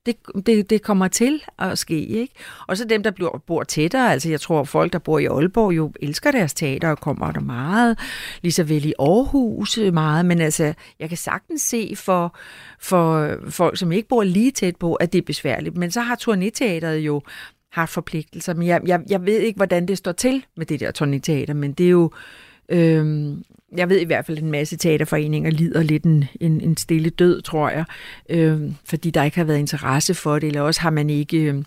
Det, 0.06 0.16
det, 0.46 0.70
det 0.70 0.82
kommer 0.82 1.08
til 1.08 1.42
at 1.58 1.78
ske, 1.78 2.06
ikke? 2.06 2.34
Og 2.66 2.76
så 2.76 2.84
dem, 2.84 3.02
der 3.02 3.10
bor, 3.10 3.42
bor 3.46 3.62
tættere, 3.62 4.12
altså 4.12 4.30
jeg 4.30 4.40
tror, 4.40 4.64
folk, 4.64 4.92
der 4.92 4.98
bor 4.98 5.18
i 5.18 5.24
Aalborg, 5.24 5.76
jo 5.76 5.92
elsker 6.00 6.30
deres 6.30 6.54
teater 6.54 6.88
og 6.88 6.98
kommer 6.98 7.32
der 7.32 7.40
meget. 7.40 7.98
Lige 8.42 8.52
så 8.52 8.64
vel 8.64 8.84
i 8.84 8.92
Aarhus 8.98 9.78
øh, 9.78 9.94
meget, 9.94 10.26
men 10.26 10.40
altså, 10.40 10.74
jeg 10.98 11.08
kan 11.08 11.18
sagtens 11.18 11.62
se 11.62 11.92
for, 11.96 12.36
for 12.78 13.36
folk, 13.48 13.78
som 13.78 13.92
ikke 13.92 14.08
bor 14.08 14.22
lige 14.22 14.50
tæt 14.50 14.76
på, 14.76 14.94
at 14.94 15.12
det 15.12 15.18
er 15.18 15.22
besværligt. 15.22 15.76
Men 15.76 15.90
så 15.90 16.00
har 16.00 16.16
turnéteateret 16.16 16.86
jo 16.86 17.22
haft 17.72 17.92
forpligtelser, 17.92 18.54
men 18.54 18.66
jeg, 18.66 18.80
jeg, 18.86 19.00
jeg 19.10 19.26
ved 19.26 19.38
ikke, 19.38 19.56
hvordan 19.56 19.88
det 19.88 19.98
står 19.98 20.12
til 20.12 20.44
med 20.56 20.66
det 20.66 20.80
der 20.80 20.90
turnéteater, 21.02 21.54
men 21.54 21.72
det 21.72 21.86
er 21.86 21.90
jo... 21.90 22.10
Øhm, 22.68 23.44
jeg 23.76 23.88
ved 23.88 24.00
i 24.00 24.04
hvert 24.04 24.26
fald, 24.26 24.38
at 24.38 24.44
en 24.44 24.50
masse 24.50 24.76
teaterforeninger 24.76 25.50
lider 25.50 25.82
lidt 25.82 26.04
en, 26.04 26.24
en, 26.40 26.60
en 26.60 26.76
stille 26.76 27.10
død, 27.10 27.42
tror 27.42 27.68
jeg, 27.70 27.84
øh, 28.30 28.60
fordi 28.84 29.10
der 29.10 29.22
ikke 29.22 29.36
har 29.36 29.44
været 29.44 29.58
interesse 29.58 30.14
for 30.14 30.38
det, 30.38 30.46
eller 30.46 30.60
også 30.60 30.80
har 30.80 30.90
man 30.90 31.10
ikke 31.10 31.38
øh, 31.38 31.64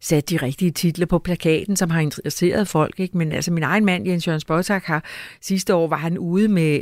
sat 0.00 0.30
de 0.30 0.36
rigtige 0.36 0.70
titler 0.70 1.06
på 1.06 1.18
plakaten, 1.18 1.76
som 1.76 1.90
har 1.90 2.00
interesseret 2.00 2.68
folk. 2.68 3.00
Ikke? 3.00 3.18
Men 3.18 3.32
altså 3.32 3.52
min 3.52 3.62
egen 3.62 3.84
mand, 3.84 4.08
Jens 4.08 4.26
Jørgen 4.26 4.42
Botak, 4.46 4.84
har 4.84 5.04
sidste 5.40 5.74
år 5.74 5.88
var 5.88 5.96
han 5.96 6.18
ude 6.18 6.48
med 6.48 6.80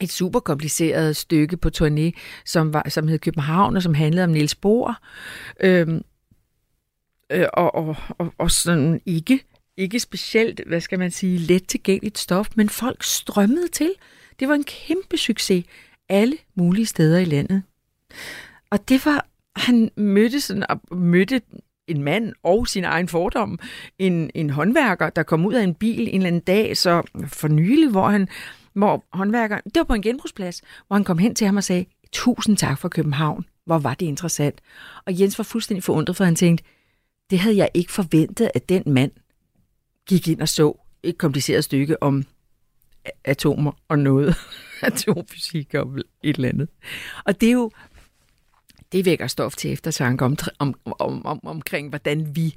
et 0.00 0.12
super 0.12 0.40
kompliceret 0.40 1.16
stykke 1.16 1.56
på 1.56 1.70
turné, 1.76 2.10
som, 2.44 2.72
var, 2.72 2.88
som 2.88 3.08
hed 3.08 3.18
København, 3.18 3.76
og 3.76 3.82
som 3.82 3.94
handlede 3.94 4.24
om 4.24 4.30
Niels 4.30 4.54
Bohr. 4.54 4.98
Øhm, 5.60 6.02
øh, 7.30 7.46
og, 7.52 7.74
og, 7.74 7.96
og, 8.18 8.32
og 8.38 8.50
sådan 8.50 9.00
ikke, 9.06 9.40
ikke 9.76 10.00
specielt, 10.00 10.60
hvad 10.66 10.80
skal 10.80 10.98
man 10.98 11.10
sige, 11.10 11.38
let 11.38 11.66
tilgængeligt 11.66 12.18
stof, 12.18 12.48
men 12.54 12.68
folk 12.68 13.02
strømmede 13.02 13.68
til. 13.68 13.92
Det 14.40 14.48
var 14.48 14.54
en 14.54 14.64
kæmpe 14.64 15.16
succes 15.16 15.64
alle 16.08 16.36
mulige 16.54 16.86
steder 16.86 17.18
i 17.18 17.24
landet. 17.24 17.62
Og 18.70 18.88
det 18.88 19.06
var, 19.06 19.26
han 19.56 19.90
mødte, 19.96 20.40
sådan, 20.40 20.70
og 20.70 20.96
mødte 20.96 21.40
en 21.88 22.02
mand 22.02 22.32
og 22.42 22.68
sin 22.68 22.84
egen 22.84 23.08
fordom, 23.08 23.58
en, 23.98 24.30
en 24.34 24.50
håndværker, 24.50 25.10
der 25.10 25.22
kom 25.22 25.46
ud 25.46 25.54
af 25.54 25.62
en 25.62 25.74
bil 25.74 26.00
en 26.00 26.14
eller 26.14 26.26
anden 26.26 26.40
dag, 26.40 26.76
så 26.76 27.02
for 27.26 27.48
nylig, 27.48 27.90
hvor 27.90 28.08
han, 28.08 28.28
hvor 28.72 29.04
håndværkeren, 29.12 29.62
det 29.64 29.76
var 29.76 29.84
på 29.84 29.94
en 29.94 30.02
genbrugsplads, 30.02 30.62
hvor 30.86 30.96
han 30.96 31.04
kom 31.04 31.18
hen 31.18 31.34
til 31.34 31.46
ham 31.46 31.56
og 31.56 31.64
sagde, 31.64 31.84
tusind 32.12 32.56
tak 32.56 32.78
for 32.78 32.88
København, 32.88 33.44
hvor 33.64 33.78
var 33.78 33.94
det 33.94 34.06
interessant. 34.06 34.60
Og 35.04 35.20
Jens 35.20 35.38
var 35.38 35.44
fuldstændig 35.44 35.84
forundret, 35.84 36.16
for 36.16 36.24
han 36.24 36.36
tænkte, 36.36 36.64
det 37.30 37.38
havde 37.38 37.56
jeg 37.56 37.68
ikke 37.74 37.92
forventet, 37.92 38.50
at 38.54 38.68
den 38.68 38.82
mand 38.86 39.10
gik 40.06 40.28
ind 40.28 40.40
og 40.40 40.48
så 40.48 40.86
et 41.02 41.18
kompliceret 41.18 41.64
stykke 41.64 42.02
om 42.02 42.24
atomer 43.24 43.72
og 43.88 43.98
noget. 43.98 44.36
Atomfysik 44.82 45.74
og 45.74 45.98
et 46.22 46.36
eller 46.36 46.48
andet. 46.48 46.68
Og 47.24 47.40
det 47.40 47.48
er 47.48 47.52
jo, 47.52 47.70
det 48.92 49.04
vækker 49.04 49.26
stof 49.26 49.56
til 49.56 49.72
eftertanke 49.72 50.24
om, 50.24 50.36
om, 50.58 50.74
om, 50.84 51.26
om, 51.26 51.40
omkring, 51.46 51.88
hvordan 51.88 52.36
vi, 52.36 52.54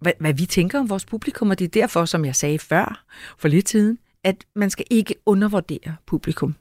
hvad, 0.00 0.12
hvad 0.20 0.34
vi 0.34 0.46
tænker 0.46 0.78
om 0.78 0.90
vores 0.90 1.04
publikum, 1.04 1.50
og 1.50 1.58
det 1.58 1.64
er 1.64 1.80
derfor, 1.80 2.04
som 2.04 2.24
jeg 2.24 2.36
sagde 2.36 2.58
før, 2.58 3.04
for 3.38 3.48
lidt 3.48 3.68
siden, 3.68 3.98
at 4.24 4.44
man 4.54 4.70
skal 4.70 4.86
ikke 4.90 5.14
undervurdere 5.26 5.96
publikum. 6.06 6.54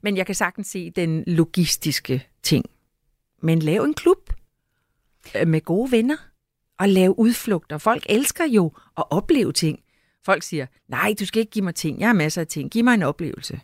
Men 0.00 0.16
jeg 0.16 0.26
kan 0.26 0.34
sagtens 0.34 0.66
se 0.66 0.90
den 0.90 1.24
logistiske 1.26 2.26
ting. 2.42 2.64
Men 3.42 3.58
lav 3.58 3.82
en 3.82 3.94
klub 3.94 4.32
øh, 5.36 5.48
med 5.48 5.60
gode 5.60 5.90
venner, 5.90 6.16
og 6.78 6.88
lave 6.88 7.18
udflugter. 7.18 7.78
Folk 7.78 8.06
elsker 8.08 8.44
jo 8.44 8.72
at 8.98 9.04
opleve 9.10 9.52
ting. 9.52 9.78
Folk 10.24 10.42
siger, 10.42 10.66
nej, 10.88 11.14
du 11.20 11.26
skal 11.26 11.40
ikke 11.40 11.50
give 11.52 11.64
mig 11.64 11.74
ting. 11.74 12.00
Jeg 12.00 12.08
har 12.08 12.12
masser 12.14 12.40
af 12.40 12.46
ting. 12.46 12.70
Giv 12.70 12.84
mig 12.84 12.94
en 12.94 13.02
oplevelse. 13.02 13.60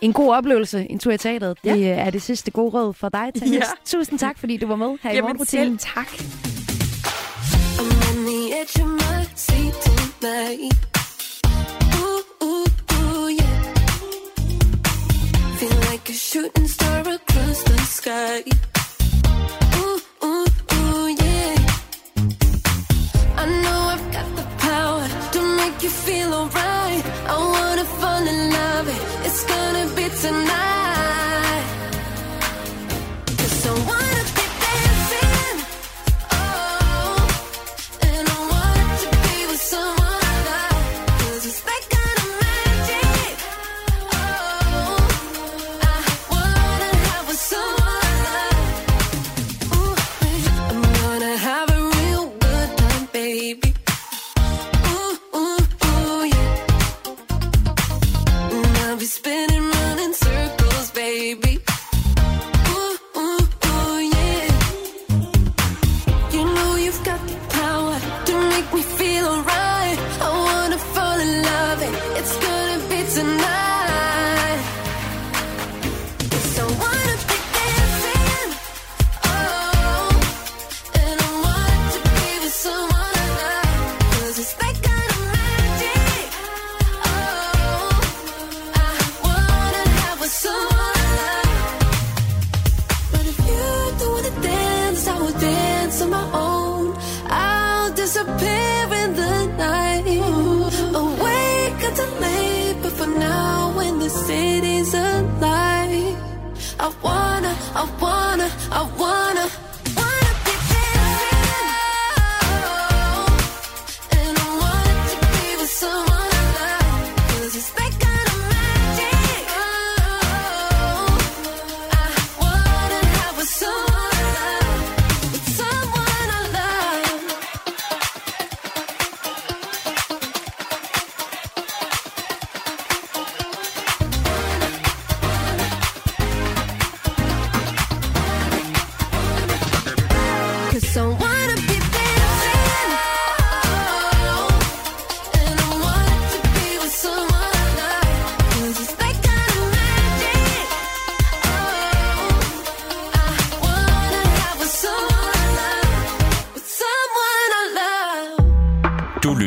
En 0.00 0.12
god 0.12 0.34
oplevelse, 0.34 0.86
en 0.90 0.98
tur 0.98 1.12
i 1.12 1.18
teateret. 1.18 1.58
Det 1.64 1.80
Ja. 1.80 1.88
er 1.88 2.10
det 2.10 2.22
sidste 2.22 2.50
gode 2.50 2.70
råd 2.70 2.92
for 2.94 3.08
dig, 3.08 3.30
Tannis. 3.38 3.54
Ja. 3.58 3.62
Tusind 3.84 4.18
tak, 4.18 4.38
fordi 4.38 4.56
du 4.56 4.66
var 4.66 4.76
med 4.76 4.96
her 5.02 5.10
i 5.10 5.14
Jamen 5.14 5.24
morgenrutinen. 5.24 5.78
selv 5.78 5.94
tak. 5.94 6.08
Feel 15.58 15.74
like 15.90 16.08
a 16.08 16.12
shooting 16.12 16.68
star 16.68 17.00
across 17.00 17.62
the 17.64 17.78
sky. 17.78 18.42
Ooh, 19.80 20.00
I 23.40 23.46
know 23.62 23.80
I've 23.94 24.06
got 24.16 24.28
the 24.34 24.46
power 24.68 25.04
to 25.34 25.40
make 25.60 25.80
you 25.84 25.90
feel 25.90 26.34
alright. 26.34 27.04
I 27.32 27.36
wanna 27.54 27.84
fall 28.00 28.24
in 28.32 28.38
love. 28.58 28.86
It's 29.26 29.44
gonna 29.44 29.86
be 29.94 30.06
tonight. 30.22 30.87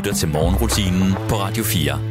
Lytter 0.01 0.13
til 0.13 0.29
morgenrutinen 0.29 1.13
på 1.29 1.35
Radio 1.35 1.63
4. 1.63 2.10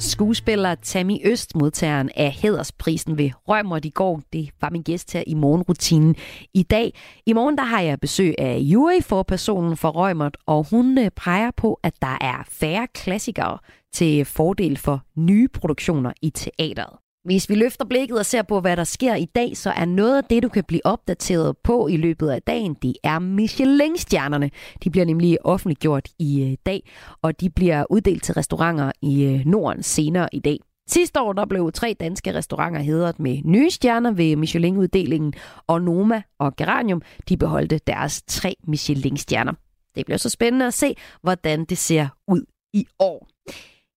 Skuespiller 0.00 0.74
Tammy 0.74 1.16
Øst, 1.24 1.56
modtageren 1.56 2.10
af 2.16 2.30
Hædersprisen 2.30 3.18
ved 3.18 3.30
Rømert 3.48 3.84
i 3.84 3.90
går, 3.90 4.22
det 4.32 4.50
var 4.60 4.70
min 4.70 4.82
gæst 4.82 5.12
her 5.12 5.22
i 5.26 5.34
morgenrutinen 5.34 6.16
i 6.54 6.62
dag. 6.62 6.94
I 7.26 7.32
morgen 7.32 7.58
der 7.58 7.64
har 7.64 7.80
jeg 7.80 8.00
besøg 8.00 8.34
af 8.38 8.58
Juri 8.58 9.00
for 9.00 9.22
personen 9.22 9.76
for 9.76 9.88
Rømert, 9.88 10.36
og 10.46 10.66
hun 10.70 10.98
øh, 10.98 11.10
peger 11.10 11.50
på, 11.56 11.80
at 11.82 11.94
der 12.02 12.18
er 12.20 12.42
færre 12.50 12.86
klassikere 12.94 13.58
til 13.92 14.24
fordel 14.24 14.76
for 14.76 15.02
nye 15.16 15.48
produktioner 15.48 16.12
i 16.22 16.30
teateret. 16.30 17.07
Hvis 17.28 17.48
vi 17.48 17.54
løfter 17.54 17.84
blikket 17.84 18.18
og 18.18 18.26
ser 18.26 18.42
på, 18.42 18.60
hvad 18.60 18.76
der 18.76 18.84
sker 18.84 19.14
i 19.14 19.24
dag, 19.24 19.56
så 19.56 19.70
er 19.70 19.84
noget 19.84 20.16
af 20.16 20.24
det, 20.24 20.42
du 20.42 20.48
kan 20.48 20.64
blive 20.64 20.80
opdateret 20.84 21.56
på 21.58 21.88
i 21.88 21.96
løbet 21.96 22.28
af 22.28 22.42
dagen, 22.42 22.74
det 22.74 22.94
er 23.02 23.18
Michelin-stjernerne. 23.18 24.50
De 24.84 24.90
bliver 24.90 25.04
nemlig 25.04 25.46
offentliggjort 25.46 26.08
i 26.18 26.42
øh, 26.42 26.56
dag, 26.66 26.90
og 27.22 27.40
de 27.40 27.50
bliver 27.50 27.84
uddelt 27.90 28.22
til 28.22 28.34
restauranter 28.34 28.92
i 29.02 29.24
øh, 29.24 29.46
Norden 29.46 29.82
senere 29.82 30.28
i 30.32 30.40
dag. 30.40 30.58
Sidste 30.86 31.20
år 31.20 31.32
der 31.32 31.46
blev 31.46 31.72
tre 31.72 31.96
danske 32.00 32.34
restauranter 32.34 32.80
hedret 32.80 33.20
med 33.20 33.38
nye 33.44 33.70
stjerner 33.70 34.10
ved 34.10 34.36
Michelin-uddelingen, 34.36 35.32
og 35.66 35.82
Noma 35.82 36.22
og 36.38 36.56
Geranium 36.56 37.02
de 37.28 37.36
beholdte 37.36 37.80
deres 37.86 38.22
tre 38.22 38.54
Michelin-stjerner. 38.66 39.52
Det 39.94 40.04
bliver 40.04 40.18
så 40.18 40.30
spændende 40.30 40.66
at 40.66 40.74
se, 40.74 40.94
hvordan 41.22 41.64
det 41.64 41.78
ser 41.78 42.08
ud 42.28 42.42
i 42.72 42.86
år. 42.98 43.28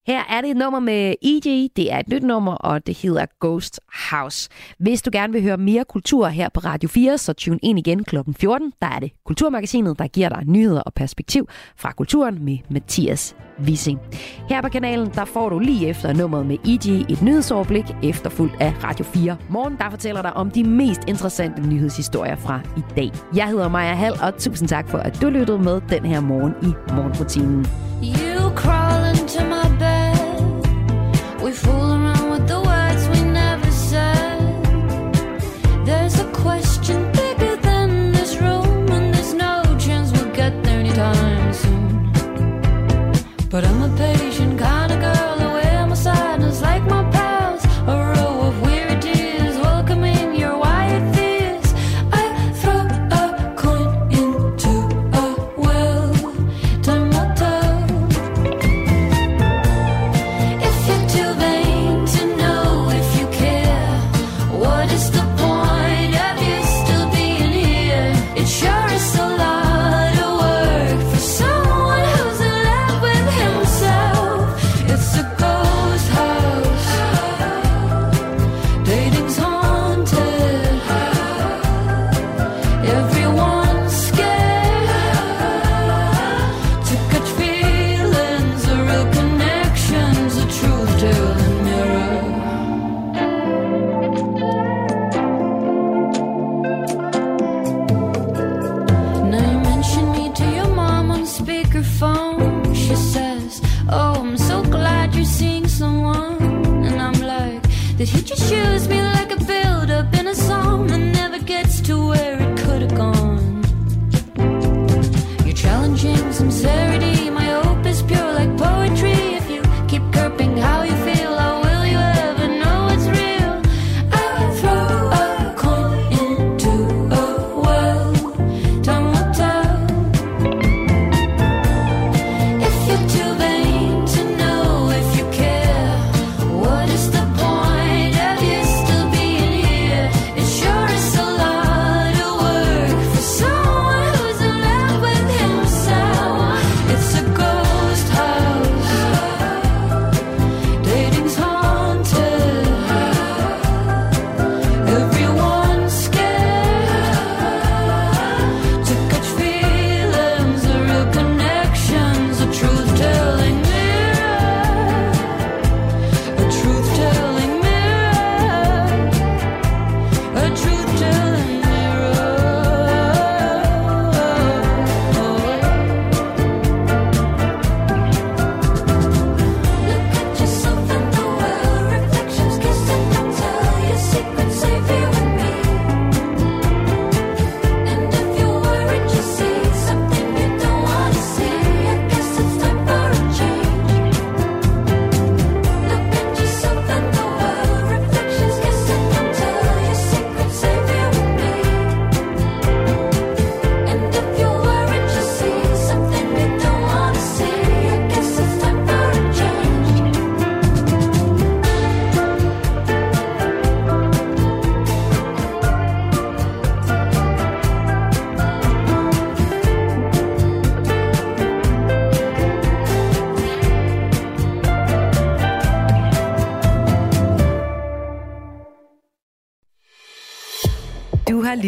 Her 0.08 0.24
er 0.30 0.42
det 0.42 0.50
et 0.50 0.58
nummer 0.58 0.80
med 0.80 1.16
EG. 1.22 1.70
Det 1.76 1.94
er 1.94 2.00
et 2.00 2.08
nyt 2.08 2.24
nummer, 2.24 2.54
og 2.54 2.88
det 2.88 2.98
hedder 2.98 3.26
Ghost 3.40 3.80
House. 4.12 4.50
Hvis 4.80 5.02
du 5.02 5.10
gerne 5.14 5.34
vil 5.34 5.42
høre 5.44 5.58
mere 5.58 5.86
kultur 5.86 6.28
her 6.28 6.50
på 6.50 6.60
Radio 6.60 6.90
4, 6.90 7.18
så 7.18 7.34
tune 7.34 7.60
ind 7.64 7.80
igen 7.80 8.04
kl. 8.04 8.16
14. 8.40 8.74
Der 8.82 8.88
er 8.88 9.00
det 9.00 9.12
Kulturmagasinet, 9.26 10.00
der 10.00 10.08
giver 10.08 10.30
dig 10.30 10.44
nyheder 10.46 10.82
og 10.82 10.94
perspektiv 10.94 11.48
fra 11.78 11.92
kulturen 11.92 12.46
med 12.46 12.58
Mathias 12.70 13.36
Wissing. 13.60 14.00
Her 14.50 14.62
på 14.62 14.70
kanalen, 14.70 15.10
der 15.16 15.26
får 15.26 15.50
du 15.50 15.60
lige 15.60 15.88
efter 15.88 16.14
nummeret 16.14 16.46
med 16.46 16.58
EG 16.66 17.12
et 17.12 17.22
nyhedsoverblik, 17.22 17.86
efterfulgt 18.04 18.56
af 18.60 18.74
Radio 18.84 19.06
4 19.06 19.38
Morgen, 19.50 19.78
der 19.78 19.90
fortæller 19.90 20.22
dig 20.22 20.34
om 20.34 20.52
de 20.52 20.64
mest 20.64 21.02
interessante 21.08 21.62
nyhedshistorier 21.68 22.36
fra 22.36 22.62
i 22.78 22.82
dag. 22.96 23.12
Jeg 23.36 23.48
hedder 23.48 23.68
Maja 23.70 23.94
Hall, 23.94 24.16
og 24.22 24.38
tusind 24.38 24.68
tak 24.70 24.90
for, 24.90 24.98
at 24.98 25.22
du 25.22 25.30
lyttede 25.30 25.60
med 25.60 25.82
den 25.90 26.06
her 26.06 26.20
morgen 26.20 26.54
i 26.62 26.94
morgenrutinen. 26.94 27.66
You 28.04 28.56
cry. 28.56 28.81
We 31.52 31.58
fool 31.58 31.81